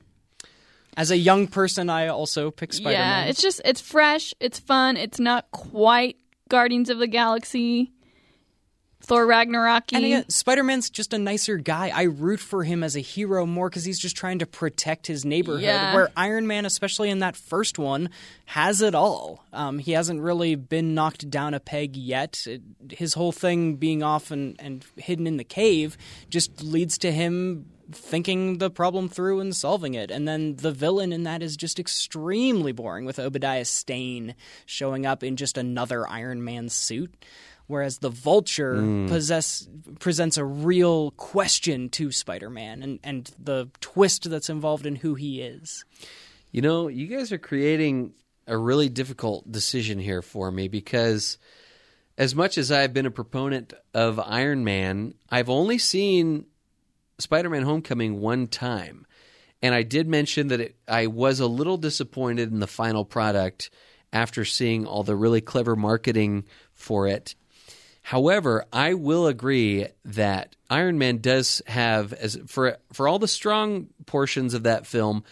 As 0.96 1.10
a 1.10 1.16
young 1.16 1.46
person, 1.48 1.90
I 1.90 2.08
also 2.08 2.50
pick 2.50 2.72
Spider 2.72 2.90
Man. 2.90 3.00
Yeah, 3.00 3.20
Man. 3.22 3.28
it's 3.28 3.42
just 3.42 3.60
it's 3.64 3.80
fresh, 3.80 4.34
it's 4.40 4.58
fun, 4.58 4.96
it's 4.96 5.18
not 5.20 5.50
quite 5.50 6.16
Guardians 6.48 6.90
of 6.90 6.98
the 6.98 7.06
Galaxy, 7.06 7.92
Thor 9.08 9.26
Ragnarok. 9.26 9.92
and 9.92 10.04
again, 10.04 10.28
Spider 10.28 10.62
Man's 10.62 10.90
just 10.90 11.12
a 11.12 11.18
nicer 11.18 11.56
guy. 11.56 11.90
I 11.94 12.02
root 12.04 12.40
for 12.40 12.62
him 12.62 12.84
as 12.84 12.94
a 12.96 13.00
hero 13.00 13.44
more 13.46 13.68
because 13.68 13.84
he's 13.84 13.98
just 13.98 14.16
trying 14.16 14.38
to 14.40 14.46
protect 14.46 15.06
his 15.06 15.24
neighborhood. 15.24 15.62
Yeah. 15.62 15.94
Where 15.94 16.10
Iron 16.16 16.46
Man, 16.46 16.64
especially 16.66 17.10
in 17.10 17.18
that 17.20 17.34
first 17.34 17.78
one, 17.78 18.10
has 18.44 18.82
it 18.82 18.94
all. 18.94 19.44
Um, 19.52 19.78
he 19.78 19.92
hasn't 19.92 20.20
really 20.20 20.54
been 20.54 20.94
knocked 20.94 21.28
down 21.30 21.54
a 21.54 21.60
peg 21.60 21.96
yet. 21.96 22.46
It- 22.46 22.62
his 22.92 23.14
whole 23.14 23.32
thing 23.32 23.74
being 23.76 24.02
off 24.02 24.30
and, 24.30 24.56
and 24.60 24.84
hidden 24.96 25.26
in 25.26 25.36
the 25.38 25.44
cave 25.44 25.96
just 26.30 26.62
leads 26.62 26.96
to 26.98 27.10
him 27.10 27.66
thinking 27.90 28.58
the 28.58 28.68
problem 28.70 29.08
through 29.08 29.40
and 29.40 29.56
solving 29.56 29.94
it. 29.94 30.10
And 30.10 30.28
then 30.28 30.56
the 30.56 30.70
villain 30.72 31.10
in 31.12 31.22
that 31.22 31.42
is 31.42 31.56
just 31.56 31.80
extremely 31.80 32.72
boring 32.72 33.06
with 33.06 33.18
Obadiah 33.18 33.64
Stane 33.64 34.34
showing 34.66 35.06
up 35.06 35.22
in 35.24 35.36
just 35.36 35.56
another 35.56 36.06
Iron 36.06 36.44
Man 36.44 36.68
suit. 36.68 37.14
Whereas 37.68 37.98
the 37.98 38.10
Vulture 38.10 38.76
hmm. 38.76 39.06
possess 39.06 39.68
presents 40.00 40.36
a 40.36 40.44
real 40.44 41.12
question 41.12 41.90
to 41.90 42.10
Spider-Man 42.10 42.82
and, 42.82 42.98
and 43.04 43.30
the 43.38 43.68
twist 43.80 44.28
that's 44.28 44.50
involved 44.50 44.86
in 44.86 44.96
who 44.96 45.14
he 45.14 45.40
is. 45.42 45.84
You 46.50 46.62
know, 46.62 46.88
you 46.88 47.06
guys 47.06 47.30
are 47.30 47.38
creating 47.38 48.14
a 48.46 48.56
really 48.56 48.88
difficult 48.88 49.50
decision 49.52 49.98
here 49.98 50.22
for 50.22 50.50
me 50.50 50.68
because 50.68 51.36
as 52.16 52.34
much 52.34 52.58
as 52.58 52.72
I've 52.72 52.94
been 52.94 53.06
a 53.06 53.10
proponent 53.10 53.74
of 53.94 54.18
Iron 54.18 54.64
Man, 54.64 55.14
I've 55.30 55.50
only 55.50 55.78
seen 55.78 56.46
Spider 57.18 57.50
Man 57.50 57.62
Homecoming 57.62 58.20
one 58.20 58.46
time. 58.46 59.06
And 59.60 59.74
I 59.74 59.82
did 59.82 60.08
mention 60.08 60.48
that 60.48 60.60
it, 60.60 60.76
I 60.86 61.08
was 61.08 61.40
a 61.40 61.46
little 61.46 61.76
disappointed 61.76 62.50
in 62.50 62.60
the 62.60 62.66
final 62.66 63.04
product 63.04 63.70
after 64.12 64.44
seeing 64.44 64.86
all 64.86 65.02
the 65.02 65.16
really 65.16 65.40
clever 65.40 65.76
marketing 65.76 66.44
for 66.72 67.06
it. 67.06 67.34
However, 68.08 68.64
I 68.72 68.94
will 68.94 69.26
agree 69.26 69.86
that 70.06 70.56
Iron 70.70 70.96
Man 70.96 71.18
does 71.18 71.60
have 71.66 72.14
as 72.14 72.38
for 72.46 72.78
for 72.90 73.06
all 73.06 73.18
the 73.18 73.28
strong 73.28 73.88
portions 74.06 74.54
of 74.54 74.62
that 74.62 74.86
film, 74.86 75.24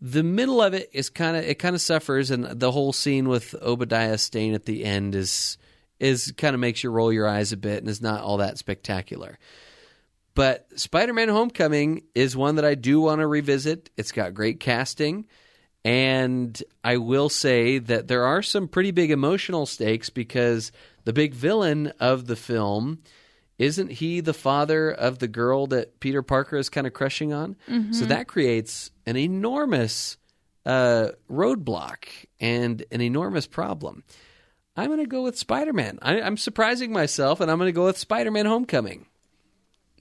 the 0.00 0.22
middle 0.22 0.62
of 0.62 0.74
it 0.74 0.90
is 0.92 1.10
kind 1.10 1.36
of 1.36 1.42
it 1.42 1.58
kind 1.58 1.74
of 1.74 1.82
suffers, 1.82 2.30
and 2.30 2.44
the 2.44 2.70
whole 2.70 2.92
scene 2.92 3.28
with 3.28 3.56
Obadiah 3.60 4.16
Stane 4.16 4.54
at 4.54 4.64
the 4.64 4.84
end 4.84 5.16
is 5.16 5.58
is 5.98 6.32
kind 6.36 6.54
of 6.54 6.60
makes 6.60 6.84
you 6.84 6.90
roll 6.90 7.12
your 7.12 7.26
eyes 7.26 7.50
a 7.50 7.56
bit 7.56 7.78
and 7.78 7.88
is 7.88 8.00
not 8.00 8.22
all 8.22 8.36
that 8.36 8.58
spectacular. 8.58 9.36
But 10.36 10.68
Spider-Man: 10.78 11.30
Homecoming 11.30 12.04
is 12.14 12.36
one 12.36 12.54
that 12.54 12.64
I 12.64 12.76
do 12.76 13.00
want 13.00 13.22
to 13.22 13.26
revisit. 13.26 13.90
It's 13.96 14.12
got 14.12 14.34
great 14.34 14.60
casting, 14.60 15.26
and 15.84 16.62
I 16.84 16.98
will 16.98 17.28
say 17.28 17.78
that 17.78 18.06
there 18.06 18.24
are 18.24 18.40
some 18.40 18.68
pretty 18.68 18.92
big 18.92 19.10
emotional 19.10 19.66
stakes 19.66 20.10
because 20.10 20.70
the 21.04 21.12
big 21.12 21.34
villain 21.34 21.92
of 22.00 22.26
the 22.26 22.36
film 22.36 22.98
isn't 23.56 23.92
he 23.92 24.20
the 24.20 24.34
father 24.34 24.90
of 24.90 25.20
the 25.20 25.28
girl 25.28 25.68
that 25.68 26.00
Peter 26.00 26.22
Parker 26.22 26.56
is 26.56 26.68
kind 26.68 26.86
of 26.86 26.92
crushing 26.92 27.32
on? 27.32 27.56
So 27.92 28.04
that 28.06 28.26
creates 28.26 28.90
an 29.06 29.16
enormous 29.16 30.16
uh, 30.66 31.10
roadblock 31.30 32.06
and 32.40 32.84
an 32.90 33.00
enormous 33.00 33.46
problem. 33.46 34.02
I'm 34.76 34.86
going 34.86 34.98
to 34.98 35.06
go 35.06 35.22
with 35.22 35.38
Spider 35.38 35.72
Man. 35.72 35.98
I'm 36.02 36.36
surprising 36.36 36.92
myself, 36.92 37.40
and 37.40 37.48
I'm 37.50 37.58
going 37.58 37.68
to 37.68 37.72
go 37.72 37.84
with 37.84 37.96
Spider 37.96 38.32
Man 38.32 38.46
Homecoming. 38.46 39.06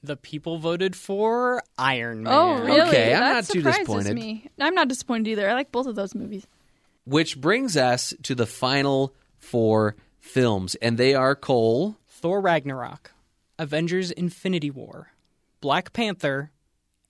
The 0.01 0.17
people 0.17 0.57
voted 0.57 0.95
for 0.95 1.61
Iron 1.77 2.23
Man. 2.23 2.33
Oh, 2.33 2.59
really? 2.59 2.81
Okay, 2.81 3.13
I'm 3.13 3.19
that 3.19 3.33
not 3.33 3.43
too 3.45 3.59
surprises 3.59 3.79
disappointed. 3.81 4.15
Me. 4.15 4.49
I'm 4.59 4.73
not 4.73 4.87
disappointed 4.87 5.29
either. 5.29 5.47
I 5.47 5.53
like 5.53 5.71
both 5.71 5.85
of 5.85 5.95
those 5.95 6.15
movies. 6.15 6.47
Which 7.05 7.39
brings 7.39 7.77
us 7.77 8.13
to 8.23 8.33
the 8.33 8.47
final 8.47 9.13
four 9.37 9.95
films, 10.23 10.75
and 10.75 10.97
they 10.97 11.13
are 11.13 11.35
Cole. 11.35 11.97
Thor 12.07 12.41
Ragnarok, 12.41 13.11
Avengers 13.59 14.09
Infinity 14.09 14.71
War, 14.71 15.11
Black 15.61 15.93
Panther, 15.93 16.51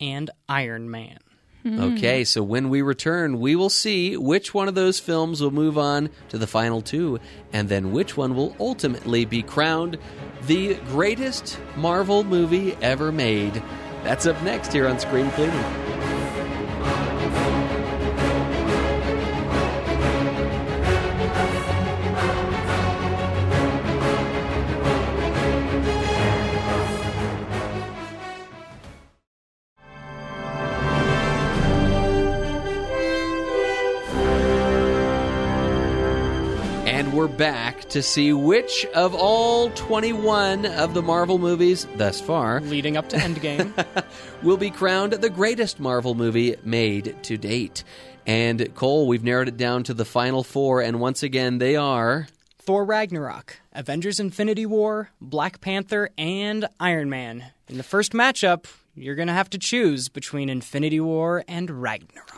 and 0.01 0.29
Iron 0.49 0.89
Man. 0.89 1.19
Hmm. 1.61 1.79
Okay, 1.79 2.25
so 2.25 2.43
when 2.43 2.67
we 2.67 2.81
return, 2.81 3.39
we 3.39 3.55
will 3.55 3.69
see 3.69 4.17
which 4.17 4.53
one 4.53 4.67
of 4.67 4.75
those 4.75 4.99
films 4.99 5.39
will 5.41 5.51
move 5.51 5.77
on 5.77 6.09
to 6.29 6.37
the 6.37 6.47
final 6.47 6.81
two, 6.81 7.19
and 7.53 7.69
then 7.69 7.93
which 7.93 8.17
one 8.17 8.35
will 8.35 8.53
ultimately 8.59 9.23
be 9.23 9.43
crowned 9.43 9.97
the 10.47 10.73
greatest 10.87 11.57
Marvel 11.77 12.25
movie 12.25 12.75
ever 12.81 13.13
made. 13.13 13.63
That's 14.03 14.25
up 14.25 14.41
next 14.43 14.73
here 14.73 14.87
on 14.87 14.99
Screen 14.99 15.31
Cleaning. 15.31 16.12
And 37.13 37.19
we're 37.19 37.27
back 37.27 37.81
to 37.89 38.01
see 38.01 38.33
which 38.33 38.87
of 38.95 39.13
all 39.13 39.69
21 39.69 40.65
of 40.65 40.95
the 40.95 41.03
Marvel 41.03 41.37
movies 41.37 41.85
thus 41.95 42.19
far 42.19 42.59
Leading 42.61 42.97
up 42.97 43.09
to 43.09 43.17
Endgame. 43.17 43.71
will 44.41 44.57
be 44.57 44.71
crowned 44.71 45.13
the 45.13 45.29
greatest 45.29 45.79
Marvel 45.79 46.15
movie 46.15 46.55
made 46.63 47.15
to 47.21 47.37
date. 47.37 47.83
And 48.25 48.73
Cole, 48.73 49.07
we've 49.07 49.23
narrowed 49.23 49.47
it 49.47 49.57
down 49.57 49.83
to 49.83 49.93
the 49.93 50.05
final 50.05 50.43
four, 50.43 50.81
and 50.81 50.99
once 50.99 51.21
again, 51.21 51.59
they 51.59 51.75
are. 51.75 52.25
Thor 52.57 52.83
Ragnarok, 52.83 53.59
Avengers 53.73 54.19
Infinity 54.19 54.65
War, 54.65 55.11
Black 55.21 55.61
Panther, 55.61 56.09
and 56.17 56.67
Iron 56.79 57.11
Man. 57.11 57.45
In 57.67 57.77
the 57.77 57.83
first 57.83 58.13
matchup, 58.13 58.65
you're 58.95 59.13
going 59.13 59.27
to 59.27 59.35
have 59.35 59.51
to 59.51 59.59
choose 59.59 60.09
between 60.09 60.49
Infinity 60.49 60.99
War 60.99 61.43
and 61.47 61.69
Ragnarok. 61.69 62.32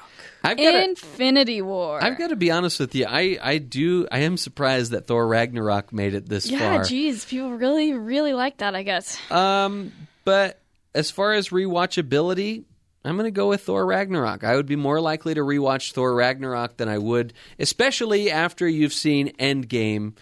I've 0.45 0.57
got 0.57 0.71
to, 0.71 0.83
Infinity 0.83 1.61
War. 1.61 2.03
I've 2.03 2.17
got 2.17 2.27
to 2.27 2.35
be 2.35 2.51
honest 2.51 2.79
with 2.79 2.95
you. 2.95 3.05
I, 3.07 3.37
I 3.41 3.57
do. 3.57 4.07
I 4.11 4.19
am 4.19 4.37
surprised 4.37 4.91
that 4.91 5.07
Thor 5.07 5.27
Ragnarok 5.27 5.91
made 5.93 6.13
it 6.13 6.27
this 6.27 6.49
yeah, 6.49 6.59
far. 6.59 6.73
Yeah, 6.75 6.83
geez, 6.83 7.25
people 7.25 7.51
really, 7.51 7.93
really 7.93 8.33
like 8.33 8.57
that. 8.57 8.75
I 8.75 8.83
guess. 8.83 9.19
Um, 9.31 9.91
but 10.23 10.59
as 10.93 11.11
far 11.11 11.33
as 11.33 11.49
rewatchability, 11.49 12.63
I'm 13.03 13.17
going 13.17 13.25
to 13.25 13.31
go 13.31 13.49
with 13.49 13.61
Thor 13.61 13.85
Ragnarok. 13.85 14.43
I 14.43 14.55
would 14.55 14.65
be 14.65 14.75
more 14.75 14.99
likely 14.99 15.33
to 15.35 15.41
rewatch 15.41 15.91
Thor 15.91 16.15
Ragnarok 16.15 16.77
than 16.77 16.89
I 16.89 16.97
would, 16.97 17.33
especially 17.59 18.31
after 18.31 18.67
you've 18.67 18.93
seen 18.93 19.35
Endgame. 19.37 20.13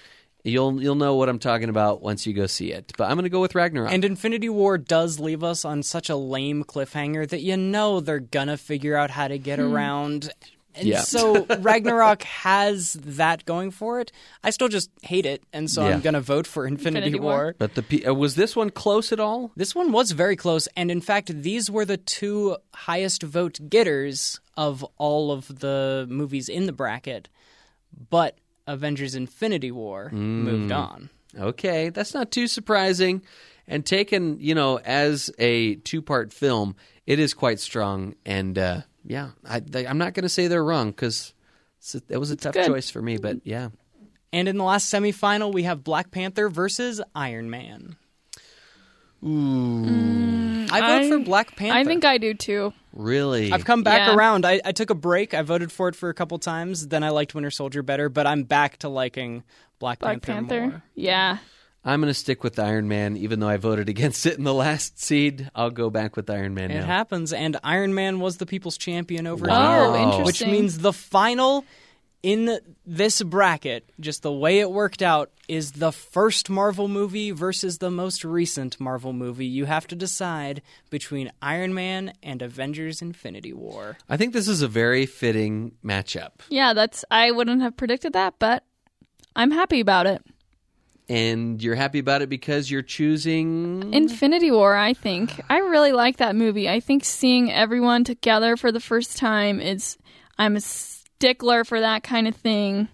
You'll 0.46 0.82
you'll 0.82 0.96
know 0.96 1.16
what 1.16 1.30
I'm 1.30 1.39
talking 1.39 1.70
about 1.70 2.02
once 2.02 2.28
you 2.28 2.34
go 2.34 2.48
see 2.48 2.74
it. 2.74 2.91
But 2.98 3.06
I'm 3.06 3.16
going 3.16 3.24
to 3.24 3.30
go 3.30 3.39
with 3.39 3.56
Ragnarok. 3.56 3.94
And 3.94 4.04
Infinity 4.04 4.50
War 4.50 4.78
does 4.78 5.18
leave 5.20 5.41
us 5.44 5.64
on 5.64 5.84
such 5.84 6.10
a 6.10 6.18
lame 6.18 6.64
cliffhanger 6.66 7.28
that 7.30 7.41
you 7.41 7.56
know 7.56 8.02
they're 8.02 8.20
gonna 8.20 8.58
figure 8.58 8.98
out 8.98 9.10
how 9.10 9.30
to 9.30 9.38
get 9.38 9.60
around. 9.62 10.34
And 10.76 10.88
Yeah. 10.88 11.02
so 11.02 11.46
Ragnarok 11.60 12.24
has 12.24 12.94
that 12.94 13.46
going 13.46 13.72
for 13.72 14.02
it. 14.02 14.12
I 14.44 14.50
still 14.50 14.68
just 14.70 14.89
hate 15.02 15.26
it, 15.26 15.44
and 15.54 15.70
so 15.72 15.88
Yeah. 15.88 15.94
I'm 15.94 16.02
gonna 16.02 16.20
vote 16.20 16.46
for 16.48 16.66
Infinity, 16.68 17.06
Infinity 17.06 17.20
War. 17.22 17.32
War. 17.36 17.56
but 17.58 17.76
the 17.76 17.84
P- 17.84 18.06
uh, 18.06 18.14
was 18.14 18.36
this 18.36 18.54
one 18.56 18.70
close 18.72 19.14
at 19.14 19.20
all? 19.22 19.52
This 19.56 19.74
one 19.76 19.91
was 19.94 20.12
very 20.12 20.36
close, 20.36 20.68
and 20.76 20.89
in 20.91 21.00
fact, 21.00 21.41
these 21.41 21.70
were 21.72 21.86
the 21.86 21.98
two 21.98 22.58
highest 22.74 23.24
vote 23.24 23.60
getters 23.70 24.41
of 24.58 24.84
all 24.98 25.32
of 25.32 25.60
the 25.60 26.06
movies 26.10 26.50
in 26.50 26.66
the 26.66 26.74
bracket. 26.74 27.30
But 28.10 28.38
Avengers 28.68 29.16
Infinity 29.16 29.72
War 29.72 30.09
moved 30.11 30.72
on. 30.72 31.09
Okay, 31.38 31.89
that's 31.89 32.14
not 32.14 32.32
too 32.32 32.47
surprising. 32.47 33.24
And 33.68 33.86
taken, 33.86 34.39
you 34.39 34.55
know, 34.55 34.78
as 34.78 35.32
a 35.39 35.76
two-part 35.76 36.34
film, 36.34 36.76
it 37.07 37.18
is 37.18 37.34
quite 37.34 37.59
strong. 37.59 38.16
And 38.26 38.57
uh, 38.57 38.82
yeah, 39.05 39.30
I, 39.45 39.61
they, 39.61 39.88
I'm 39.88 39.97
not 39.97 40.14
going 40.14 40.24
to 40.24 40.30
say 40.30 40.47
they're 40.47 40.64
wrong 40.64 40.91
because 40.91 41.34
it 42.09 42.18
was 42.18 42.32
a 42.32 42.36
tough 42.36 42.53
good. 42.53 42.68
choice 42.68 42.89
for 42.89 43.01
me. 43.01 43.18
But 43.18 43.38
yeah, 43.45 43.70
And 44.34 44.47
in 44.47 44.57
the 44.57 44.64
last 44.64 44.91
semifinal, 44.91 45.53
we 45.53 45.64
have 45.64 45.84
Black 45.84 46.11
Panther 46.11 46.49
versus 46.49 46.99
Iron 47.16 47.49
Man. 47.49 47.95
Ooh. 49.24 50.66
I 50.70 50.82
vote 50.82 51.09
for 51.09 51.20
Black 51.20 51.55
Panther. 51.55 51.78
I 51.78 51.84
think 51.86 52.03
I 52.03 52.18
do 52.18 52.34
too. 52.34 52.74
Really, 52.94 53.52
I've 53.52 53.66
come 53.66 53.84
back 53.84 54.08
Yeah. 54.08 54.16
around. 54.16 54.46
I, 54.46 54.62
I 54.64 54.72
took 54.72 54.89
a 54.89 54.96
break. 54.96 55.34
I 55.34 55.41
voted 55.41 55.72
for 55.72 55.88
it 55.89 55.96
for 55.96 56.10
a 56.10 56.14
couple 56.14 56.38
times. 56.39 56.88
Then 56.88 57.04
I 57.04 57.10
liked 57.10 57.36
Winter 57.36 57.52
Soldier 57.52 57.84
better, 57.84 58.08
but 58.10 58.26
I'm 58.28 58.44
back 58.44 58.78
to 58.78 58.89
liking 58.89 59.44
Black, 59.80 60.00
Black 60.00 60.22
Panther, 60.22 60.48
Panther. 60.48 60.68
more. 60.72 60.84
Yeah. 60.96 61.38
I'm 61.86 62.00
going 62.00 62.10
to 62.10 62.14
stick 62.14 62.46
with 62.46 62.58
Iron 62.60 62.88
Man, 62.88 63.18
even 63.18 63.41
though 63.41 63.50
I 63.50 63.58
voted 63.58 63.89
against 63.89 64.26
it 64.26 64.38
in 64.38 64.46
the 64.46 64.54
last 64.54 65.02
seed. 65.04 65.50
I'll 65.54 65.70
go 65.70 65.89
back 65.89 66.16
with 66.16 66.30
Iron 66.30 66.54
Man 66.54 66.72
It 66.72 66.80
now. 66.80 66.86
happens, 66.86 67.34
and 67.34 67.58
Iron 67.62 67.94
Man 67.94 68.22
was 68.22 68.38
the 68.38 68.46
people's 68.46 68.78
champion 68.78 69.28
over 69.28 69.46
Wow. 69.48 69.94
here. 69.94 70.02
Oh, 70.22 70.24
Which 70.26 70.46
means 70.46 70.78
the 70.80 70.94
final 70.94 71.66
in 72.24 72.58
this 72.86 73.22
bracket, 73.22 73.90
just 74.00 74.24
the 74.24 74.32
way 74.32 74.60
it 74.60 74.72
worked 74.72 75.02
out, 75.02 75.30
is 75.50 75.74
the 75.74 75.92
first 75.92 76.50
Marvel 76.50 76.88
movie 76.88 77.32
versus 77.32 77.80
the 77.80 77.92
most 77.92 78.24
recent 78.24 78.80
Marvel 78.80 79.12
movie. 79.12 79.46
You 79.46 79.66
have 79.66 79.86
to 79.88 79.96
decide 79.96 80.62
between 80.90 81.32
Iron 81.42 81.74
Man 81.74 82.14
and 82.24 82.42
Avengers 82.42 83.02
Infinity 83.02 83.52
War. 83.52 83.98
I 84.10 84.16
think 84.16 84.32
this 84.32 84.48
is 84.48 84.62
a 84.62 84.70
very 84.70 85.06
fitting 85.06 85.74
matchup. 85.84 86.32
Yeah, 86.50 86.74
that's 86.74 87.04
I 87.12 87.32
wouldn't 87.32 87.62
have 87.62 87.76
predicted 87.76 88.14
that, 88.14 88.36
but 88.40 88.64
I'm 89.36 89.52
happy 89.52 89.82
about 89.82 90.08
it. 90.08 90.24
And 91.10 91.62
you're 91.62 91.76
happy 91.76 92.00
about 92.00 92.22
it 92.22 92.30
because 92.30 92.72
you're 92.72 92.82
choosing. 92.82 93.94
Infinity 93.94 94.52
War, 94.52 94.78
I 94.78 94.94
think. 94.94 95.42
I 95.50 95.58
really 95.58 95.92
like 95.92 96.18
that 96.18 96.38
movie. 96.38 96.70
I 96.70 96.80
think 96.80 97.04
seeing 97.04 97.52
everyone 97.52 98.06
together 98.06 98.56
for 98.56 98.72
the 98.72 98.80
first 98.80 99.18
time 99.18 99.60
is 99.60 99.98
I'm 100.38 100.56
a 100.56 100.62
stickler 101.24 101.64
for 101.64 101.80
that 101.80 102.04
kind 102.04 102.28
of 102.28 102.36
thing. 102.36 102.90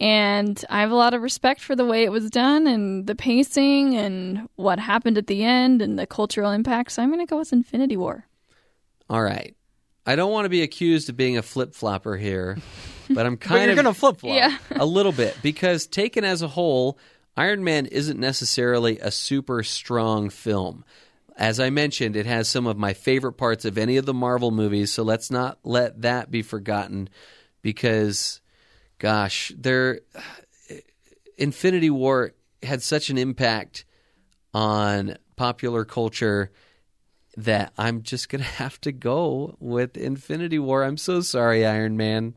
And 0.00 0.62
I 0.68 0.80
have 0.80 0.90
a 0.90 0.96
lot 0.96 1.14
of 1.14 1.22
respect 1.22 1.60
for 1.60 1.76
the 1.76 1.84
way 1.84 2.02
it 2.02 2.10
was 2.10 2.28
done 2.28 2.66
and 2.66 3.06
the 3.06 3.14
pacing 3.14 3.94
and 3.94 4.48
what 4.56 4.80
happened 4.80 5.16
at 5.16 5.28
the 5.28 5.44
end 5.44 5.80
and 5.80 5.96
the 5.96 6.08
cultural 6.08 6.50
impact. 6.50 6.90
So 6.90 7.02
I'm 7.02 7.10
going 7.10 7.24
to 7.24 7.30
go 7.30 7.38
with 7.38 7.52
Infinity 7.52 7.96
War. 7.96 8.26
All 9.08 9.22
right. 9.22 9.54
I 10.04 10.16
don't 10.16 10.32
want 10.32 10.46
to 10.46 10.48
be 10.48 10.62
accused 10.62 11.08
of 11.08 11.16
being 11.16 11.38
a 11.38 11.42
flip 11.42 11.72
flopper 11.72 12.16
here, 12.16 12.58
but 13.08 13.24
I'm 13.24 13.36
But 13.36 13.40
kind 13.42 13.62
you're 13.62 13.70
of 13.70 13.76
gonna 13.76 13.94
flip 13.94 14.18
flop. 14.18 14.34
Yeah. 14.34 14.58
a 14.72 14.84
little 14.84 15.12
bit 15.12 15.36
because 15.40 15.86
taken 15.86 16.24
as 16.24 16.42
a 16.42 16.48
whole, 16.48 16.98
Iron 17.36 17.64
Man 17.64 17.86
isn't 17.86 18.20
necessarily 18.20 18.98
a 18.98 19.10
super 19.10 19.62
strong 19.62 20.28
film. 20.28 20.84
As 21.36 21.58
I 21.58 21.70
mentioned, 21.70 22.14
it 22.16 22.26
has 22.26 22.48
some 22.48 22.66
of 22.66 22.76
my 22.76 22.92
favorite 22.92 23.32
parts 23.32 23.64
of 23.64 23.76
any 23.76 23.96
of 23.96 24.06
the 24.06 24.14
Marvel 24.14 24.50
movies, 24.50 24.92
so 24.92 25.02
let's 25.02 25.30
not 25.30 25.58
let 25.64 26.02
that 26.02 26.30
be 26.30 26.42
forgotten 26.42 27.08
because 27.62 28.40
gosh, 28.98 29.52
there 29.56 30.00
Infinity 31.36 31.90
War 31.90 32.32
had 32.62 32.82
such 32.82 33.10
an 33.10 33.18
impact 33.18 33.84
on 34.52 35.16
popular 35.36 35.84
culture 35.84 36.52
that 37.36 37.72
I'm 37.76 38.02
just 38.02 38.28
going 38.28 38.42
to 38.44 38.50
have 38.50 38.80
to 38.82 38.92
go 38.92 39.56
with 39.58 39.96
Infinity 39.96 40.58
War. 40.58 40.84
I'm 40.84 40.96
so 40.96 41.20
sorry, 41.20 41.66
Iron 41.66 41.96
Man. 41.96 42.34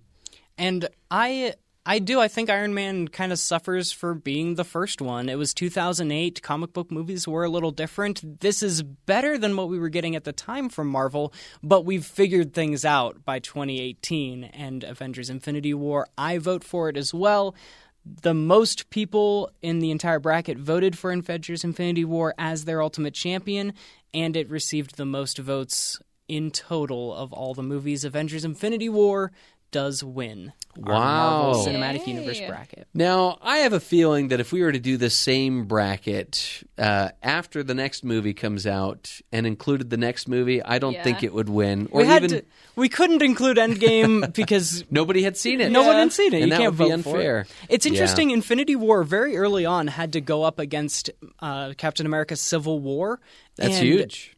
And 0.57 0.89
I 1.11 1.53
I 1.89 1.99
do 1.99 2.19
I 2.19 2.27
think 2.27 2.49
Iron 2.49 2.73
Man 2.73 3.07
kind 3.07 3.31
of 3.31 3.39
suffers 3.39 3.93
for 3.93 4.13
being 4.13 4.55
the 4.55 4.65
first 4.65 5.01
one. 5.01 5.29
It 5.29 5.37
was 5.37 5.53
2008. 5.53 6.41
Comic 6.41 6.73
book 6.73 6.91
movies 6.91 7.25
were 7.25 7.45
a 7.45 7.49
little 7.49 7.71
different. 7.71 8.41
This 8.41 8.61
is 8.61 8.83
better 8.83 9.37
than 9.37 9.55
what 9.55 9.69
we 9.69 9.79
were 9.79 9.87
getting 9.87 10.13
at 10.13 10.25
the 10.25 10.33
time 10.33 10.67
from 10.67 10.89
Marvel, 10.89 11.31
but 11.63 11.85
we've 11.85 12.05
figured 12.05 12.53
things 12.53 12.83
out 12.83 13.23
by 13.23 13.39
2018 13.39 14.43
and 14.43 14.83
Avengers 14.83 15.29
Infinity 15.29 15.73
War. 15.73 16.09
I 16.17 16.39
vote 16.39 16.65
for 16.65 16.89
it 16.89 16.97
as 16.97 17.13
well. 17.13 17.55
The 18.03 18.33
most 18.33 18.89
people 18.89 19.49
in 19.61 19.79
the 19.79 19.91
entire 19.91 20.19
bracket 20.19 20.57
voted 20.57 20.97
for 20.97 21.13
Avengers 21.13 21.63
Infinity 21.63 22.03
War 22.03 22.33
as 22.37 22.65
their 22.65 22.81
ultimate 22.81 23.13
champion, 23.13 23.73
and 24.13 24.35
it 24.35 24.49
received 24.49 24.97
the 24.97 25.05
most 25.05 25.37
votes 25.37 26.01
in 26.27 26.51
total 26.51 27.15
of 27.15 27.31
all 27.31 27.53
the 27.53 27.63
movies. 27.63 28.03
Avengers 28.03 28.43
Infinity 28.43 28.89
War 28.89 29.31
does 29.71 30.03
win. 30.03 30.53
our 30.85 30.93
Wow. 30.93 31.41
Marvel 31.53 31.65
Cinematic 31.65 32.05
Yay. 32.07 32.13
Universe 32.13 32.39
bracket. 32.41 32.87
Now, 32.93 33.37
I 33.41 33.57
have 33.59 33.73
a 33.73 33.79
feeling 33.79 34.27
that 34.29 34.39
if 34.39 34.51
we 34.51 34.61
were 34.61 34.71
to 34.71 34.79
do 34.79 34.95
the 34.97 35.09
same 35.09 35.65
bracket 35.65 36.63
uh, 36.77 37.09
after 37.23 37.63
the 37.63 37.73
next 37.73 38.03
movie 38.03 38.33
comes 38.33 38.67
out 38.67 39.19
and 39.31 39.47
included 39.47 39.89
the 39.89 39.97
next 39.97 40.27
movie, 40.27 40.61
I 40.63 40.77
don't 40.79 40.93
Yeah. 40.93 41.03
think 41.03 41.23
it 41.23 41.33
would 41.33 41.49
win. 41.49 41.87
Or 41.91 42.01
We 42.01 42.07
had 42.07 42.23
even 42.23 42.39
to, 42.41 42.45
we 42.75 42.89
couldn't 42.89 43.21
include 43.23 43.57
Endgame 43.57 44.31
because 44.35 44.83
nobody 44.91 45.23
had 45.23 45.35
seen 45.35 45.61
it. 45.61 45.71
no 45.71 45.83
one 45.83 45.95
had 45.95 46.13
seen 46.13 46.33
it. 46.33 46.41
And 46.41 46.45
you 46.45 46.49
that 46.51 46.59
can't 46.59 46.77
would 46.77 46.85
be 46.89 46.95
vote 46.95 47.03
for 47.03 47.19
it. 47.41 47.47
It's 47.69 47.85
Yeah. 47.85 47.91
interesting. 47.93 48.31
Infinity 48.31 48.75
War 48.75 49.03
very 49.03 49.35
early 49.37 49.65
on 49.65 49.87
had 49.87 50.13
to 50.13 50.21
go 50.21 50.43
up 50.43 50.59
against 50.59 51.09
uh, 51.39 51.73
Captain 51.77 52.05
America: 52.05 52.35
Civil 52.35 52.79
War. 52.79 53.19
That's 53.55 53.77
and 53.77 53.85
huge. 53.87 54.36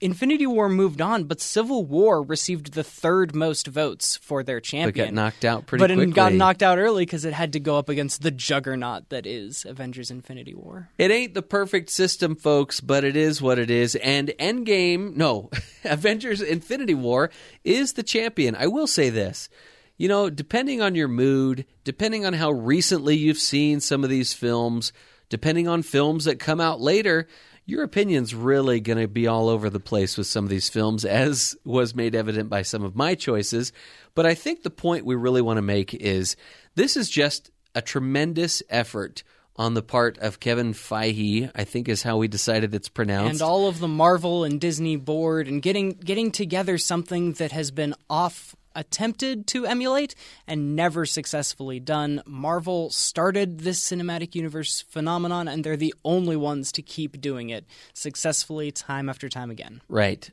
Infinity 0.00 0.46
War 0.46 0.68
moved 0.68 1.00
on, 1.00 1.24
but 1.24 1.40
Civil 1.40 1.84
War 1.84 2.22
received 2.22 2.72
the 2.72 2.84
third 2.84 3.34
most 3.34 3.66
votes 3.66 4.16
for 4.16 4.42
their 4.42 4.60
champion. 4.60 5.06
But 5.06 5.14
got 5.14 5.14
knocked 5.14 5.44
out 5.44 5.66
pretty 5.66 5.82
but 5.82 5.88
quickly. 5.88 6.10
it 6.10 6.14
got 6.14 6.32
knocked 6.32 6.62
out 6.62 6.78
early 6.78 7.04
because 7.04 7.24
it 7.24 7.32
had 7.32 7.52
to 7.54 7.60
go 7.60 7.78
up 7.78 7.88
against 7.88 8.22
the 8.22 8.30
juggernaut 8.30 9.08
that 9.10 9.26
is 9.26 9.64
Avengers: 9.64 10.10
Infinity 10.10 10.54
War. 10.54 10.90
It 10.98 11.10
ain't 11.10 11.34
the 11.34 11.42
perfect 11.42 11.90
system, 11.90 12.36
folks, 12.36 12.80
but 12.80 13.04
it 13.04 13.16
is 13.16 13.40
what 13.40 13.58
it 13.58 13.70
is. 13.70 13.94
And 13.96 14.28
Endgame, 14.38 15.16
no, 15.16 15.50
Avengers 15.84 16.40
Infinity 16.42 16.94
War 16.94 17.30
is 17.64 17.94
the 17.94 18.02
champion. 18.02 18.54
I 18.54 18.66
will 18.66 18.86
say 18.86 19.10
this. 19.10 19.48
You 19.98 20.08
know, 20.08 20.28
depending 20.28 20.82
on 20.82 20.94
your 20.94 21.08
mood, 21.08 21.64
depending 21.84 22.26
on 22.26 22.34
how 22.34 22.50
recently 22.50 23.16
you've 23.16 23.38
seen 23.38 23.80
some 23.80 24.04
of 24.04 24.10
these 24.10 24.34
films, 24.34 24.92
depending 25.30 25.68
on 25.68 25.82
films 25.82 26.26
that 26.26 26.38
come 26.38 26.60
out 26.60 26.80
later, 26.80 27.26
your 27.66 27.82
opinion's 27.82 28.34
really 28.34 28.80
going 28.80 28.98
to 28.98 29.08
be 29.08 29.26
all 29.26 29.48
over 29.48 29.68
the 29.68 29.80
place 29.80 30.16
with 30.16 30.28
some 30.28 30.44
of 30.44 30.50
these 30.50 30.68
films, 30.68 31.04
as 31.04 31.56
was 31.64 31.94
made 31.94 32.14
evident 32.14 32.48
by 32.48 32.62
some 32.62 32.84
of 32.84 32.94
my 32.94 33.14
choices. 33.16 33.72
But 34.14 34.24
I 34.24 34.34
think 34.34 34.62
the 34.62 34.70
point 34.70 35.04
we 35.04 35.16
really 35.16 35.42
want 35.42 35.58
to 35.58 35.62
make 35.62 35.92
is 35.92 36.36
this 36.76 36.96
is 36.96 37.10
just 37.10 37.50
a 37.74 37.82
tremendous 37.82 38.62
effort 38.70 39.24
on 39.56 39.74
the 39.74 39.82
part 39.82 40.18
of 40.18 40.38
Kevin 40.38 40.74
Feige, 40.74 41.50
I 41.54 41.64
think 41.64 41.88
is 41.88 42.02
how 42.02 42.18
we 42.18 42.28
decided 42.28 42.74
it's 42.74 42.88
pronounced. 42.88 43.40
and 43.40 43.42
all 43.42 43.68
of 43.68 43.80
the 43.80 43.88
Marvel 43.88 44.44
and 44.44 44.60
Disney 44.60 44.96
board 44.96 45.48
and 45.48 45.62
getting 45.62 45.92
getting 45.92 46.30
together 46.30 46.78
something 46.78 47.32
that 47.34 47.52
has 47.52 47.70
been 47.70 47.94
off 48.08 48.54
attempted 48.76 49.48
to 49.48 49.66
emulate 49.66 50.14
and 50.46 50.76
never 50.76 51.04
successfully 51.04 51.80
done. 51.80 52.22
Marvel 52.26 52.90
started 52.90 53.60
this 53.60 53.80
cinematic 53.80 54.34
universe 54.36 54.82
phenomenon 54.82 55.48
and 55.48 55.64
they're 55.64 55.76
the 55.76 55.94
only 56.04 56.36
ones 56.36 56.70
to 56.72 56.82
keep 56.82 57.20
doing 57.20 57.50
it 57.50 57.64
successfully 57.94 58.70
time 58.70 59.08
after 59.08 59.28
time 59.28 59.50
again. 59.50 59.80
Right. 59.88 60.30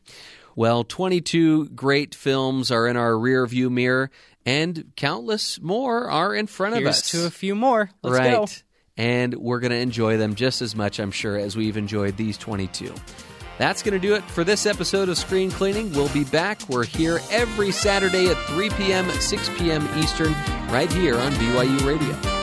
Well, 0.56 0.84
22 0.84 1.70
great 1.70 2.14
films 2.14 2.70
are 2.70 2.88
in 2.88 2.96
our 2.96 3.14
rearview 3.14 3.72
mirror, 3.72 4.12
and 4.46 4.92
countless 4.96 5.60
more 5.60 6.10
are 6.10 6.36
in 6.36 6.48
front 6.48 6.76
of 6.76 6.86
us. 6.86 7.10
to 7.12 7.26
a 7.26 7.32
few 7.32 7.56
more. 7.56 7.90
Let's 8.04 8.18
right. 8.18 8.32
go. 8.32 8.48
And 8.96 9.34
we're 9.34 9.60
going 9.60 9.72
to 9.72 9.78
enjoy 9.78 10.18
them 10.18 10.36
just 10.36 10.62
as 10.62 10.76
much, 10.76 11.00
I'm 11.00 11.12
sure, 11.12 11.38
as 11.38 11.56
we've 11.56 11.78
enjoyed 11.78 12.18
these 12.18 12.38
22. 12.38 12.94
That's 13.58 13.84
going 13.84 13.94
to 13.94 14.00
do 14.00 14.16
it 14.16 14.24
for 14.24 14.44
this 14.44 14.66
episode 14.66 15.10
of 15.10 15.18
Screen 15.18 15.52
Cleaning. 15.52 15.92
We'll 15.94 16.10
be 16.10 16.24
back. 16.24 16.60
We're 16.68 16.86
here 16.86 17.20
every 17.30 17.72
Saturday 17.72 18.28
at 18.28 18.38
3 18.48 18.70
p.m., 18.72 19.10
6 19.10 19.50
p.m. 19.58 19.88
Eastern, 19.98 20.34
right 20.70 20.92
here 20.92 21.18
on 21.18 21.32
BYU 21.34 21.86
Radio. 21.86 22.43